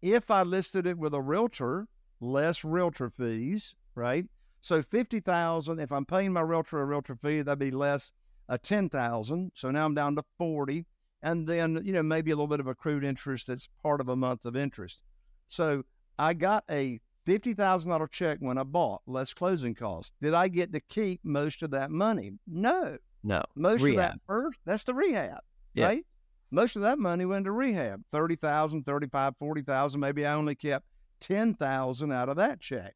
If 0.00 0.30
I 0.30 0.42
listed 0.42 0.86
it 0.86 0.98
with 0.98 1.14
a 1.14 1.20
realtor, 1.20 1.88
less 2.20 2.64
realtor 2.64 3.10
fees, 3.10 3.74
right? 3.94 4.26
So 4.60 4.82
50,000, 4.82 5.78
if 5.78 5.92
I'm 5.92 6.06
paying 6.06 6.32
my 6.32 6.40
realtor 6.40 6.80
a 6.80 6.84
realtor 6.84 7.16
fee, 7.16 7.42
that'd 7.42 7.58
be 7.58 7.70
less 7.70 8.12
a 8.48 8.58
10,000. 8.58 9.52
So 9.54 9.70
now 9.70 9.84
I'm 9.84 9.94
down 9.94 10.16
to 10.16 10.24
40 10.38 10.86
and 11.22 11.46
then 11.46 11.80
you 11.84 11.92
know 11.92 12.02
maybe 12.02 12.30
a 12.30 12.34
little 12.34 12.48
bit 12.48 12.60
of 12.60 12.66
accrued 12.66 13.04
interest 13.04 13.46
that's 13.46 13.68
part 13.82 14.00
of 14.00 14.08
a 14.08 14.16
month 14.16 14.44
of 14.44 14.56
interest. 14.56 15.00
So 15.46 15.84
I 16.18 16.34
got 16.34 16.64
a 16.70 17.00
fifty 17.24 17.54
thousand 17.54 17.90
dollar 17.90 18.06
check 18.06 18.38
when 18.40 18.58
I 18.58 18.62
bought, 18.64 19.02
less 19.06 19.32
closing 19.32 19.74
costs. 19.74 20.12
Did 20.20 20.34
I 20.34 20.48
get 20.48 20.72
to 20.72 20.80
keep 20.80 21.20
most 21.24 21.62
of 21.62 21.70
that 21.72 21.90
money? 21.90 22.32
No, 22.46 22.98
no. 23.22 23.42
Most 23.54 23.82
rehab. 23.82 23.98
of 23.98 24.12
that 24.12 24.20
first, 24.26 24.58
that's 24.64 24.84
the 24.84 24.94
rehab, 24.94 25.40
yeah. 25.74 25.86
right? 25.86 26.06
Most 26.50 26.76
of 26.76 26.82
that 26.82 26.98
money 26.98 27.24
went 27.24 27.46
to 27.46 27.52
rehab. 27.52 28.02
30,000, 28.12 28.84
35, 28.84 29.34
40,000. 29.38 30.00
Maybe 30.00 30.26
I 30.26 30.34
only 30.34 30.54
kept 30.54 30.84
10,000 31.20 32.12
out 32.12 32.28
of 32.28 32.36
that 32.36 32.60
check. 32.60 32.94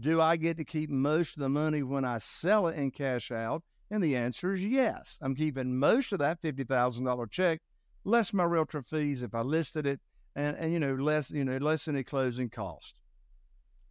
Do 0.00 0.20
I 0.20 0.36
get 0.36 0.56
to 0.56 0.64
keep 0.64 0.90
most 0.90 1.36
of 1.36 1.42
the 1.42 1.48
money 1.48 1.82
when 1.82 2.04
I 2.04 2.18
sell 2.18 2.66
it 2.66 2.76
and 2.76 2.92
cash 2.92 3.30
out? 3.30 3.62
And 3.90 4.02
the 4.02 4.16
answer 4.16 4.54
is 4.54 4.64
yes. 4.64 5.18
I'm 5.20 5.36
keeping 5.36 5.78
most 5.78 6.12
of 6.12 6.18
that 6.20 6.40
$50,000 6.40 7.30
check, 7.30 7.60
less 8.04 8.32
my 8.32 8.44
realtor 8.44 8.82
fees 8.82 9.22
if 9.22 9.34
I 9.34 9.42
listed 9.42 9.86
it, 9.86 10.00
and, 10.34 10.56
and 10.56 10.72
you 10.72 10.80
know, 10.80 10.94
less, 10.94 11.30
you 11.30 11.44
know, 11.44 11.58
less 11.58 11.86
any 11.86 12.02
closing 12.02 12.48
cost. 12.48 12.94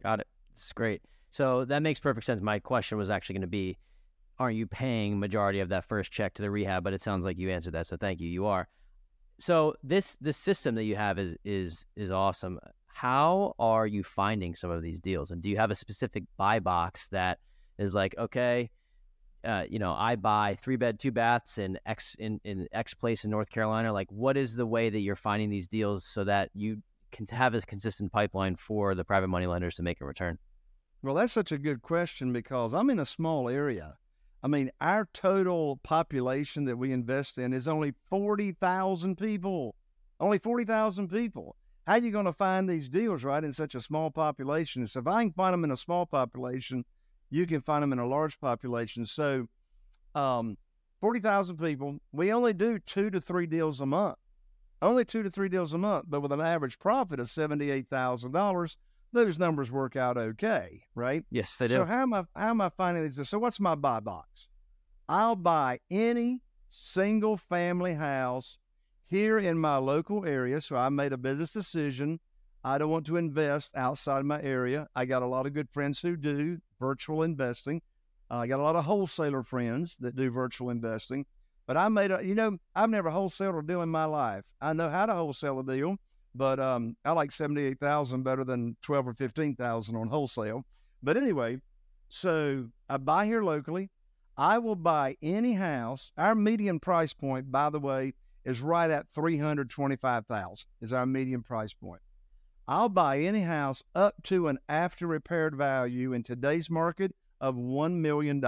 Got 0.02 0.20
it. 0.20 0.26
It's 0.52 0.72
great. 0.72 1.02
So 1.30 1.64
that 1.64 1.82
makes 1.82 2.00
perfect 2.00 2.26
sense. 2.26 2.42
My 2.42 2.58
question 2.58 2.98
was 2.98 3.10
actually 3.10 3.34
going 3.34 3.42
to 3.42 3.46
be, 3.48 3.78
aren't 4.38 4.56
you 4.56 4.66
paying 4.66 5.18
majority 5.18 5.60
of 5.60 5.68
that 5.70 5.84
first 5.84 6.12
check 6.12 6.34
to 6.34 6.42
the 6.42 6.50
rehab? 6.50 6.84
But 6.84 6.92
it 6.92 7.00
sounds 7.00 7.24
like 7.24 7.38
you 7.38 7.50
answered 7.50 7.72
that. 7.74 7.86
So 7.86 7.96
thank 7.96 8.20
you. 8.20 8.28
You 8.28 8.46
are. 8.46 8.68
So 9.38 9.74
this 9.82 10.16
this 10.20 10.36
system 10.36 10.74
that 10.74 10.84
you 10.84 10.94
have 10.94 11.18
is 11.18 11.34
is 11.44 11.86
is 11.96 12.10
awesome. 12.10 12.60
How 12.86 13.54
are 13.58 13.86
you 13.86 14.02
finding 14.02 14.54
some 14.54 14.70
of 14.70 14.82
these 14.82 15.00
deals? 15.00 15.30
And 15.30 15.40
do 15.40 15.48
you 15.48 15.56
have 15.56 15.70
a 15.70 15.74
specific 15.74 16.24
buy 16.36 16.60
box 16.60 17.08
that 17.08 17.38
is 17.78 17.94
like, 17.94 18.14
okay, 18.18 18.70
uh, 19.44 19.64
you 19.68 19.78
know, 19.78 19.94
I 19.94 20.16
buy 20.16 20.56
three 20.60 20.76
bed, 20.76 21.00
two 21.00 21.10
baths 21.10 21.58
in 21.58 21.78
X 21.86 22.14
in, 22.18 22.40
in 22.44 22.68
X 22.72 22.94
place 22.94 23.24
in 23.24 23.30
North 23.30 23.50
Carolina. 23.50 23.92
Like, 23.92 24.12
what 24.12 24.36
is 24.36 24.54
the 24.54 24.66
way 24.66 24.90
that 24.90 25.00
you're 25.00 25.16
finding 25.16 25.50
these 25.50 25.66
deals 25.66 26.04
so 26.04 26.24
that 26.24 26.50
you 26.54 26.82
have 27.30 27.54
a 27.54 27.60
consistent 27.60 28.12
pipeline 28.12 28.56
for 28.56 28.94
the 28.94 29.04
private 29.04 29.28
money 29.28 29.46
lenders 29.46 29.76
to 29.76 29.82
make 29.82 30.00
a 30.00 30.04
return? 30.04 30.38
Well, 31.02 31.14
that's 31.14 31.32
such 31.32 31.52
a 31.52 31.58
good 31.58 31.82
question 31.82 32.32
because 32.32 32.72
I'm 32.72 32.90
in 32.90 33.00
a 33.00 33.04
small 33.04 33.48
area. 33.48 33.96
I 34.42 34.48
mean, 34.48 34.70
our 34.80 35.08
total 35.12 35.76
population 35.84 36.64
that 36.64 36.76
we 36.76 36.92
invest 36.92 37.38
in 37.38 37.52
is 37.52 37.68
only 37.68 37.94
40,000 38.10 39.16
people. 39.16 39.76
Only 40.18 40.38
40,000 40.38 41.08
people. 41.08 41.56
How 41.86 41.94
are 41.94 41.98
you 41.98 42.12
going 42.12 42.26
to 42.26 42.32
find 42.32 42.68
these 42.68 42.88
deals, 42.88 43.24
right, 43.24 43.42
in 43.42 43.52
such 43.52 43.74
a 43.74 43.80
small 43.80 44.10
population? 44.10 44.86
So 44.86 45.00
if 45.00 45.06
I 45.06 45.24
can 45.24 45.32
find 45.32 45.52
them 45.52 45.64
in 45.64 45.72
a 45.72 45.76
small 45.76 46.06
population, 46.06 46.84
you 47.30 47.46
can 47.46 47.60
find 47.60 47.82
them 47.82 47.92
in 47.92 47.98
a 47.98 48.06
large 48.06 48.38
population. 48.40 49.04
So, 49.04 49.46
um, 50.14 50.56
40,000 51.00 51.56
people, 51.56 51.98
we 52.12 52.32
only 52.32 52.52
do 52.52 52.78
two 52.78 53.10
to 53.10 53.20
three 53.20 53.46
deals 53.46 53.80
a 53.80 53.86
month. 53.86 54.16
Only 54.82 55.04
two 55.04 55.22
to 55.22 55.30
three 55.30 55.48
deals 55.48 55.72
a 55.72 55.78
month, 55.78 56.06
but 56.08 56.20
with 56.20 56.32
an 56.32 56.40
average 56.40 56.78
profit 56.78 57.20
of 57.20 57.28
$78,000, 57.28 58.76
those 59.12 59.38
numbers 59.38 59.70
work 59.70 59.94
out 59.96 60.16
okay, 60.16 60.84
right? 60.94 61.24
Yes, 61.30 61.56
they 61.56 61.68
do. 61.68 61.74
So 61.74 61.84
how 61.84 62.02
am 62.02 62.14
I 62.14 62.24
how 62.34 62.50
am 62.50 62.60
I 62.60 62.70
finding 62.70 63.02
these? 63.02 63.28
So 63.28 63.38
what's 63.38 63.60
my 63.60 63.74
buy 63.74 64.00
box? 64.00 64.48
I'll 65.08 65.36
buy 65.36 65.80
any 65.90 66.40
single 66.68 67.36
family 67.36 67.94
house 67.94 68.58
here 69.04 69.38
in 69.38 69.58
my 69.58 69.76
local 69.76 70.24
area. 70.24 70.60
So 70.60 70.76
I 70.76 70.88
made 70.88 71.12
a 71.12 71.18
business 71.18 71.52
decision. 71.52 72.20
I 72.64 72.78
don't 72.78 72.90
want 72.90 73.06
to 73.06 73.16
invest 73.16 73.76
outside 73.76 74.20
of 74.20 74.26
my 74.26 74.40
area. 74.40 74.86
I 74.96 75.04
got 75.04 75.22
a 75.22 75.26
lot 75.26 75.46
of 75.46 75.52
good 75.52 75.68
friends 75.70 76.00
who 76.00 76.16
do 76.16 76.58
virtual 76.80 77.22
investing. 77.22 77.82
Uh, 78.30 78.36
I 78.36 78.46
got 78.46 78.60
a 78.60 78.62
lot 78.62 78.76
of 78.76 78.84
wholesaler 78.84 79.42
friends 79.42 79.96
that 80.00 80.16
do 80.16 80.30
virtual 80.30 80.70
investing. 80.70 81.26
But 81.66 81.76
I 81.76 81.88
made 81.88 82.10
a, 82.10 82.24
you 82.24 82.34
know, 82.34 82.58
I've 82.74 82.90
never 82.90 83.10
wholesaled 83.10 83.58
a 83.58 83.66
deal 83.66 83.82
in 83.82 83.88
my 83.88 84.04
life. 84.04 84.44
I 84.60 84.72
know 84.72 84.90
how 84.90 85.06
to 85.06 85.14
wholesale 85.14 85.60
a 85.60 85.64
deal, 85.64 85.96
but 86.34 86.58
um, 86.58 86.96
I 87.04 87.12
like 87.12 87.32
seventy-eight 87.32 87.78
thousand 87.78 88.24
better 88.24 88.44
than 88.44 88.76
twelve 88.82 89.06
or 89.06 89.14
fifteen 89.14 89.54
thousand 89.54 89.96
on 89.96 90.08
wholesale. 90.08 90.64
But 91.02 91.16
anyway, 91.16 91.58
so 92.08 92.68
I 92.88 92.96
buy 92.96 93.26
here 93.26 93.42
locally. 93.42 93.90
I 94.36 94.58
will 94.58 94.76
buy 94.76 95.16
any 95.22 95.54
house. 95.54 96.10
Our 96.16 96.34
median 96.34 96.80
price 96.80 97.12
point, 97.12 97.52
by 97.52 97.70
the 97.70 97.80
way, 97.80 98.14
is 98.44 98.60
right 98.60 98.90
at 98.90 99.08
three 99.08 99.38
hundred 99.38 99.70
twenty-five 99.70 100.26
thousand. 100.26 100.66
Is 100.80 100.92
our 100.92 101.06
median 101.06 101.42
price 101.42 101.72
point. 101.72 102.02
I'll 102.68 102.88
buy 102.88 103.18
any 103.18 103.42
house 103.42 103.82
up 103.94 104.22
to 104.24 104.46
an 104.48 104.58
after 104.68 105.06
repaired 105.06 105.56
value 105.56 106.12
in 106.12 106.22
today's 106.22 106.70
market 106.70 107.14
of 107.40 107.56
$1 107.56 107.94
million. 107.94 108.40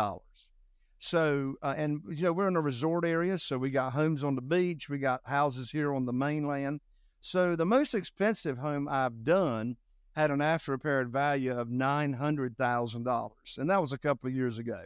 So, 0.99 1.55
uh, 1.63 1.75
and 1.77 2.01
you 2.09 2.23
know, 2.23 2.33
we're 2.33 2.49
in 2.49 2.57
a 2.57 2.61
resort 2.61 3.05
area, 3.05 3.39
so 3.39 3.59
we 3.59 3.71
got 3.71 3.93
homes 3.93 4.25
on 4.25 4.35
the 4.37 4.43
beach, 4.43 4.89
we 4.89 4.99
got 4.99 5.21
houses 5.25 5.71
here 5.71 5.95
on 5.95 6.07
the 6.07 6.13
mainland. 6.13 6.81
So, 7.21 7.55
the 7.57 7.67
most 7.67 7.95
expensive 7.95 8.59
home 8.59 8.89
I've 8.89 9.25
done 9.25 9.77
had 10.13 10.31
an 10.31 10.41
after 10.41 10.73
repaired 10.73 11.11
value 11.11 11.59
of 11.59 11.69
$900,000, 11.69 13.59
and 13.59 13.71
that 13.71 13.81
was 13.81 13.93
a 13.93 13.99
couple 13.99 14.29
of 14.29 14.35
years 14.35 14.59
ago. 14.59 14.85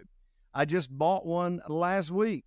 I 0.55 0.65
just 0.65 0.91
bought 0.91 1.27
one 1.27 1.61
last 1.69 2.11
week, 2.11 2.47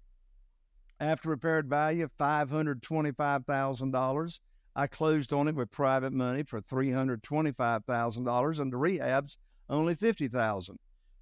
after 1.00 1.30
repaired 1.30 1.68
value 1.68 2.06
of 2.06 2.18
$525,000. 2.18 4.40
I 4.76 4.88
closed 4.88 5.34
on 5.34 5.50
it 5.50 5.56
with 5.56 5.72
private 5.72 6.14
money 6.14 6.44
for 6.44 6.62
$325,000, 6.62 8.60
and 8.60 8.72
the 8.72 8.78
rehab's 8.78 9.38
only 9.70 9.96
50000 9.96 10.80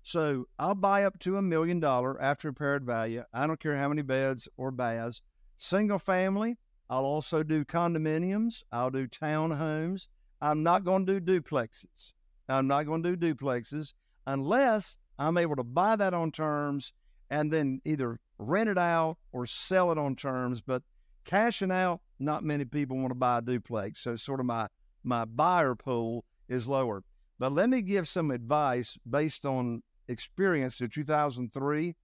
so 0.09 0.47
I'll 0.57 0.73
buy 0.73 1.03
up 1.03 1.19
to 1.19 1.37
a 1.37 1.41
million 1.43 1.79
dollar 1.79 2.19
after 2.19 2.47
repaired 2.47 2.83
value. 2.83 3.23
I 3.31 3.45
don't 3.45 3.59
care 3.59 3.77
how 3.77 3.89
many 3.89 4.01
beds 4.01 4.49
or 4.57 4.71
baths. 4.71 5.21
Single 5.57 5.99
family, 5.99 6.57
I'll 6.89 7.05
also 7.05 7.43
do 7.43 7.63
condominiums. 7.63 8.63
I'll 8.71 8.89
do 8.89 9.07
townhomes. 9.07 10.07
I'm 10.41 10.63
not 10.63 10.83
going 10.83 11.05
to 11.05 11.19
do 11.19 11.41
duplexes. 11.41 12.13
I'm 12.47 12.65
not 12.65 12.87
going 12.87 13.03
to 13.03 13.15
do 13.15 13.35
duplexes 13.35 13.93
unless 14.25 14.97
I'm 15.19 15.37
able 15.37 15.55
to 15.57 15.63
buy 15.63 15.95
that 15.97 16.15
on 16.15 16.31
terms 16.31 16.91
and 17.29 17.53
then 17.53 17.79
either 17.85 18.19
rent 18.39 18.69
it 18.69 18.79
out 18.79 19.17
or 19.31 19.45
sell 19.45 19.91
it 19.91 19.99
on 19.99 20.15
terms. 20.15 20.59
But 20.59 20.81
cashing 21.23 21.71
out, 21.71 22.01
not 22.17 22.43
many 22.43 22.65
people 22.65 22.97
want 22.97 23.11
to 23.11 23.15
buy 23.15 23.37
a 23.37 23.41
duplex. 23.43 23.99
So 23.99 24.15
sort 24.15 24.39
of 24.39 24.47
my 24.47 24.69
my 25.03 25.25
buyer 25.25 25.75
pool 25.75 26.25
is 26.47 26.67
lower. 26.67 27.03
But 27.37 27.53
let 27.53 27.69
me 27.69 27.83
give 27.83 28.07
some 28.07 28.31
advice 28.31 28.97
based 29.07 29.45
on 29.45 29.83
experience 30.09 30.81
in 30.81 30.89
2003, 30.89 31.95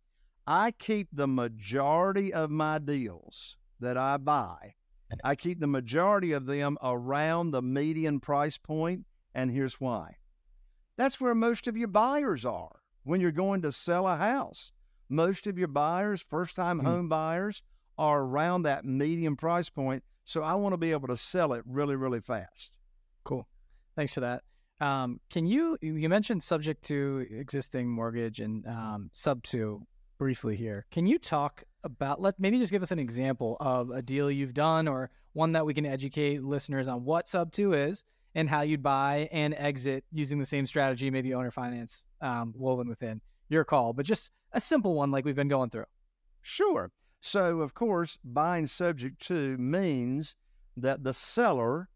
I 0.47 0.71
keep 0.71 1.09
the 1.11 1.27
majority 1.27 2.31
of 2.33 2.49
my 2.49 2.79
deals 2.79 3.57
that 3.79 3.97
I 3.97 4.17
buy, 4.17 4.75
I 5.23 5.35
keep 5.35 5.59
the 5.59 5.67
majority 5.67 6.31
of 6.31 6.45
them 6.45 6.77
around 6.81 7.51
the 7.51 7.61
median 7.61 8.19
price 8.19 8.57
point, 8.57 9.05
and 9.33 9.51
here's 9.51 9.79
why. 9.79 10.17
That's 10.97 11.19
where 11.19 11.35
most 11.35 11.67
of 11.67 11.77
your 11.77 11.87
buyers 11.87 12.45
are 12.45 12.79
when 13.03 13.21
you're 13.21 13.31
going 13.31 13.61
to 13.63 13.71
sell 13.71 14.07
a 14.07 14.17
house. 14.17 14.71
Most 15.09 15.45
of 15.45 15.57
your 15.57 15.67
buyers, 15.67 16.25
first 16.27 16.55
time 16.55 16.77
mm-hmm. 16.77 16.87
home 16.87 17.09
buyers, 17.09 17.61
are 17.97 18.21
around 18.21 18.63
that 18.63 18.85
median 18.85 19.35
price 19.35 19.69
point. 19.69 20.03
So 20.25 20.41
I 20.41 20.55
want 20.55 20.73
to 20.73 20.77
be 20.77 20.91
able 20.91 21.07
to 21.09 21.17
sell 21.17 21.53
it 21.53 21.63
really, 21.65 21.95
really 21.95 22.19
fast. 22.19 22.71
Cool. 23.23 23.47
Thanks 23.95 24.13
for 24.13 24.21
that. 24.21 24.43
Um, 24.82 25.19
can 25.30 25.45
you 25.45 25.78
you 25.82 26.09
mentioned 26.09 26.43
subject 26.43 26.84
to 26.86 27.26
existing 27.32 27.89
mortgage 27.89 28.39
and 28.39 28.65
um, 28.67 29.09
sub 29.13 29.43
to 29.43 29.86
briefly 30.17 30.55
here? 30.55 30.86
Can 30.91 31.05
you 31.05 31.17
talk 31.17 31.63
about 31.84 32.21
let 32.21 32.39
maybe 32.39 32.59
just 32.59 32.71
give 32.71 32.84
us 32.84 32.91
an 32.91 32.99
example 32.99 33.57
of 33.59 33.89
a 33.91 34.01
deal 34.01 34.30
you've 34.30 34.53
done 34.53 34.88
or 34.88 35.11
one 35.34 35.51
that 35.53 35.65
we 35.65 35.73
can 35.73 35.86
educate 35.86 36.43
listeners 36.43 36.88
on 36.88 37.05
what 37.05 37.28
sub 37.28 37.51
to 37.53 37.73
is 37.73 38.05
and 38.34 38.49
how 38.49 38.61
you'd 38.61 38.84
buy 38.84 39.30
and 39.32 39.53
exit 39.57 40.03
using 40.11 40.39
the 40.39 40.45
same 40.45 40.65
strategy, 40.65 41.09
maybe 41.09 41.34
owner 41.34 41.51
finance 41.51 42.07
um, 42.21 42.53
woven 42.57 42.88
within 42.88 43.21
your 43.49 43.63
call, 43.63 43.93
but 43.93 44.05
just 44.05 44.32
a 44.51 44.59
simple 44.59 44.93
one 44.93 45.11
like 45.11 45.23
we've 45.23 45.36
been 45.36 45.47
going 45.47 45.69
through. 45.69 45.86
Sure. 46.41 46.91
So 47.21 47.61
of 47.61 47.73
course, 47.73 48.17
buying 48.23 48.65
subject 48.65 49.26
to 49.28 49.57
means 49.57 50.36
that 50.78 51.03
the 51.03 51.13
seller 51.13 51.89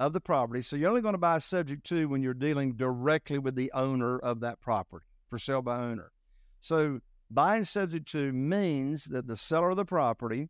of 0.00 0.14
the 0.14 0.20
property. 0.20 0.62
So 0.62 0.76
you're 0.76 0.88
only 0.88 1.02
going 1.02 1.14
to 1.14 1.18
buy 1.18 1.38
subject 1.38 1.84
to 1.88 2.08
when 2.08 2.22
you're 2.22 2.32
dealing 2.32 2.72
directly 2.72 3.38
with 3.38 3.54
the 3.54 3.70
owner 3.72 4.18
of 4.18 4.40
that 4.40 4.58
property 4.58 5.04
for 5.28 5.38
sale 5.38 5.60
by 5.60 5.78
owner. 5.78 6.10
So 6.58 7.00
buying 7.30 7.64
subject 7.64 8.08
to 8.12 8.32
means 8.32 9.04
that 9.04 9.26
the 9.26 9.36
seller 9.36 9.70
of 9.70 9.76
the 9.76 9.84
property 9.84 10.48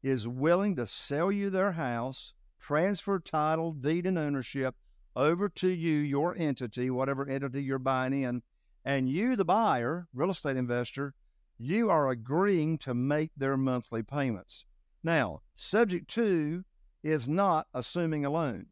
is 0.00 0.28
willing 0.28 0.76
to 0.76 0.86
sell 0.86 1.32
you 1.32 1.50
their 1.50 1.72
house, 1.72 2.34
transfer 2.60 3.18
title, 3.18 3.72
deed, 3.72 4.06
and 4.06 4.16
ownership 4.16 4.76
over 5.16 5.48
to 5.48 5.68
you, 5.68 5.94
your 5.94 6.36
entity, 6.38 6.88
whatever 6.88 7.28
entity 7.28 7.64
you're 7.64 7.80
buying 7.80 8.12
in, 8.22 8.42
and 8.84 9.08
you, 9.08 9.34
the 9.34 9.44
buyer, 9.44 10.06
real 10.14 10.30
estate 10.30 10.56
investor, 10.56 11.14
you 11.58 11.90
are 11.90 12.10
agreeing 12.10 12.78
to 12.78 12.94
make 12.94 13.32
their 13.36 13.56
monthly 13.56 14.04
payments. 14.04 14.64
Now, 15.02 15.40
subject 15.54 16.08
to 16.10 16.64
is 17.02 17.28
not 17.28 17.66
assuming 17.74 18.24
a 18.24 18.30
loan. 18.30 18.66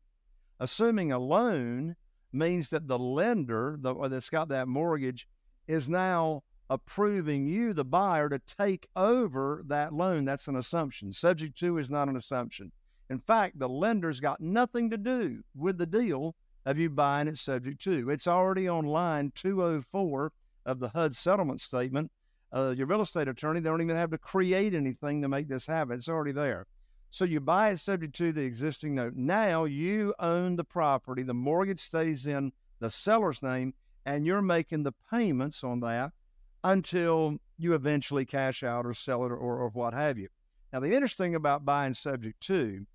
Assuming 0.62 1.10
a 1.10 1.18
loan 1.18 1.96
means 2.32 2.68
that 2.68 2.86
the 2.86 2.96
lender 2.96 3.76
the, 3.80 3.92
that's 4.06 4.30
got 4.30 4.46
that 4.50 4.68
mortgage 4.68 5.26
is 5.66 5.88
now 5.88 6.44
approving 6.70 7.48
you, 7.48 7.72
the 7.72 7.84
buyer, 7.84 8.28
to 8.28 8.38
take 8.38 8.86
over 8.94 9.64
that 9.66 9.92
loan. 9.92 10.24
That's 10.24 10.46
an 10.46 10.54
assumption. 10.54 11.12
Subject 11.12 11.58
to 11.58 11.78
is 11.78 11.90
not 11.90 12.06
an 12.08 12.16
assumption. 12.16 12.70
In 13.10 13.18
fact, 13.18 13.58
the 13.58 13.68
lender's 13.68 14.20
got 14.20 14.40
nothing 14.40 14.88
to 14.90 14.96
do 14.96 15.42
with 15.56 15.78
the 15.78 15.86
deal 15.86 16.36
of 16.64 16.78
you 16.78 16.88
buying 16.88 17.26
it 17.26 17.38
subject 17.38 17.82
to. 17.82 18.08
It's 18.08 18.28
already 18.28 18.68
on 18.68 18.84
line 18.84 19.32
204 19.34 20.32
of 20.64 20.78
the 20.78 20.90
HUD 20.90 21.12
settlement 21.12 21.60
statement. 21.60 22.12
Uh, 22.52 22.72
your 22.76 22.86
real 22.86 23.00
estate 23.00 23.26
attorney, 23.26 23.58
they 23.58 23.68
don't 23.68 23.82
even 23.82 23.96
have 23.96 24.12
to 24.12 24.18
create 24.18 24.74
anything 24.74 25.22
to 25.22 25.28
make 25.28 25.48
this 25.48 25.66
happen. 25.66 25.96
It's 25.96 26.08
already 26.08 26.30
there. 26.30 26.66
So 27.12 27.26
you 27.26 27.40
buy 27.40 27.68
it 27.68 27.76
subject 27.76 28.14
to 28.16 28.32
the 28.32 28.42
existing 28.42 28.94
note. 28.94 29.12
Now 29.14 29.64
you 29.64 30.14
own 30.18 30.56
the 30.56 30.64
property. 30.64 31.22
The 31.22 31.34
mortgage 31.34 31.78
stays 31.78 32.26
in 32.26 32.52
the 32.80 32.88
seller's 32.88 33.42
name, 33.42 33.74
and 34.06 34.24
you're 34.24 34.40
making 34.40 34.82
the 34.82 34.94
payments 35.10 35.62
on 35.62 35.80
that 35.80 36.12
until 36.64 37.36
you 37.58 37.74
eventually 37.74 38.24
cash 38.24 38.62
out 38.62 38.86
or 38.86 38.94
sell 38.94 39.26
it 39.26 39.30
or, 39.30 39.36
or 39.36 39.68
what 39.68 39.92
have 39.92 40.16
you. 40.16 40.28
Now, 40.72 40.80
the 40.80 40.94
interesting 40.94 41.34
about 41.34 41.66
buying 41.66 41.92
subject 41.92 42.40
to 42.44 42.86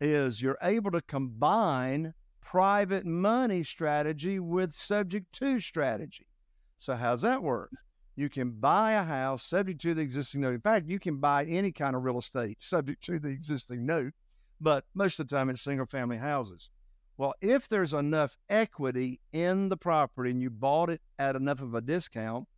is 0.00 0.40
you're 0.40 0.58
able 0.62 0.92
to 0.92 1.02
combine 1.02 2.14
private 2.40 3.04
money 3.04 3.64
strategy 3.64 4.38
with 4.38 4.72
subject 4.74 5.32
to 5.32 5.58
strategy. 5.58 6.28
So, 6.76 6.94
how's 6.94 7.22
that 7.22 7.42
work? 7.42 7.72
You 8.16 8.30
can 8.30 8.50
buy 8.50 8.92
a 8.92 9.04
house 9.04 9.42
subject 9.42 9.80
to 9.82 9.92
the 9.92 10.00
existing 10.00 10.40
note. 10.40 10.54
In 10.54 10.60
fact, 10.60 10.88
you 10.88 10.98
can 10.98 11.18
buy 11.18 11.44
any 11.44 11.70
kind 11.70 11.94
of 11.94 12.02
real 12.02 12.18
estate 12.18 12.62
subject 12.62 13.04
to 13.04 13.18
the 13.18 13.28
existing 13.28 13.84
note, 13.84 14.14
but 14.60 14.84
most 14.94 15.20
of 15.20 15.28
the 15.28 15.36
time 15.36 15.50
it's 15.50 15.60
single 15.60 15.86
family 15.86 16.16
houses. 16.16 16.70
Well, 17.18 17.34
if 17.40 17.68
there's 17.68 17.92
enough 17.92 18.36
equity 18.48 19.20
in 19.32 19.68
the 19.68 19.76
property 19.76 20.30
and 20.30 20.40
you 20.40 20.50
bought 20.50 20.90
it 20.90 21.02
at 21.18 21.36
enough 21.36 21.60
of 21.60 21.74
a 21.74 21.80
discount, 21.80 22.48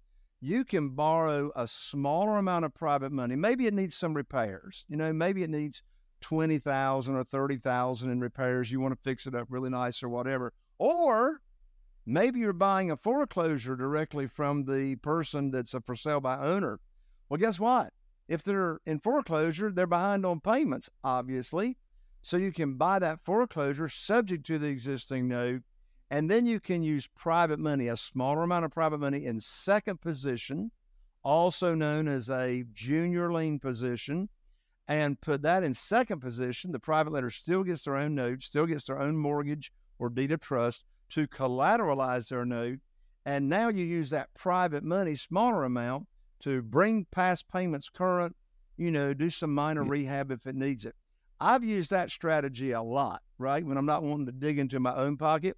you 0.40 0.64
can 0.64 0.90
borrow 0.90 1.50
a 1.56 1.66
smaller 1.66 2.38
amount 2.38 2.64
of 2.64 2.74
private 2.74 3.10
money. 3.10 3.34
Maybe 3.34 3.66
it 3.66 3.74
needs 3.74 3.96
some 3.96 4.14
repairs. 4.14 4.84
You 4.88 4.96
know, 4.96 5.12
maybe 5.12 5.42
it 5.42 5.50
needs 5.50 5.82
20,000 6.20 7.14
or 7.16 7.24
30,000 7.24 8.10
in 8.10 8.20
repairs. 8.20 8.70
You 8.70 8.80
want 8.80 8.94
to 8.94 9.02
fix 9.02 9.26
it 9.26 9.34
up 9.34 9.48
really 9.50 9.70
nice 9.70 10.02
or 10.02 10.08
whatever. 10.08 10.52
Or 10.78 11.40
Maybe 12.10 12.40
you're 12.40 12.54
buying 12.54 12.90
a 12.90 12.96
foreclosure 12.96 13.76
directly 13.76 14.26
from 14.26 14.64
the 14.64 14.96
person 14.96 15.50
that's 15.50 15.74
a 15.74 15.82
for 15.82 15.94
sale 15.94 16.22
by 16.22 16.38
owner. 16.38 16.80
Well, 17.28 17.36
guess 17.36 17.60
what? 17.60 17.92
If 18.28 18.42
they're 18.42 18.80
in 18.86 19.00
foreclosure, 19.00 19.70
they're 19.70 19.86
behind 19.86 20.24
on 20.24 20.40
payments, 20.40 20.88
obviously. 21.04 21.76
So 22.22 22.38
you 22.38 22.50
can 22.50 22.78
buy 22.78 22.98
that 22.98 23.26
foreclosure 23.26 23.90
subject 23.90 24.46
to 24.46 24.58
the 24.58 24.68
existing 24.68 25.28
note, 25.28 25.64
and 26.10 26.30
then 26.30 26.46
you 26.46 26.60
can 26.60 26.82
use 26.82 27.06
private 27.14 27.58
money, 27.58 27.88
a 27.88 27.96
smaller 27.98 28.42
amount 28.44 28.64
of 28.64 28.70
private 28.70 29.00
money 29.00 29.26
in 29.26 29.38
second 29.38 30.00
position, 30.00 30.70
also 31.22 31.74
known 31.74 32.08
as 32.08 32.30
a 32.30 32.64
junior 32.72 33.30
lien 33.30 33.58
position. 33.58 34.30
and 34.90 35.20
put 35.20 35.42
that 35.42 35.62
in 35.62 35.74
second 35.74 36.20
position. 36.20 36.72
The 36.72 36.78
private 36.78 37.12
lender 37.12 37.28
still 37.28 37.64
gets 37.64 37.84
their 37.84 37.96
own 37.96 38.14
note, 38.14 38.42
still 38.42 38.64
gets 38.64 38.86
their 38.86 38.98
own 38.98 39.18
mortgage 39.18 39.70
or 39.98 40.08
deed 40.08 40.32
of 40.32 40.40
trust 40.40 40.86
to 41.10 41.26
collateralize 41.26 42.28
their 42.28 42.44
note. 42.44 42.78
And 43.24 43.48
now 43.48 43.68
you 43.68 43.84
use 43.84 44.10
that 44.10 44.32
private 44.34 44.84
money, 44.84 45.14
smaller 45.14 45.64
amount, 45.64 46.06
to 46.40 46.62
bring 46.62 47.06
past 47.10 47.48
payments 47.48 47.88
current, 47.88 48.36
you 48.76 48.90
know, 48.90 49.12
do 49.12 49.28
some 49.28 49.52
minor 49.52 49.82
rehab 49.82 50.30
if 50.30 50.46
it 50.46 50.54
needs 50.54 50.84
it. 50.84 50.94
I've 51.40 51.64
used 51.64 51.90
that 51.90 52.10
strategy 52.10 52.72
a 52.72 52.82
lot, 52.82 53.22
right? 53.38 53.64
When 53.64 53.76
I'm 53.76 53.86
not 53.86 54.02
wanting 54.02 54.26
to 54.26 54.32
dig 54.32 54.58
into 54.58 54.80
my 54.80 54.94
own 54.94 55.16
pocket, 55.16 55.56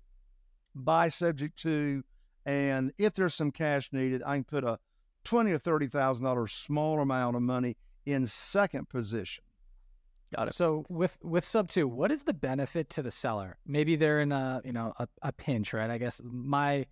buy 0.74 1.08
subject 1.08 1.58
to, 1.60 2.02
and 2.44 2.92
if 2.98 3.14
there's 3.14 3.34
some 3.34 3.50
cash 3.50 3.90
needed, 3.92 4.22
I 4.24 4.36
can 4.36 4.44
put 4.44 4.64
a 4.64 4.78
twenty 5.24 5.52
or 5.52 5.58
thirty 5.58 5.86
thousand 5.86 6.24
dollars 6.24 6.52
smaller 6.52 7.00
amount 7.00 7.36
of 7.36 7.42
money 7.42 7.76
in 8.06 8.26
second 8.26 8.88
position. 8.88 9.44
Got 10.34 10.48
it. 10.48 10.54
So 10.54 10.84
with 10.88 11.18
with 11.22 11.44
sub 11.44 11.68
to, 11.70 11.88
what 11.88 12.12
is 12.12 12.22
the 12.22 12.34
benefit 12.34 12.88
to 12.90 13.02
the 13.02 13.10
seller? 13.10 13.58
Maybe 13.66 13.96
they're 13.96 14.20
in 14.20 14.32
a 14.32 14.60
you 14.64 14.72
know 14.72 14.92
a, 14.98 15.08
a 15.22 15.32
pinch, 15.32 15.72
right? 15.72 15.90
I 15.90 15.98
guess 15.98 16.20
my 16.24 16.86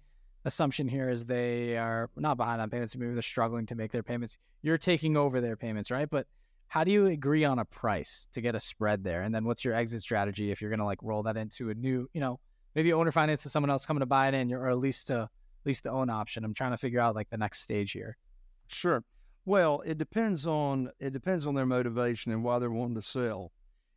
assumption 0.45 0.89
here 0.89 1.09
is 1.09 1.25
they 1.25 1.77
are 1.77 2.11
not 2.17 2.37
behind 2.37 2.61
on 2.61 2.71
payments. 2.71 2.97
Maybe 2.97 3.13
they're 3.13 3.23
struggling 3.23 3.67
to 3.67 3.75
make 3.75 3.93
their 3.93 4.03
payments. 4.03 4.39
You're 4.63 4.79
taking 4.79 5.17
over 5.17 5.41
their 5.41 5.57
payments, 5.57 5.91
right? 5.91 6.09
But 6.11 6.27
how 6.69 6.85
do 6.85 6.91
you 6.91 7.07
agree 7.07 7.45
on 7.45 7.59
a 7.59 7.65
price 7.65 8.29
to 8.33 8.41
get 8.41 8.55
a 8.55 8.61
spread 8.61 9.05
there? 9.05 9.23
And 9.23 9.35
then 9.35 9.45
what's 9.45 9.65
your 9.65 9.75
exit 9.75 10.03
strategy 10.03 10.51
if 10.51 10.61
you're 10.61 10.71
going 10.71 10.81
to 10.81 10.85
like 10.85 11.03
roll 11.03 11.23
that 11.25 11.37
into 11.37 11.71
a 11.71 11.75
new, 11.75 12.09
you 12.13 12.21
know, 12.21 12.41
maybe 12.75 12.93
owner 12.93 13.11
finance 13.11 13.43
to 13.45 13.49
someone 13.49 13.71
else 13.71 13.87
coming 13.87 14.01
to 14.01 14.07
buy 14.07 14.29
it 14.29 14.35
in, 14.35 14.53
or 14.53 14.69
at 14.69 14.79
least 14.79 15.07
to 15.09 15.23
at 15.23 15.67
least 15.67 15.85
the 15.85 15.91
own 15.91 16.11
option. 16.11 16.45
I'm 16.45 16.55
trying 16.55 16.73
to 16.73 16.77
figure 16.77 17.01
out 17.01 17.15
like 17.15 17.31
the 17.31 17.39
next 17.39 17.61
stage 17.61 17.93
here. 17.93 18.17
Sure. 18.69 19.03
Well, 19.45 19.83
it 19.85 19.99
depends 19.99 20.47
on 20.47 20.91
it 20.99 21.13
depends 21.13 21.47
on 21.47 21.55
their 21.55 21.67
motivation 21.67 22.33
and 22.33 22.45
why 22.45 22.59
they're 22.59 22.71
wanting 22.71 22.97
to 22.97 23.03
sell. 23.03 23.53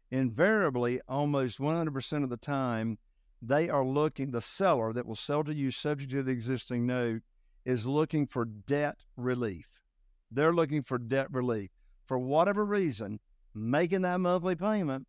Invariably, 0.09 0.99
almost 1.07 1.59
100% 1.59 2.23
of 2.23 2.29
the 2.29 2.37
time, 2.37 2.97
they 3.41 3.69
are 3.69 3.85
looking. 3.85 4.31
The 4.31 4.41
seller 4.41 4.91
that 4.93 5.05
will 5.05 5.15
sell 5.15 5.43
to 5.43 5.53
you, 5.53 5.71
subject 5.71 6.11
to 6.11 6.23
the 6.23 6.31
existing 6.31 6.85
note, 6.85 7.21
is 7.65 7.85
looking 7.85 8.27
for 8.27 8.45
debt 8.45 8.97
relief. 9.15 9.81
They're 10.29 10.53
looking 10.53 10.83
for 10.83 10.97
debt 10.97 11.27
relief 11.31 11.71
for 12.05 12.19
whatever 12.19 12.65
reason. 12.65 13.19
Making 13.53 14.01
that 14.01 14.19
monthly 14.19 14.55
payment 14.55 15.07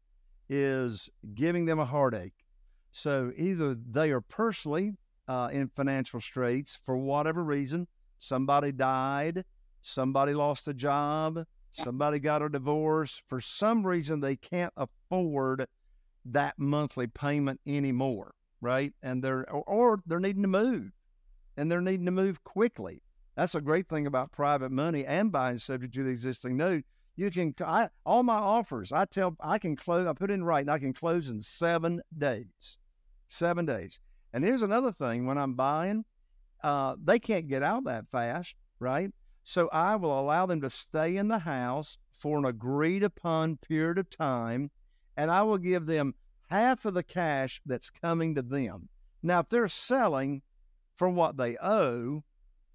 is 0.49 1.09
giving 1.35 1.65
them 1.65 1.79
a 1.79 1.85
heartache. 1.85 2.45
So 2.91 3.33
either 3.37 3.75
they 3.75 4.11
are 4.11 4.21
personally 4.21 4.97
uh, 5.29 5.49
in 5.53 5.69
financial 5.69 6.21
straits 6.21 6.77
for 6.85 6.97
whatever 6.97 7.43
reason, 7.43 7.87
somebody 8.19 8.73
died, 8.73 9.45
somebody 9.83 10.33
lost 10.33 10.69
a 10.69 10.75
job, 10.75 11.45
somebody 11.73 12.19
got 12.19 12.43
a 12.43 12.49
divorce. 12.49 13.21
For 13.29 13.41
some 13.41 13.87
reason, 13.87 14.21
they 14.21 14.37
can't 14.37 14.73
afford 14.77 15.67
that 16.25 16.59
monthly 16.59 17.09
payment 17.09 17.61
anymore, 17.67 18.35
right? 18.61 18.95
And 19.03 19.23
they're 19.23 19.51
or, 19.51 19.63
or 19.67 20.03
they're 20.07 20.21
needing 20.21 20.43
to 20.43 20.49
move, 20.49 20.93
and 21.57 21.71
they're 21.71 21.81
needing 21.81 22.07
to 22.07 22.13
move 22.13 22.45
quickly. 22.45 23.03
That's 23.37 23.55
a 23.55 23.61
great 23.61 23.89
thing 23.89 24.07
about 24.07 24.33
private 24.33 24.71
money 24.71 25.05
and 25.05 25.33
buying 25.33 25.59
subject 25.59 25.95
to 25.95 26.05
the 26.05 26.11
existing 26.11 26.57
note. 26.57 26.85
You 27.17 27.31
can 27.31 27.55
I, 27.61 27.89
all 28.07 28.23
my 28.23 28.37
offers. 28.37 28.93
I 28.93 29.05
tell 29.05 29.37
I 29.41 29.59
can 29.59 29.77
close. 29.77 30.07
I 30.07 30.13
put 30.13 30.31
in 30.31 30.45
writing. 30.45 30.69
I 30.69 30.79
can 30.79 30.93
close 30.93 31.29
in 31.29 31.41
seven 31.41 32.01
days. 32.17 32.79
Seven 33.29 33.67
days. 33.67 33.99
And 34.33 34.45
here's 34.45 34.63
another 34.63 34.93
thing: 34.93 35.27
when 35.27 35.39
I'm 35.39 35.55
buying, 35.55 36.05
uh, 36.63 36.97
they 37.03 37.19
can't 37.19 37.49
get 37.49 37.63
out 37.63 37.85
that 37.85 38.09
fast, 38.09 38.55
right? 38.79 39.11
So 39.45 39.69
I 39.73 39.97
will 39.97 40.19
allow 40.19 40.47
them 40.47 40.61
to 40.61 40.71
stay 40.71 41.17
in 41.17 41.29
the 41.29 41.41
house 41.41 41.99
for 42.13 42.39
an 42.39 42.45
agreed 42.45 43.03
upon 43.03 43.57
period 43.57 43.99
of 43.99 44.09
time, 44.09 44.71
and 45.17 45.31
I 45.31 45.43
will 45.43 45.59
give 45.59 45.87
them 45.87 46.15
half 46.49 46.85
of 46.85 46.95
the 46.95 47.03
cash 47.03 47.61
that's 47.67 47.91
coming 47.91 48.35
to 48.35 48.43
them. 48.43 48.89
Now, 49.23 49.41
if 49.41 49.49
they're 49.49 49.69
selling 49.69 50.43
for 50.97 51.09
what 51.09 51.37
they 51.37 51.57
owe, 51.63 52.23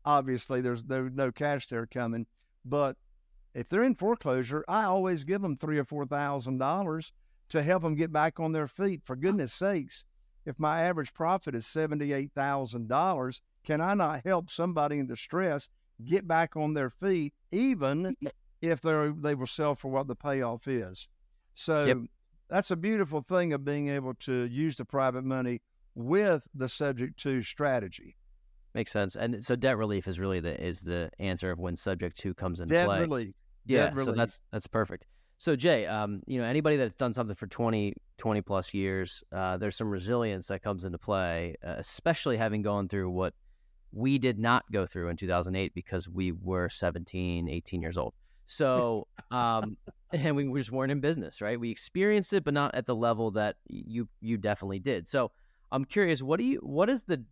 obviously 0.03 0.61
there's, 0.61 0.83
there's 0.83 1.13
no 1.13 1.31
cash 1.31 1.67
there 1.67 1.85
coming. 1.85 2.25
But 2.65 2.97
if 3.53 3.69
they're 3.69 3.83
in 3.83 3.95
foreclosure, 3.95 4.65
I 4.67 4.83
always 4.83 5.23
give 5.23 5.41
them 5.41 5.55
three 5.55 5.77
or 5.77 5.85
four 5.85 6.05
thousand 6.05 6.57
dollars 6.57 7.11
to 7.49 7.63
help 7.63 7.83
them 7.83 7.95
get 7.95 8.11
back 8.11 8.39
on 8.39 8.51
their 8.51 8.67
feet. 8.67 9.01
For 9.05 9.15
goodness 9.15 9.53
sakes, 9.53 10.03
if 10.45 10.59
my 10.59 10.81
average 10.81 11.13
profit 11.13 11.55
is 11.55 11.65
seventy-eight 11.65 12.31
thousand 12.35 12.87
dollars, 12.89 13.41
can 13.63 13.79
I 13.79 13.93
not 13.93 14.25
help 14.25 14.49
somebody 14.49 14.99
in 14.99 15.07
distress 15.07 15.69
get 16.05 16.27
back 16.27 16.55
on 16.55 16.73
their 16.73 16.89
feet, 16.89 17.33
even 17.51 18.15
if 18.61 18.81
they 18.81 19.11
they 19.19 19.35
will 19.35 19.47
sell 19.47 19.75
for 19.75 19.89
what 19.89 20.07
the 20.07 20.15
payoff 20.15 20.67
is. 20.67 21.07
So 21.53 21.85
yep. 21.85 21.97
that's 22.49 22.71
a 22.71 22.75
beautiful 22.75 23.21
thing 23.21 23.53
of 23.53 23.65
being 23.65 23.89
able 23.89 24.13
to 24.21 24.45
use 24.45 24.75
the 24.75 24.85
private 24.85 25.23
money 25.23 25.61
with 25.95 26.47
the 26.53 26.69
subject 26.69 27.19
to 27.21 27.41
strategy. 27.41 28.15
Makes 28.73 28.91
sense. 28.91 29.15
And 29.15 29.43
so 29.43 29.55
debt 29.55 29.77
relief 29.77 30.07
is 30.07 30.19
really 30.19 30.39
the 30.39 30.61
is 30.63 30.81
the 30.81 31.09
answer 31.19 31.51
of 31.51 31.59
when 31.59 31.75
subject 31.75 32.17
to 32.19 32.33
comes 32.33 32.61
into 32.61 32.75
debt 32.75 32.85
play. 32.85 33.01
Relief. 33.01 33.35
Yeah, 33.65 33.89
debt 33.89 34.05
so 34.05 34.11
that's 34.11 34.39
that's 34.51 34.67
perfect. 34.67 35.05
So 35.39 35.55
Jay, 35.55 35.85
um, 35.85 36.21
you 36.25 36.39
know, 36.39 36.45
anybody 36.45 36.77
that's 36.77 36.95
done 36.95 37.13
something 37.13 37.35
for 37.35 37.45
20, 37.45 37.93
20 38.17 38.41
plus 38.41 38.73
years, 38.73 39.23
uh, 39.31 39.57
there's 39.57 39.75
some 39.75 39.89
resilience 39.89 40.47
that 40.47 40.63
comes 40.63 40.83
into 40.83 40.97
play, 40.97 41.55
uh, 41.63 41.75
especially 41.77 42.37
having 42.37 42.63
gone 42.63 42.87
through 42.87 43.11
what 43.11 43.35
we 43.91 44.17
did 44.17 44.37
not 44.37 44.63
go 44.71 44.85
through 44.85 45.09
in 45.09 45.17
2008 45.17 45.73
because 45.73 46.07
we 46.07 46.31
were 46.31 46.69
17, 46.69 47.49
18 47.49 47.81
years 47.81 47.97
old. 47.97 48.13
So, 48.49 49.07
um, 49.29 49.75
and 50.13 50.33
we 50.37 50.57
just 50.57 50.71
weren't 50.71 50.89
in 50.89 51.01
business, 51.01 51.41
right? 51.41 51.59
We 51.59 51.69
experienced 51.69 52.31
it, 52.31 52.45
but 52.45 52.53
not 52.53 52.73
at 52.75 52.85
the 52.85 52.95
level 52.95 53.31
that 53.31 53.57
you 53.67 54.07
you 54.21 54.37
definitely 54.37 54.79
did. 54.79 55.05
So, 55.05 55.31
I'm 55.69 55.83
curious, 55.83 56.23
what 56.23 56.39
do 56.39 56.45
you 56.45 56.59
what 56.63 56.89
is 56.89 57.03
the 57.03 57.25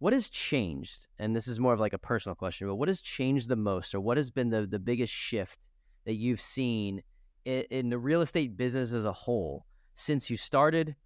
what 0.00 0.12
has 0.12 0.28
changed? 0.28 1.06
And 1.20 1.36
this 1.36 1.46
is 1.46 1.60
more 1.60 1.72
of 1.72 1.78
like 1.78 1.92
a 1.92 1.98
personal 1.98 2.34
question, 2.34 2.66
but 2.66 2.74
what 2.74 2.88
has 2.88 3.00
changed 3.00 3.48
the 3.48 3.54
most, 3.54 3.94
or 3.94 4.00
what 4.00 4.16
has 4.16 4.32
been 4.32 4.50
the 4.50 4.66
the 4.66 4.80
biggest 4.80 5.12
shift 5.12 5.60
that 6.06 6.14
you've 6.14 6.40
seen 6.40 7.04
in, 7.44 7.64
in 7.70 7.88
the 7.88 7.98
real 7.98 8.20
estate 8.20 8.56
business 8.56 8.92
as 8.92 9.04
a 9.04 9.12
whole 9.12 9.64
since 9.94 10.28
you 10.28 10.36
started 10.36 10.96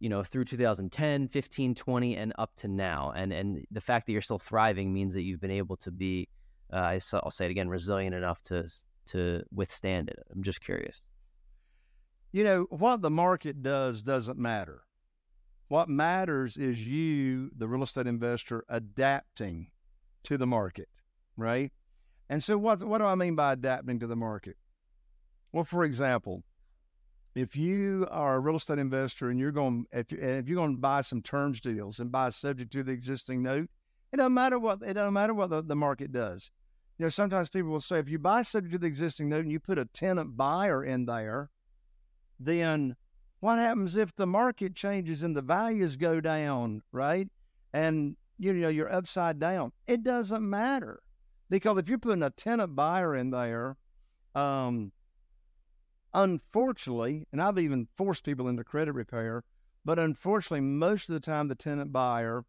you 0.00 0.08
know, 0.08 0.24
through 0.24 0.46
2010, 0.46 1.28
15, 1.28 1.74
20, 1.74 2.16
and 2.16 2.32
up 2.38 2.54
to 2.56 2.68
now. 2.68 3.12
And 3.14 3.32
and 3.32 3.64
the 3.70 3.80
fact 3.80 4.06
that 4.06 4.12
you're 4.12 4.22
still 4.22 4.38
thriving 4.38 4.92
means 4.92 5.14
that 5.14 5.22
you've 5.22 5.40
been 5.40 5.50
able 5.50 5.76
to 5.76 5.90
be, 5.90 6.28
uh, 6.72 6.98
I'll 7.12 7.30
say 7.30 7.44
it 7.44 7.50
again, 7.50 7.68
resilient 7.68 8.14
enough 8.14 8.42
to 8.44 8.66
to 9.06 9.42
withstand 9.52 10.08
it. 10.08 10.18
I'm 10.34 10.42
just 10.42 10.60
curious. 10.60 11.02
You 12.32 12.44
know, 12.44 12.66
what 12.70 13.02
the 13.02 13.10
market 13.10 13.62
does 13.62 14.02
doesn't 14.02 14.38
matter. 14.38 14.82
What 15.68 15.88
matters 15.88 16.56
is 16.56 16.84
you, 16.84 17.50
the 17.56 17.68
real 17.68 17.82
estate 17.82 18.06
investor, 18.06 18.64
adapting 18.68 19.68
to 20.24 20.36
the 20.36 20.46
market, 20.46 20.88
right? 21.36 21.72
And 22.28 22.42
so, 22.42 22.56
what 22.56 22.82
what 22.82 22.98
do 22.98 23.04
I 23.04 23.14
mean 23.14 23.34
by 23.34 23.52
adapting 23.52 23.98
to 24.00 24.06
the 24.06 24.16
market? 24.16 24.56
Well, 25.52 25.64
for 25.64 25.84
example, 25.84 26.44
if 27.34 27.56
you 27.56 28.06
are 28.10 28.36
a 28.36 28.40
real 28.40 28.56
estate 28.56 28.78
investor 28.78 29.30
and 29.30 29.38
you're 29.38 29.52
going 29.52 29.86
if, 29.92 30.12
if 30.12 30.48
you're 30.48 30.56
going 30.56 30.74
to 30.74 30.80
buy 30.80 31.00
some 31.00 31.22
terms 31.22 31.60
deals 31.60 32.00
and 32.00 32.10
buy 32.10 32.30
subject 32.30 32.72
to 32.72 32.82
the 32.82 32.92
existing 32.92 33.42
note, 33.42 33.68
it 34.12 34.16
doesn't 34.16 34.34
matter 34.34 34.58
what 34.58 34.82
it 34.82 34.94
doesn't 34.94 35.14
matter 35.14 35.34
what 35.34 35.50
the, 35.50 35.62
the 35.62 35.76
market 35.76 36.12
does. 36.12 36.50
You 36.98 37.04
know, 37.04 37.08
sometimes 37.08 37.48
people 37.48 37.70
will 37.70 37.80
say 37.80 37.98
if 37.98 38.08
you 38.08 38.18
buy 38.18 38.42
subject 38.42 38.72
to 38.72 38.78
the 38.78 38.86
existing 38.86 39.28
note 39.28 39.44
and 39.44 39.52
you 39.52 39.60
put 39.60 39.78
a 39.78 39.86
tenant 39.86 40.36
buyer 40.36 40.84
in 40.84 41.06
there, 41.06 41.50
then 42.38 42.96
what 43.38 43.58
happens 43.58 43.96
if 43.96 44.14
the 44.16 44.26
market 44.26 44.74
changes 44.74 45.22
and 45.22 45.34
the 45.34 45.42
values 45.42 45.96
go 45.96 46.20
down, 46.20 46.82
right? 46.92 47.28
And 47.72 48.16
you 48.38 48.52
know 48.52 48.68
you're 48.68 48.92
upside 48.92 49.38
down. 49.38 49.72
It 49.86 50.02
doesn't 50.02 50.48
matter 50.48 51.00
because 51.48 51.78
if 51.78 51.88
you're 51.88 51.98
putting 51.98 52.22
a 52.22 52.30
tenant 52.30 52.74
buyer 52.74 53.14
in 53.14 53.30
there, 53.30 53.76
um, 54.34 54.92
Unfortunately, 56.12 57.26
and 57.32 57.40
I've 57.40 57.58
even 57.58 57.88
forced 57.96 58.24
people 58.24 58.48
into 58.48 58.64
credit 58.64 58.92
repair, 58.92 59.44
but 59.84 59.98
unfortunately, 59.98 60.60
most 60.60 61.08
of 61.08 61.12
the 61.12 61.20
time 61.20 61.48
the 61.48 61.54
tenant 61.54 61.92
buyer 61.92 62.44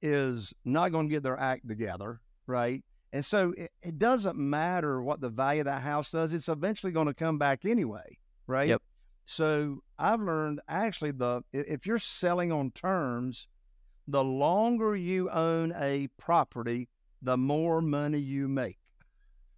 is 0.00 0.52
not 0.64 0.92
going 0.92 1.08
to 1.08 1.12
get 1.12 1.22
their 1.22 1.38
act 1.38 1.68
together, 1.68 2.20
right? 2.46 2.82
And 3.12 3.24
so 3.24 3.52
it, 3.56 3.70
it, 3.82 3.98
doesn't 3.98 4.36
matter 4.36 5.02
what 5.02 5.20
the 5.20 5.28
value 5.28 5.60
of 5.60 5.66
that 5.66 5.82
house 5.82 6.10
does, 6.10 6.32
it's 6.32 6.48
eventually 6.48 6.92
going 6.92 7.06
to 7.06 7.14
come 7.14 7.38
back 7.38 7.64
anyway, 7.64 8.18
right? 8.46 8.70
Yep. 8.70 8.82
So 9.26 9.82
I've 9.98 10.20
learned 10.20 10.60
actually 10.68 11.12
the 11.12 11.42
if 11.52 11.86
you're 11.86 11.98
selling 11.98 12.50
on 12.50 12.70
terms, 12.70 13.46
the 14.08 14.24
longer 14.24 14.96
you 14.96 15.30
own 15.30 15.72
a 15.76 16.08
property, 16.18 16.88
the 17.20 17.36
more 17.36 17.80
money 17.80 18.18
you 18.18 18.48
make. 18.48 18.78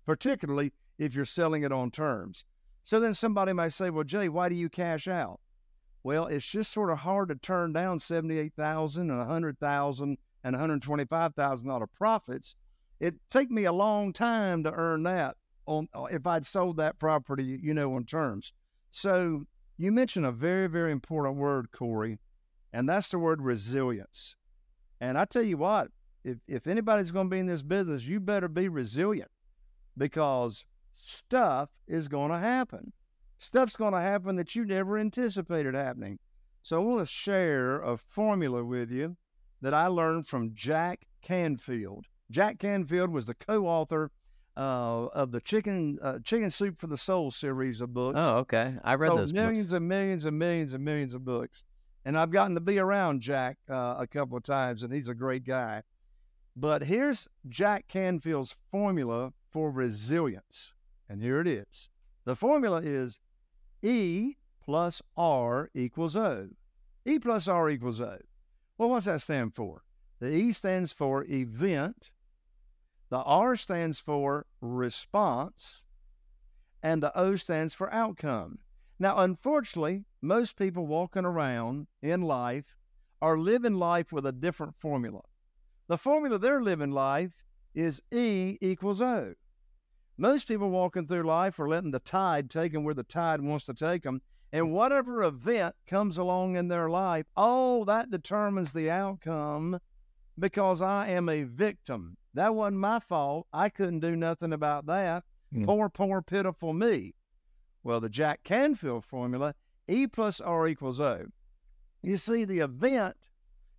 Particularly 0.04 0.72
if 0.98 1.14
you're 1.14 1.24
selling 1.24 1.62
it 1.62 1.72
on 1.72 1.90
terms. 1.90 2.44
So 2.84 3.00
then 3.00 3.14
somebody 3.14 3.54
might 3.54 3.72
say, 3.72 3.88
well, 3.88 4.04
Jay, 4.04 4.28
why 4.28 4.50
do 4.50 4.54
you 4.54 4.68
cash 4.68 5.08
out? 5.08 5.40
Well, 6.02 6.26
it's 6.26 6.44
just 6.44 6.70
sort 6.70 6.90
of 6.90 6.98
hard 6.98 7.30
to 7.30 7.34
turn 7.34 7.72
down 7.72 7.98
78,000 7.98 9.10
and 9.10 9.18
100,000 9.18 10.18
and 10.44 10.56
$125,000 10.56 11.86
profits. 11.96 12.54
It 13.00 13.14
take 13.30 13.50
me 13.50 13.64
a 13.64 13.72
long 13.72 14.12
time 14.12 14.62
to 14.64 14.72
earn 14.72 15.02
that. 15.04 15.36
on 15.64 15.88
uh, 15.94 16.04
if 16.04 16.26
I'd 16.26 16.44
sold 16.44 16.76
that 16.76 16.98
property, 16.98 17.58
you 17.62 17.72
know, 17.72 17.94
on 17.94 18.04
terms. 18.04 18.52
So 18.90 19.44
you 19.78 19.90
mentioned 19.90 20.26
a 20.26 20.32
very, 20.32 20.68
very 20.68 20.92
important 20.92 21.36
word, 21.36 21.72
Corey, 21.72 22.18
and 22.74 22.86
that's 22.86 23.08
the 23.08 23.18
word 23.18 23.40
resilience. 23.40 24.36
And 25.00 25.16
I 25.16 25.24
tell 25.24 25.42
you 25.42 25.56
what, 25.56 25.88
if, 26.22 26.36
if 26.46 26.66
anybody's 26.66 27.10
going 27.10 27.28
to 27.28 27.34
be 27.34 27.40
in 27.40 27.46
this 27.46 27.62
business, 27.62 28.04
you 28.04 28.20
better 28.20 28.48
be 28.48 28.68
resilient 28.68 29.30
because 29.96 30.66
stuff 30.96 31.70
is 31.86 32.08
going 32.08 32.30
to 32.30 32.38
happen. 32.38 32.92
Stuff's 33.38 33.76
going 33.76 33.92
to 33.92 34.00
happen 34.00 34.36
that 34.36 34.54
you 34.54 34.64
never 34.64 34.98
anticipated 34.98 35.74
happening. 35.74 36.18
So 36.62 36.80
I 36.80 36.84
want 36.84 37.00
to 37.00 37.06
share 37.12 37.82
a 37.82 37.96
formula 37.96 38.64
with 38.64 38.90
you 38.90 39.16
that 39.60 39.74
I 39.74 39.86
learned 39.88 40.26
from 40.26 40.52
Jack 40.54 41.06
Canfield. 41.22 42.06
Jack 42.30 42.58
Canfield 42.58 43.10
was 43.10 43.26
the 43.26 43.34
co-author 43.34 44.10
uh, 44.56 45.06
of 45.06 45.30
the 45.32 45.40
Chicken 45.40 45.98
uh, 46.00 46.20
Chicken 46.24 46.48
Soup 46.48 46.78
for 46.78 46.86
the 46.86 46.96
Soul 46.96 47.30
series 47.30 47.80
of 47.80 47.92
books. 47.92 48.18
Oh, 48.22 48.36
okay. 48.38 48.76
I 48.84 48.94
read 48.94 49.10
So 49.10 49.16
those 49.16 49.32
millions 49.32 49.70
books. 49.70 49.76
and 49.76 49.88
millions 49.88 50.24
and 50.24 50.38
millions 50.38 50.74
and 50.74 50.84
millions 50.84 51.12
of 51.12 51.24
books. 51.24 51.64
And 52.06 52.16
I've 52.16 52.30
gotten 52.30 52.54
to 52.54 52.60
be 52.60 52.78
around 52.78 53.20
Jack 53.20 53.56
uh, 53.68 53.96
a 53.98 54.06
couple 54.06 54.36
of 54.36 54.42
times, 54.42 54.82
and 54.82 54.92
he's 54.92 55.08
a 55.08 55.14
great 55.14 55.44
guy. 55.44 55.82
But 56.56 56.84
here's 56.84 57.26
Jack 57.48 57.88
Canfield's 57.88 58.54
formula 58.70 59.32
for 59.50 59.70
resilience. 59.70 60.72
And 61.14 61.22
here 61.22 61.38
it 61.38 61.46
is. 61.46 61.90
The 62.24 62.34
formula 62.34 62.82
is 62.82 63.20
E 63.82 64.34
plus 64.64 65.00
R 65.16 65.70
equals 65.72 66.16
O. 66.16 66.48
E 67.06 67.20
plus 67.20 67.46
R 67.46 67.70
equals 67.70 68.00
O. 68.00 68.18
Well, 68.76 68.90
what's 68.90 69.06
that 69.06 69.20
stand 69.20 69.54
for? 69.54 69.84
The 70.18 70.34
E 70.34 70.52
stands 70.52 70.90
for 70.90 71.24
event, 71.28 72.10
the 73.10 73.20
R 73.20 73.54
stands 73.54 74.00
for 74.00 74.46
response, 74.60 75.84
and 76.82 77.00
the 77.00 77.16
O 77.16 77.36
stands 77.36 77.74
for 77.74 77.94
outcome. 77.94 78.58
Now, 78.98 79.18
unfortunately, 79.18 80.06
most 80.20 80.56
people 80.56 80.84
walking 80.84 81.24
around 81.24 81.86
in 82.02 82.22
life 82.22 82.74
are 83.22 83.38
living 83.38 83.74
life 83.74 84.10
with 84.10 84.26
a 84.26 84.32
different 84.32 84.74
formula. 84.74 85.20
The 85.86 85.96
formula 85.96 86.40
they're 86.40 86.60
living 86.60 86.90
life 86.90 87.44
is 87.72 88.02
E 88.10 88.58
equals 88.60 89.00
O. 89.00 89.34
Most 90.16 90.46
people 90.46 90.70
walking 90.70 91.06
through 91.06 91.24
life 91.24 91.58
are 91.58 91.68
letting 91.68 91.90
the 91.90 91.98
tide 91.98 92.48
take 92.48 92.72
them 92.72 92.84
where 92.84 92.94
the 92.94 93.02
tide 93.02 93.40
wants 93.40 93.64
to 93.66 93.74
take 93.74 94.04
them. 94.04 94.22
And 94.52 94.72
whatever 94.72 95.24
event 95.24 95.74
comes 95.86 96.16
along 96.16 96.54
in 96.54 96.68
their 96.68 96.88
life, 96.88 97.26
oh, 97.36 97.84
that 97.86 98.12
determines 98.12 98.72
the 98.72 98.88
outcome 98.88 99.80
because 100.38 100.80
I 100.80 101.08
am 101.08 101.28
a 101.28 101.42
victim. 101.42 102.16
That 102.34 102.54
wasn't 102.54 102.78
my 102.78 103.00
fault. 103.00 103.48
I 103.52 103.68
couldn't 103.68 104.00
do 104.00 104.14
nothing 104.14 104.52
about 104.52 104.86
that. 104.86 105.24
Mm. 105.52 105.64
Poor, 105.64 105.88
poor, 105.88 106.22
pitiful 106.22 106.72
me. 106.72 107.14
Well, 107.82 108.00
the 108.00 108.08
Jack 108.08 108.44
Canfield 108.44 109.04
formula, 109.04 109.56
E 109.88 110.06
plus 110.06 110.40
R 110.40 110.68
equals 110.68 111.00
O. 111.00 111.26
You 112.02 112.16
see, 112.16 112.44
the 112.44 112.60
event, 112.60 113.16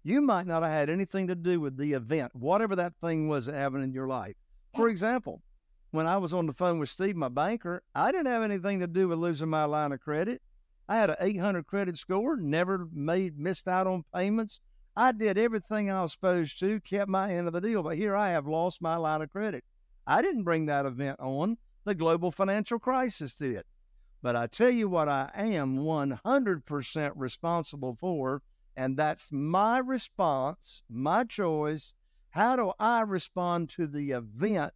you 0.03 0.21
might 0.21 0.47
not 0.47 0.63
have 0.63 0.71
had 0.71 0.89
anything 0.89 1.27
to 1.27 1.35
do 1.35 1.61
with 1.61 1.77
the 1.77 1.93
event, 1.93 2.35
whatever 2.35 2.75
that 2.75 2.93
thing 3.01 3.29
was 3.29 3.45
that 3.45 3.55
happened 3.55 3.83
in 3.83 3.93
your 3.93 4.07
life. 4.07 4.35
For 4.75 4.89
example, 4.89 5.41
when 5.95 6.07
I 6.07 6.17
was 6.17 6.33
on 6.33 6.45
the 6.45 6.53
phone 6.53 6.79
with 6.79 6.89
Steve, 6.89 7.15
my 7.15 7.29
banker, 7.29 7.83
I 7.93 8.11
didn't 8.11 8.27
have 8.27 8.43
anything 8.43 8.79
to 8.79 8.87
do 8.87 9.07
with 9.07 9.19
losing 9.19 9.49
my 9.49 9.65
line 9.65 9.91
of 9.91 10.01
credit. 10.01 10.41
I 10.87 10.97
had 10.97 11.09
an 11.09 11.17
800 11.19 11.65
credit 11.65 11.97
score, 11.97 12.37
never 12.37 12.87
made 12.91 13.39
missed 13.39 13.67
out 13.67 13.87
on 13.87 14.03
payments. 14.13 14.59
I 14.95 15.11
did 15.11 15.37
everything 15.37 15.89
I 15.89 16.01
was 16.01 16.13
supposed 16.13 16.59
to, 16.59 16.79
kept 16.81 17.09
my 17.09 17.33
end 17.33 17.47
of 17.47 17.53
the 17.53 17.61
deal, 17.61 17.83
but 17.83 17.97
here 17.97 18.15
I 18.15 18.29
have 18.29 18.47
lost 18.47 18.81
my 18.81 18.95
line 18.95 19.21
of 19.21 19.31
credit. 19.31 19.63
I 20.07 20.21
didn't 20.21 20.43
bring 20.43 20.67
that 20.67 20.85
event 20.85 21.19
on. 21.19 21.57
The 21.83 21.95
global 21.95 22.31
financial 22.31 22.79
crisis 22.79 23.35
did. 23.35 23.63
But 24.21 24.35
I 24.35 24.47
tell 24.47 24.69
you 24.69 24.89
what, 24.89 25.09
I 25.09 25.29
am 25.35 25.77
100% 25.77 27.11
responsible 27.15 27.95
for, 27.95 28.41
and 28.75 28.97
that's 28.97 29.31
my 29.31 29.79
response, 29.79 30.81
my 30.89 31.23
choice. 31.23 31.93
How 32.31 32.55
do 32.55 32.73
I 32.79 33.01
respond 33.01 33.69
to 33.71 33.87
the 33.87 34.11
event 34.11 34.73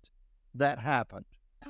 that 0.59 0.79
happened? 0.79 1.25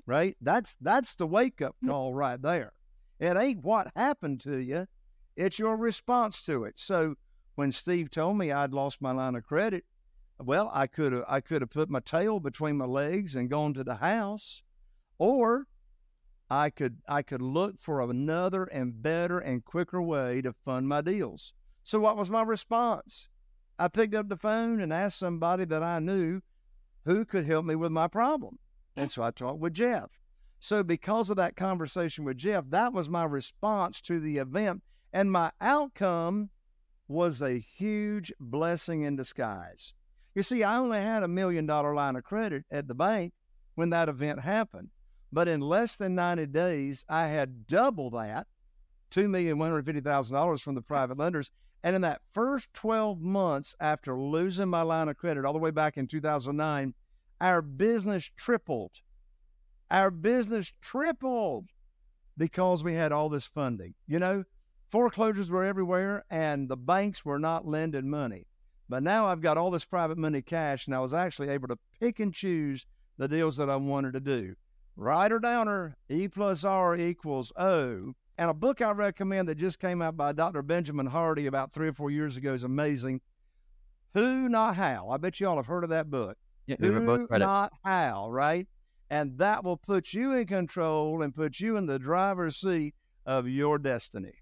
Right? 0.06 0.38
That's 0.42 0.76
that's 0.82 1.16
the 1.16 1.26
wake 1.26 1.62
up 1.62 1.76
mm. 1.84 1.90
call 1.90 2.14
right 2.14 2.42
there. 2.42 2.74
It 3.20 3.36
ain't 3.36 3.64
what 3.64 3.92
happened 3.96 4.42
to 4.42 4.58
you, 4.58 4.88
it's 5.36 5.60
your 5.60 5.76
response 5.78 6.44
to 6.46 6.64
it. 6.66 6.78
So 6.78 7.16
when 7.56 7.72
Steve 7.72 8.10
told 8.10 8.38
me 8.38 8.52
I'd 8.52 8.74
lost 8.74 9.02
my 9.02 9.12
line 9.12 9.36
of 9.36 9.44
credit, 9.44 9.84
well, 10.40 10.70
I 10.74 10.88
could 10.88 11.12
have 11.12 11.26
I 11.28 11.42
could 11.42 11.62
have 11.62 11.72
put 11.72 11.90
my 11.90 12.00
tail 12.00 12.40
between 12.40 12.78
my 12.78 12.86
legs 12.86 13.36
and 13.36 13.50
gone 13.50 13.74
to 13.74 13.84
the 13.84 13.96
house, 13.96 14.62
or 15.18 15.68
I 16.50 16.70
could 16.70 16.98
I 17.08 17.22
could 17.22 17.42
look 17.42 17.80
for 17.80 18.02
another 18.02 18.64
and 18.66 19.02
better 19.02 19.40
and 19.40 19.64
quicker 19.66 20.02
way 20.02 20.42
to 20.42 20.54
fund 20.54 20.88
my 20.88 21.02
deals. 21.02 21.54
So 21.84 22.00
what 22.00 22.18
was 22.18 22.30
my 22.30 22.44
response? 22.44 23.28
I 23.78 23.88
picked 23.88 24.16
up 24.16 24.30
the 24.30 24.38
phone 24.38 24.82
and 24.82 24.92
asked 24.92 25.20
somebody 25.20 25.66
that 25.66 25.84
I 25.84 26.00
knew 26.00 26.42
who 27.06 27.26
could 27.26 27.46
help 27.46 27.66
me 27.66 27.76
with 27.76 27.92
my 27.92 28.08
problem. 28.08 28.60
And 29.00 29.10
so 29.10 29.24
I 29.24 29.32
talked 29.32 29.60
with 29.60 29.74
Jeff. 29.74 30.20
So 30.60 30.84
because 30.84 31.30
of 31.30 31.38
that 31.38 31.56
conversation 31.56 32.26
with 32.26 32.38
Jeff, 32.38 32.66
that 32.70 32.92
was 32.92 33.08
my 33.08 33.24
response 33.24 34.02
to 34.02 34.20
the 34.20 34.40
event 34.40 34.84
and 35.14 35.32
my 35.32 35.52
outcome 35.62 36.50
was 37.08 37.42
a 37.42 37.60
huge 37.60 38.34
blessing 38.42 39.04
in 39.04 39.16
disguise. 39.16 39.94
You 40.36 40.44
see, 40.44 40.64
I 40.64 40.78
only 40.78 41.00
had 41.00 41.24
a 41.24 41.30
million 41.30 41.66
dollar 41.66 41.96
line 41.96 42.18
of 42.18 42.26
credit 42.26 42.66
at 42.70 42.90
the 42.90 42.94
bank 42.94 43.34
when 43.76 43.90
that 43.92 44.10
event 44.10 44.42
happened. 44.42 44.90
But 45.32 45.48
in 45.48 45.62
less 45.62 45.96
than 45.96 46.14
90 46.16 46.48
days, 46.48 47.06
I 47.08 47.28
had 47.28 47.68
double 47.68 48.10
that, 48.12 48.48
$2,150,000 49.12 50.62
from 50.62 50.76
the 50.76 50.82
private 50.82 51.18
lenders. 51.18 51.52
And 51.84 51.96
in 51.96 52.02
that 52.02 52.22
first 52.34 52.74
12 52.74 53.22
months 53.22 53.76
after 53.80 54.20
losing 54.20 54.68
my 54.68 54.82
line 54.82 55.08
of 55.08 55.16
credit 55.16 55.46
all 55.46 55.54
the 55.54 55.60
way 55.60 55.72
back 55.72 55.98
in 55.98 56.06
2009, 56.06 56.94
our 57.42 57.62
business 57.62 58.30
tripled. 58.38 58.92
Our 59.92 60.12
business 60.12 60.74
tripled 60.82 61.66
because 62.38 62.84
we 62.84 62.94
had 62.94 63.12
all 63.12 63.30
this 63.30 63.46
funding. 63.46 63.96
You 64.08 64.20
know, 64.20 64.44
foreclosures 64.92 65.50
were 65.50 65.64
everywhere 65.64 66.24
and 66.30 66.70
the 66.70 66.78
banks 66.78 67.26
were 67.26 67.40
not 67.40 67.68
lending 67.68 68.10
money. 68.10 68.46
But 68.88 69.04
now 69.04 69.28
I've 69.28 69.42
got 69.42 69.58
all 69.58 69.72
this 69.72 69.86
private 69.86 70.18
money 70.18 70.42
cash 70.42 70.88
and 70.88 70.96
I 70.96 71.00
was 71.00 71.14
actually 71.14 71.50
able 71.50 71.68
to 71.68 71.78
pick 72.00 72.20
and 72.20 72.34
choose 72.34 72.86
the 73.18 73.28
deals 73.28 73.58
that 73.58 73.70
I 73.70 73.76
wanted 73.76 74.14
to 74.14 74.20
do. 74.20 74.56
Write 74.96 75.32
or 75.32 75.40
downer, 75.40 75.96
E 76.10 76.28
plus 76.28 76.64
R 76.64 76.96
equals 76.96 77.52
O. 77.56 78.14
And 78.38 78.50
a 78.50 78.54
book 78.54 78.82
I 78.82 78.92
recommend 78.92 79.50
that 79.50 79.56
just 79.56 79.80
came 79.80 80.02
out 80.02 80.16
by 80.16 80.32
Dr. 80.32 80.62
Benjamin 80.62 81.08
Hardy 81.08 81.46
about 81.46 81.72
three 81.72 81.90
or 81.90 81.94
four 81.94 82.10
years 82.10 82.38
ago 82.38 82.54
is 82.54 82.64
amazing. 82.64 83.22
Who 84.14 84.50
Not 84.50 84.76
How. 84.76 85.10
I 85.10 85.18
bet 85.18 85.40
you 85.40 85.48
all 85.48 85.58
have 85.58 85.68
heard 85.68 85.84
of 85.84 85.90
that 85.92 86.10
book. 86.10 86.38
Yeah, 86.70 86.76
we 86.80 86.92
were 86.92 87.00
Who 87.00 87.28
both. 87.28 87.32
Not 87.32 87.74
How, 87.84 88.30
right? 88.30 88.68
And 89.10 89.40
that 89.40 89.64
will 89.64 89.78
put 89.78 90.14
you 90.14 90.36
in 90.36 90.46
control 90.46 91.24
and 91.24 91.34
put 91.34 91.60
you 91.60 91.78
in 91.78 91.88
the 91.88 91.98
driver's 91.98 92.58
seat 92.58 92.94
of 93.26 93.48
your 93.48 93.80
destiny. 93.80 94.34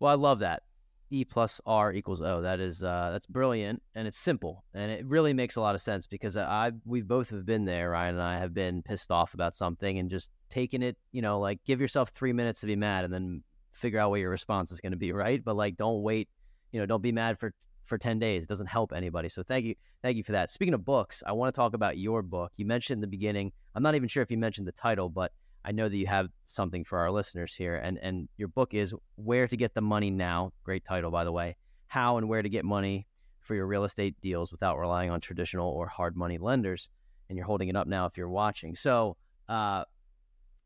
Well, 0.00 0.10
I 0.10 0.16
love 0.16 0.40
that. 0.40 0.64
E 1.10 1.24
plus 1.24 1.60
R 1.64 1.92
equals 1.92 2.20
O. 2.20 2.40
That 2.40 2.58
is 2.58 2.82
uh, 2.82 3.10
that's 3.12 3.26
brilliant 3.26 3.80
and 3.94 4.08
it's 4.08 4.18
simple 4.18 4.64
and 4.74 4.90
it 4.90 5.06
really 5.06 5.32
makes 5.32 5.54
a 5.54 5.60
lot 5.60 5.76
of 5.76 5.80
sense 5.80 6.08
because 6.08 6.36
I 6.36 6.72
we've 6.84 7.06
both 7.06 7.30
have 7.30 7.46
been 7.46 7.66
there. 7.66 7.90
Ryan 7.90 8.16
and 8.16 8.22
I 8.22 8.38
have 8.38 8.52
been 8.52 8.82
pissed 8.82 9.12
off 9.12 9.34
about 9.34 9.54
something 9.54 9.98
and 9.98 10.10
just 10.10 10.30
taking 10.50 10.82
it. 10.82 10.96
You 11.12 11.22
know, 11.22 11.38
like 11.38 11.60
give 11.64 11.80
yourself 11.80 12.08
three 12.08 12.32
minutes 12.32 12.62
to 12.62 12.66
be 12.66 12.74
mad 12.74 13.04
and 13.04 13.14
then 13.14 13.44
figure 13.70 14.00
out 14.00 14.10
what 14.10 14.20
your 14.20 14.30
response 14.30 14.72
is 14.72 14.80
going 14.80 14.92
to 14.92 14.98
be. 14.98 15.12
Right, 15.12 15.44
but 15.44 15.54
like 15.54 15.76
don't 15.76 16.02
wait. 16.02 16.28
You 16.72 16.80
know, 16.80 16.86
don't 16.86 17.02
be 17.02 17.12
mad 17.12 17.38
for 17.38 17.52
for 17.84 17.98
ten 17.98 18.18
days. 18.18 18.44
It 18.44 18.48
doesn't 18.48 18.66
help 18.66 18.92
anybody. 18.92 19.28
So 19.28 19.42
thank 19.42 19.64
you, 19.64 19.74
thank 20.02 20.16
you 20.16 20.22
for 20.22 20.32
that. 20.32 20.50
Speaking 20.50 20.74
of 20.74 20.84
books, 20.84 21.22
I 21.26 21.32
want 21.32 21.54
to 21.54 21.58
talk 21.58 21.74
about 21.74 21.98
your 21.98 22.22
book. 22.22 22.52
You 22.56 22.66
mentioned 22.66 22.98
in 22.98 23.00
the 23.00 23.06
beginning. 23.06 23.52
I'm 23.74 23.82
not 23.82 23.94
even 23.94 24.08
sure 24.08 24.22
if 24.22 24.30
you 24.30 24.38
mentioned 24.38 24.66
the 24.66 24.72
title, 24.72 25.08
but 25.08 25.32
I 25.64 25.72
know 25.72 25.88
that 25.88 25.96
you 25.96 26.06
have 26.06 26.28
something 26.44 26.84
for 26.84 26.98
our 26.98 27.10
listeners 27.10 27.54
here, 27.54 27.76
and 27.76 27.98
and 27.98 28.28
your 28.36 28.48
book 28.48 28.74
is 28.74 28.94
"Where 29.16 29.48
to 29.48 29.56
Get 29.56 29.74
the 29.74 29.80
Money 29.80 30.10
Now." 30.10 30.52
Great 30.64 30.84
title, 30.84 31.10
by 31.10 31.24
the 31.24 31.32
way. 31.32 31.56
How 31.86 32.18
and 32.18 32.28
where 32.28 32.42
to 32.42 32.48
get 32.48 32.64
money 32.64 33.06
for 33.40 33.54
your 33.54 33.66
real 33.66 33.84
estate 33.84 34.20
deals 34.20 34.52
without 34.52 34.78
relying 34.78 35.10
on 35.10 35.20
traditional 35.20 35.70
or 35.70 35.86
hard 35.86 36.16
money 36.16 36.38
lenders. 36.38 36.88
And 37.28 37.36
you're 37.36 37.46
holding 37.46 37.68
it 37.68 37.76
up 37.76 37.86
now 37.86 38.06
if 38.06 38.16
you're 38.16 38.28
watching. 38.28 38.74
So, 38.74 39.16
uh, 39.48 39.84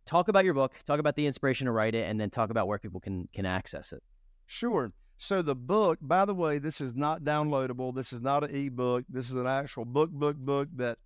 talk 0.07 0.29
about 0.29 0.45
your 0.45 0.55
book, 0.55 0.75
talk 0.85 0.99
about 0.99 1.15
the 1.15 1.27
inspiration 1.27 1.67
to 1.67 1.73
write 1.73 1.95
it, 1.95 2.09
and 2.09 2.21
then 2.21 2.31
talk 2.31 2.51
about 2.51 2.67
where 2.67 2.79
people 2.79 3.01
can 3.01 3.29
can 3.33 3.47
access 3.47 3.93
it. 3.93 4.03
Sure. 4.47 4.91
So 5.21 5.43
the 5.43 5.57
book, 5.57 5.99
by 6.01 6.25
the 6.25 6.35
way, 6.35 6.59
this 6.59 6.81
is 6.81 6.95
not 6.95 7.23
downloadable. 7.23 7.93
This 7.93 8.13
is 8.13 8.23
not 8.23 8.45
an 8.45 8.55
ebook. 8.55 9.05
This 9.09 9.31
is 9.31 9.35
an 9.35 9.49
actual 9.49 9.85
book, 9.85 10.11
book, 10.11 10.37
book 10.37 10.69
that 10.77 10.99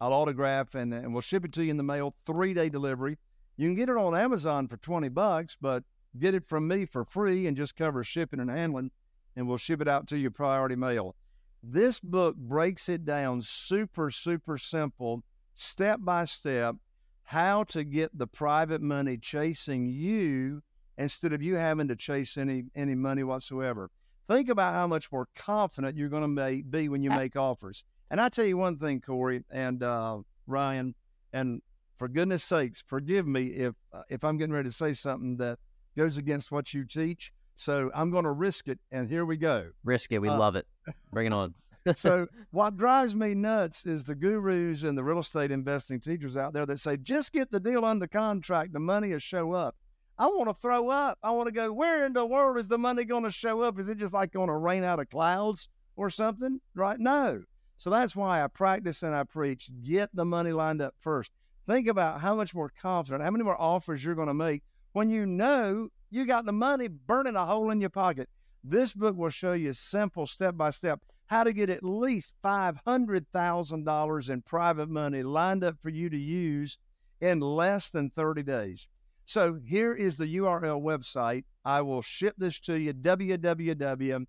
I'll 0.00 0.14
autograph 0.14 0.74
and, 0.74 0.92
and 0.94 1.12
we'll 1.12 1.20
ship 1.20 1.44
it 1.44 1.52
to 1.52 1.64
you 1.64 1.70
in 1.70 1.76
the 1.76 1.82
mail, 1.82 2.14
three 2.24 2.54
day 2.54 2.70
delivery. 2.70 3.18
You 3.58 3.68
can 3.68 3.74
get 3.74 3.90
it 3.90 3.96
on 3.96 4.16
Amazon 4.16 4.68
for 4.68 4.78
20 4.78 5.10
bucks, 5.10 5.54
but 5.60 5.84
get 6.18 6.34
it 6.34 6.48
from 6.48 6.66
me 6.66 6.86
for 6.86 7.04
free 7.04 7.46
and 7.46 7.56
just 7.56 7.76
cover 7.76 8.02
shipping 8.02 8.40
and 8.40 8.48
handling, 8.48 8.90
and 9.36 9.46
we'll 9.46 9.58
ship 9.58 9.82
it 9.82 9.88
out 9.88 10.06
to 10.08 10.16
you 10.16 10.30
priority 10.30 10.76
mail. 10.76 11.14
This 11.62 12.00
book 12.00 12.36
breaks 12.36 12.88
it 12.88 13.04
down 13.04 13.42
super, 13.42 14.10
super 14.10 14.56
simple, 14.56 15.24
step 15.54 16.00
by 16.02 16.24
step, 16.24 16.76
how 17.24 17.64
to 17.64 17.84
get 17.84 18.16
the 18.16 18.28
private 18.28 18.80
money 18.80 19.18
chasing 19.18 19.88
you 19.88 20.62
instead 20.98 21.32
of 21.32 21.40
you 21.40 21.54
having 21.54 21.88
to 21.88 21.96
chase 21.96 22.36
any 22.36 22.64
any 22.74 22.94
money 22.94 23.22
whatsoever. 23.22 23.90
Think 24.28 24.50
about 24.50 24.74
how 24.74 24.86
much 24.86 25.10
more 25.10 25.26
confident 25.34 25.96
you're 25.96 26.10
going 26.10 26.36
to 26.36 26.62
be 26.64 26.90
when 26.90 27.02
you 27.02 27.08
make 27.08 27.34
offers. 27.34 27.84
And 28.10 28.20
I 28.20 28.28
tell 28.28 28.44
you 28.44 28.58
one 28.58 28.76
thing, 28.76 29.00
Corey 29.00 29.42
and 29.50 29.82
uh, 29.82 30.18
Ryan, 30.46 30.94
and 31.32 31.62
for 31.96 32.08
goodness 32.08 32.44
sakes, 32.44 32.84
forgive 32.86 33.26
me 33.26 33.46
if 33.46 33.74
uh, 33.92 34.02
if 34.10 34.24
I'm 34.24 34.36
getting 34.36 34.52
ready 34.52 34.68
to 34.68 34.74
say 34.74 34.92
something 34.92 35.36
that 35.38 35.58
goes 35.96 36.18
against 36.18 36.52
what 36.52 36.74
you 36.74 36.84
teach. 36.84 37.32
So 37.54 37.90
I'm 37.94 38.10
going 38.10 38.24
to 38.24 38.30
risk 38.30 38.68
it, 38.68 38.78
and 38.92 39.08
here 39.08 39.24
we 39.24 39.36
go. 39.36 39.70
Risk 39.82 40.12
it. 40.12 40.18
We 40.18 40.28
uh, 40.28 40.38
love 40.38 40.54
it. 40.56 40.66
Bring 41.12 41.26
it 41.26 41.32
on. 41.32 41.54
so 41.96 42.26
what 42.50 42.76
drives 42.76 43.14
me 43.14 43.34
nuts 43.34 43.84
is 43.86 44.04
the 44.04 44.14
gurus 44.14 44.82
and 44.82 44.96
the 44.96 45.02
real 45.02 45.18
estate 45.18 45.50
investing 45.50 46.00
teachers 46.00 46.36
out 46.36 46.52
there 46.52 46.66
that 46.66 46.78
say 46.78 46.96
just 46.98 47.32
get 47.32 47.50
the 47.50 47.58
deal 47.58 47.84
under 47.84 48.06
contract, 48.06 48.72
the 48.72 48.80
money 48.80 49.10
will 49.10 49.18
show 49.18 49.52
up. 49.52 49.74
I 50.18 50.26
want 50.26 50.48
to 50.48 50.54
throw 50.54 50.88
up. 50.90 51.18
I 51.22 51.30
want 51.30 51.46
to 51.46 51.52
go, 51.52 51.72
where 51.72 52.04
in 52.04 52.12
the 52.12 52.26
world 52.26 52.58
is 52.58 52.66
the 52.66 52.78
money 52.78 53.04
going 53.04 53.22
to 53.22 53.30
show 53.30 53.62
up? 53.62 53.78
Is 53.78 53.88
it 53.88 53.98
just 53.98 54.12
like 54.12 54.32
going 54.32 54.48
to 54.48 54.56
rain 54.56 54.82
out 54.82 54.98
of 54.98 55.08
clouds 55.08 55.68
or 55.96 56.10
something? 56.10 56.60
Right? 56.74 56.98
No. 56.98 57.42
So 57.76 57.90
that's 57.90 58.16
why 58.16 58.42
I 58.42 58.48
practice 58.48 59.04
and 59.04 59.14
I 59.14 59.22
preach. 59.22 59.70
Get 59.82 60.10
the 60.12 60.24
money 60.24 60.50
lined 60.50 60.82
up 60.82 60.94
first. 60.98 61.30
Think 61.68 61.86
about 61.86 62.20
how 62.20 62.34
much 62.34 62.52
more 62.54 62.72
confident, 62.80 63.22
how 63.22 63.30
many 63.30 63.44
more 63.44 63.60
offers 63.60 64.04
you're 64.04 64.16
going 64.16 64.28
to 64.28 64.34
make 64.34 64.62
when 64.92 65.08
you 65.10 65.24
know 65.26 65.88
you 66.10 66.26
got 66.26 66.46
the 66.46 66.52
money 66.52 66.88
burning 66.88 67.36
a 67.36 67.46
hole 67.46 67.70
in 67.70 67.80
your 67.80 67.90
pocket. 67.90 68.28
This 68.64 68.92
book 68.92 69.16
will 69.16 69.28
show 69.28 69.52
you 69.52 69.72
simple 69.72 70.26
step 70.26 70.56
by 70.56 70.70
step 70.70 71.00
how 71.26 71.44
to 71.44 71.52
get 71.52 71.70
at 71.70 71.84
least 71.84 72.32
$500,000 72.42 74.30
in 74.30 74.42
private 74.42 74.88
money 74.88 75.22
lined 75.22 75.62
up 75.62 75.76
for 75.80 75.90
you 75.90 76.08
to 76.10 76.16
use 76.16 76.78
in 77.20 77.38
less 77.38 77.90
than 77.90 78.10
30 78.10 78.42
days. 78.42 78.88
So 79.28 79.60
here 79.62 79.92
is 79.92 80.16
the 80.16 80.38
URL 80.38 80.80
website. 80.80 81.44
I 81.62 81.82
will 81.82 82.00
ship 82.00 82.34
this 82.38 82.58
to 82.60 82.80
you 82.80 82.94
www.jayconner, 82.94 84.22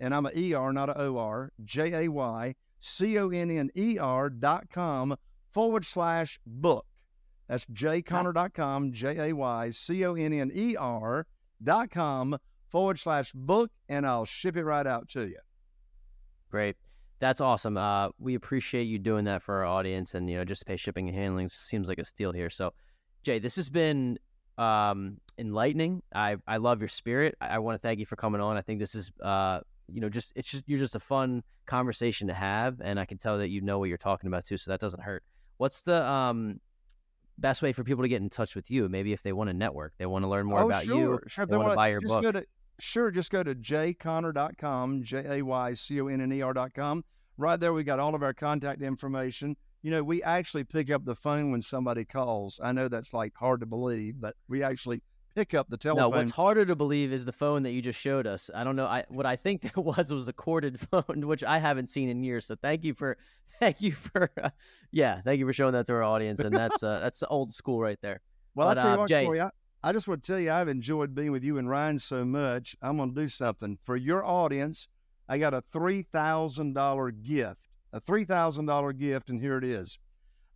and 0.00 0.14
I'm 0.14 0.26
an 0.26 0.52
ER, 0.52 0.72
not 0.72 0.88
an 0.90 1.00
OR, 1.00 1.52
J 1.64 2.04
A 2.04 2.08
Y 2.10 2.56
C 2.80 3.16
O 3.20 3.30
N 3.30 3.52
N 3.52 3.70
E 3.76 3.96
R 3.96 4.28
dot 4.28 4.70
com 4.70 5.16
forward 5.52 5.84
slash 5.84 6.40
book. 6.44 6.84
That's 7.46 7.64
jayconner.com, 7.66 8.90
J 8.90 9.30
A 9.30 9.36
Y 9.36 9.70
C 9.70 10.04
O 10.04 10.16
N 10.16 10.32
N 10.32 10.50
E 10.52 10.74
R 10.74 11.28
dot 11.62 11.92
com 11.92 12.36
forward 12.70 12.98
slash 12.98 13.30
book, 13.34 13.70
and 13.88 14.04
I'll 14.04 14.24
ship 14.24 14.56
it 14.56 14.64
right 14.64 14.88
out 14.88 15.08
to 15.10 15.28
you. 15.28 15.38
Great. 16.50 16.74
That's 17.20 17.40
awesome. 17.40 17.76
Uh, 17.76 18.08
we 18.18 18.34
appreciate 18.34 18.84
you 18.84 18.98
doing 18.98 19.24
that 19.24 19.42
for 19.42 19.56
our 19.56 19.64
audience, 19.64 20.14
and 20.14 20.28
you 20.28 20.36
know, 20.36 20.44
just 20.44 20.60
to 20.60 20.66
pay 20.66 20.76
shipping 20.76 21.08
and 21.08 21.16
handling 21.16 21.48
seems 21.48 21.88
like 21.88 21.98
a 21.98 22.04
steal 22.04 22.32
here. 22.32 22.50
So, 22.50 22.72
Jay, 23.22 23.38
this 23.38 23.56
has 23.56 23.68
been 23.68 24.18
um, 24.58 25.18
enlightening. 25.38 26.02
I 26.14 26.36
I 26.46 26.58
love 26.58 26.80
your 26.80 26.88
spirit. 26.88 27.36
I, 27.40 27.48
I 27.48 27.58
want 27.58 27.76
to 27.76 27.78
thank 27.78 28.00
you 28.00 28.06
for 28.06 28.16
coming 28.16 28.40
on. 28.40 28.56
I 28.56 28.62
think 28.62 28.80
this 28.80 28.94
is 28.94 29.12
uh, 29.22 29.60
you 29.92 30.00
know, 30.00 30.08
just 30.08 30.32
it's 30.36 30.50
just 30.50 30.64
you're 30.66 30.78
just 30.78 30.94
a 30.94 31.00
fun 31.00 31.42
conversation 31.66 32.28
to 32.28 32.34
have, 32.34 32.80
and 32.80 32.98
I 32.98 33.04
can 33.04 33.18
tell 33.18 33.38
that 33.38 33.48
you 33.48 33.60
know 33.60 33.78
what 33.78 33.88
you're 33.88 33.98
talking 33.98 34.28
about 34.28 34.44
too. 34.44 34.56
So 34.56 34.70
that 34.70 34.80
doesn't 34.80 35.02
hurt. 35.02 35.22
What's 35.58 35.82
the 35.82 36.04
um 36.04 36.60
best 37.38 37.62
way 37.62 37.72
for 37.72 37.84
people 37.84 38.02
to 38.02 38.08
get 38.08 38.22
in 38.22 38.30
touch 38.30 38.54
with 38.54 38.70
you? 38.70 38.88
Maybe 38.88 39.12
if 39.12 39.22
they 39.22 39.32
want 39.32 39.50
to 39.50 39.54
network, 39.54 39.92
they 39.98 40.06
want 40.06 40.24
to 40.24 40.28
learn 40.28 40.46
more 40.46 40.60
oh, 40.60 40.66
about 40.66 40.84
sure. 40.84 40.96
you, 40.96 41.20
sure. 41.26 41.46
they, 41.46 41.52
they 41.52 41.56
want 41.58 41.70
to 41.70 41.76
buy 41.76 41.88
your 41.88 42.00
book. 42.00 42.22
Go 42.22 42.32
to, 42.32 42.44
Sure, 42.80 43.10
just 43.10 43.30
go 43.30 43.42
to 43.42 43.54
jayconner.com, 43.54 45.02
J 45.02 45.38
A 45.38 45.42
Y 45.42 45.72
C 45.74 46.00
O 46.00 46.08
N 46.08 46.20
N 46.20 46.32
E 46.32 46.42
R.com. 46.42 47.04
Right 47.36 47.58
there, 47.58 47.72
we 47.72 47.84
got 47.84 48.00
all 48.00 48.14
of 48.14 48.22
our 48.22 48.34
contact 48.34 48.82
information. 48.82 49.56
You 49.82 49.90
know, 49.90 50.02
we 50.02 50.22
actually 50.22 50.64
pick 50.64 50.90
up 50.90 51.04
the 51.04 51.14
phone 51.14 51.50
when 51.50 51.60
somebody 51.60 52.04
calls. 52.04 52.60
I 52.62 52.72
know 52.72 52.88
that's 52.88 53.12
like 53.12 53.34
hard 53.34 53.60
to 53.60 53.66
believe, 53.66 54.20
but 54.20 54.34
we 54.48 54.62
actually 54.62 55.02
pick 55.34 55.54
up 55.54 55.68
the 55.68 55.76
telephone. 55.76 56.10
No, 56.10 56.16
what's 56.16 56.30
harder 56.30 56.64
to 56.64 56.76
believe 56.76 57.12
is 57.12 57.24
the 57.24 57.32
phone 57.32 57.62
that 57.64 57.72
you 57.72 57.82
just 57.82 58.00
showed 58.00 58.26
us. 58.26 58.50
I 58.54 58.64
don't 58.64 58.76
know. 58.76 58.86
I 58.86 59.04
what 59.08 59.26
I 59.26 59.36
think 59.36 59.62
that 59.74 59.76
was 59.76 60.12
was 60.12 60.28
a 60.28 60.32
corded 60.32 60.78
phone, 60.90 61.26
which 61.26 61.44
I 61.44 61.58
haven't 61.58 61.88
seen 61.88 62.08
in 62.08 62.22
years. 62.22 62.46
So 62.46 62.56
thank 62.56 62.84
you 62.84 62.94
for, 62.94 63.18
thank 63.60 63.80
you 63.80 63.92
for, 63.92 64.30
uh, 64.42 64.50
yeah, 64.90 65.20
thank 65.22 65.38
you 65.38 65.46
for 65.46 65.52
showing 65.52 65.72
that 65.72 65.86
to 65.86 65.92
our 65.92 66.02
audience. 66.02 66.40
And 66.40 66.54
that's 66.54 66.82
uh, 66.82 67.00
that's 67.00 67.22
old 67.28 67.52
school 67.52 67.80
right 67.80 67.98
there. 68.00 68.20
Well, 68.54 68.68
I'll 68.68 68.74
tell 68.76 68.86
you 68.86 68.94
uh, 68.94 68.98
what, 68.98 69.08
Jay, 69.08 69.24
Corey, 69.24 69.40
I, 69.40 69.50
I 69.84 69.92
just 69.92 70.08
want 70.08 70.24
to 70.24 70.32
tell 70.32 70.40
you, 70.40 70.50
I've 70.50 70.68
enjoyed 70.68 71.14
being 71.14 71.30
with 71.30 71.44
you 71.44 71.58
and 71.58 71.68
Ryan 71.68 71.98
so 71.98 72.24
much. 72.24 72.74
I'm 72.80 72.96
going 72.96 73.14
to 73.14 73.20
do 73.20 73.28
something 73.28 73.76
for 73.82 73.98
your 73.98 74.24
audience. 74.24 74.88
I 75.28 75.36
got 75.36 75.52
a 75.52 75.60
$3,000 75.60 77.22
gift, 77.22 77.68
a 77.92 78.00
$3,000 78.00 78.98
gift, 78.98 79.28
and 79.28 79.38
here 79.38 79.58
it 79.58 79.64
is. 79.64 79.98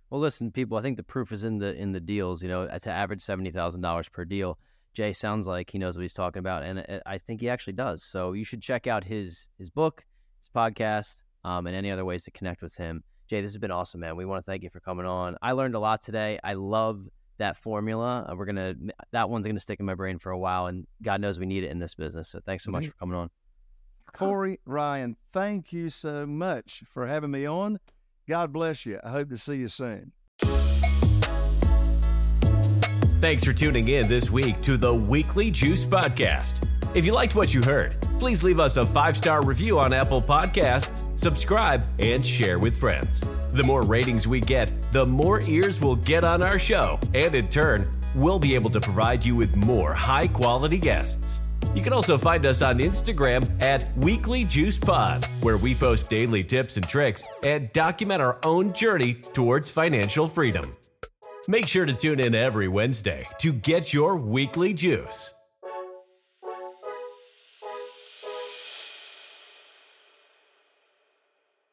Well, 0.09 0.21
listen, 0.21 0.49
people. 0.49 0.77
I 0.77 0.81
think 0.81 0.95
the 0.95 1.03
proof 1.03 1.33
is 1.33 1.43
in 1.43 1.57
the 1.57 1.75
in 1.75 1.91
the 1.91 1.99
deals. 1.99 2.41
You 2.41 2.47
know, 2.47 2.61
it's 2.61 2.85
an 2.85 2.93
average 2.93 3.21
seventy 3.23 3.51
thousand 3.51 3.81
dollars 3.81 4.07
per 4.07 4.23
deal. 4.23 4.57
Jay 4.93 5.11
sounds 5.11 5.47
like 5.47 5.69
he 5.69 5.79
knows 5.79 5.97
what 5.97 6.03
he's 6.03 6.13
talking 6.13 6.39
about, 6.39 6.63
and 6.63 6.79
uh, 6.79 6.99
I 7.05 7.17
think 7.17 7.41
he 7.41 7.49
actually 7.49 7.73
does. 7.73 8.05
So 8.05 8.31
you 8.31 8.45
should 8.45 8.61
check 8.61 8.87
out 8.87 9.03
his 9.03 9.49
his 9.57 9.69
book, 9.69 10.05
his 10.39 10.49
podcast, 10.55 11.23
um, 11.47 11.65
and 11.65 11.75
any 11.75 11.89
other 11.89 12.03
ways 12.03 12.25
to 12.25 12.31
connect 12.31 12.61
with 12.61 12.75
him. 12.75 13.01
Jay, 13.29 13.41
this 13.41 13.51
has 13.51 13.57
been 13.57 13.71
awesome, 13.71 14.01
man. 14.01 14.17
We 14.17 14.25
want 14.25 14.45
to 14.45 14.51
thank 14.51 14.63
you 14.63 14.69
for 14.69 14.81
coming 14.81 15.05
on. 15.05 15.37
I 15.41 15.53
learned 15.53 15.75
a 15.75 15.79
lot 15.79 16.01
today. 16.01 16.39
I 16.43 16.53
love 16.53 17.07
that 17.37 17.55
formula. 17.57 18.27
Uh, 18.29 18.35
we're 18.35 18.45
gonna 18.45 18.75
that 19.11 19.29
one's 19.29 19.47
gonna 19.47 19.59
stick 19.59 19.79
in 19.79 19.85
my 19.85 19.95
brain 19.95 20.19
for 20.19 20.31
a 20.31 20.37
while, 20.37 20.67
and 20.67 20.85
God 21.01 21.21
knows 21.21 21.39
we 21.39 21.45
need 21.45 21.63
it 21.63 21.71
in 21.71 21.79
this 21.79 21.95
business. 21.95 22.29
So 22.29 22.41
thanks 22.45 22.65
so 22.65 22.71
much 22.71 22.83
mm-hmm. 22.83 22.89
for 22.89 22.97
coming 22.97 23.15
on. 23.15 23.29
Corey 24.11 24.59
Ryan, 24.65 25.15
thank 25.31 25.71
you 25.71 25.89
so 25.89 26.25
much 26.25 26.83
for 26.85 27.07
having 27.07 27.31
me 27.31 27.45
on. 27.45 27.79
God 28.27 28.51
bless 28.51 28.85
you. 28.85 28.99
I 29.03 29.09
hope 29.11 29.29
to 29.29 29.37
see 29.37 29.55
you 29.55 29.69
soon. 29.69 30.11
Thanks 33.19 33.43
for 33.43 33.53
tuning 33.53 33.87
in 33.87 34.07
this 34.07 34.29
week 34.29 34.61
to 34.61 34.77
the 34.77 34.93
Weekly 34.93 35.49
Juice 35.49 35.85
Podcast. 35.85 36.76
If 36.95 37.05
you 37.05 37.13
liked 37.13 37.35
what 37.35 37.53
you 37.53 37.61
heard, 37.61 38.01
please 38.19 38.43
leave 38.43 38.59
us 38.59 38.77
a 38.77 38.83
five 38.83 39.17
star 39.17 39.43
review 39.43 39.77
on 39.77 39.93
Apple 39.93 40.21
Podcasts, 40.21 41.19
subscribe, 41.19 41.85
and 41.99 42.25
share 42.25 42.59
with 42.59 42.79
friends. 42.79 43.21
The 43.51 43.63
more 43.63 43.83
ratings 43.83 44.27
we 44.27 44.39
get, 44.39 44.81
the 44.93 45.05
more 45.05 45.41
ears 45.41 45.79
we'll 45.79 45.97
get 45.97 46.23
on 46.23 46.41
our 46.41 46.57
show, 46.57 46.99
and 47.13 47.35
in 47.35 47.47
turn, 47.49 47.91
we'll 48.15 48.39
be 48.39 48.55
able 48.55 48.69
to 48.71 48.79
provide 48.79 49.25
you 49.25 49.35
with 49.35 49.55
more 49.55 49.93
high 49.93 50.27
quality 50.27 50.77
guests. 50.77 51.41
You 51.75 51.83
can 51.83 51.93
also 51.93 52.17
find 52.17 52.45
us 52.45 52.61
on 52.61 52.79
Instagram 52.79 53.61
at 53.61 53.95
Weekly 53.97 54.43
Juice 54.43 54.79
Pod, 54.79 55.25
where 55.41 55.57
we 55.57 55.75
post 55.75 56.09
daily 56.09 56.43
tips 56.43 56.77
and 56.77 56.87
tricks 56.87 57.23
and 57.43 57.71
document 57.73 58.21
our 58.21 58.39
own 58.43 58.73
journey 58.73 59.13
towards 59.13 59.69
financial 59.69 60.27
freedom. 60.27 60.71
Make 61.47 61.67
sure 61.67 61.85
to 61.85 61.93
tune 61.93 62.19
in 62.19 62.33
every 62.33 62.67
Wednesday 62.67 63.27
to 63.39 63.53
get 63.53 63.93
your 63.93 64.15
weekly 64.15 64.73
juice. 64.73 65.33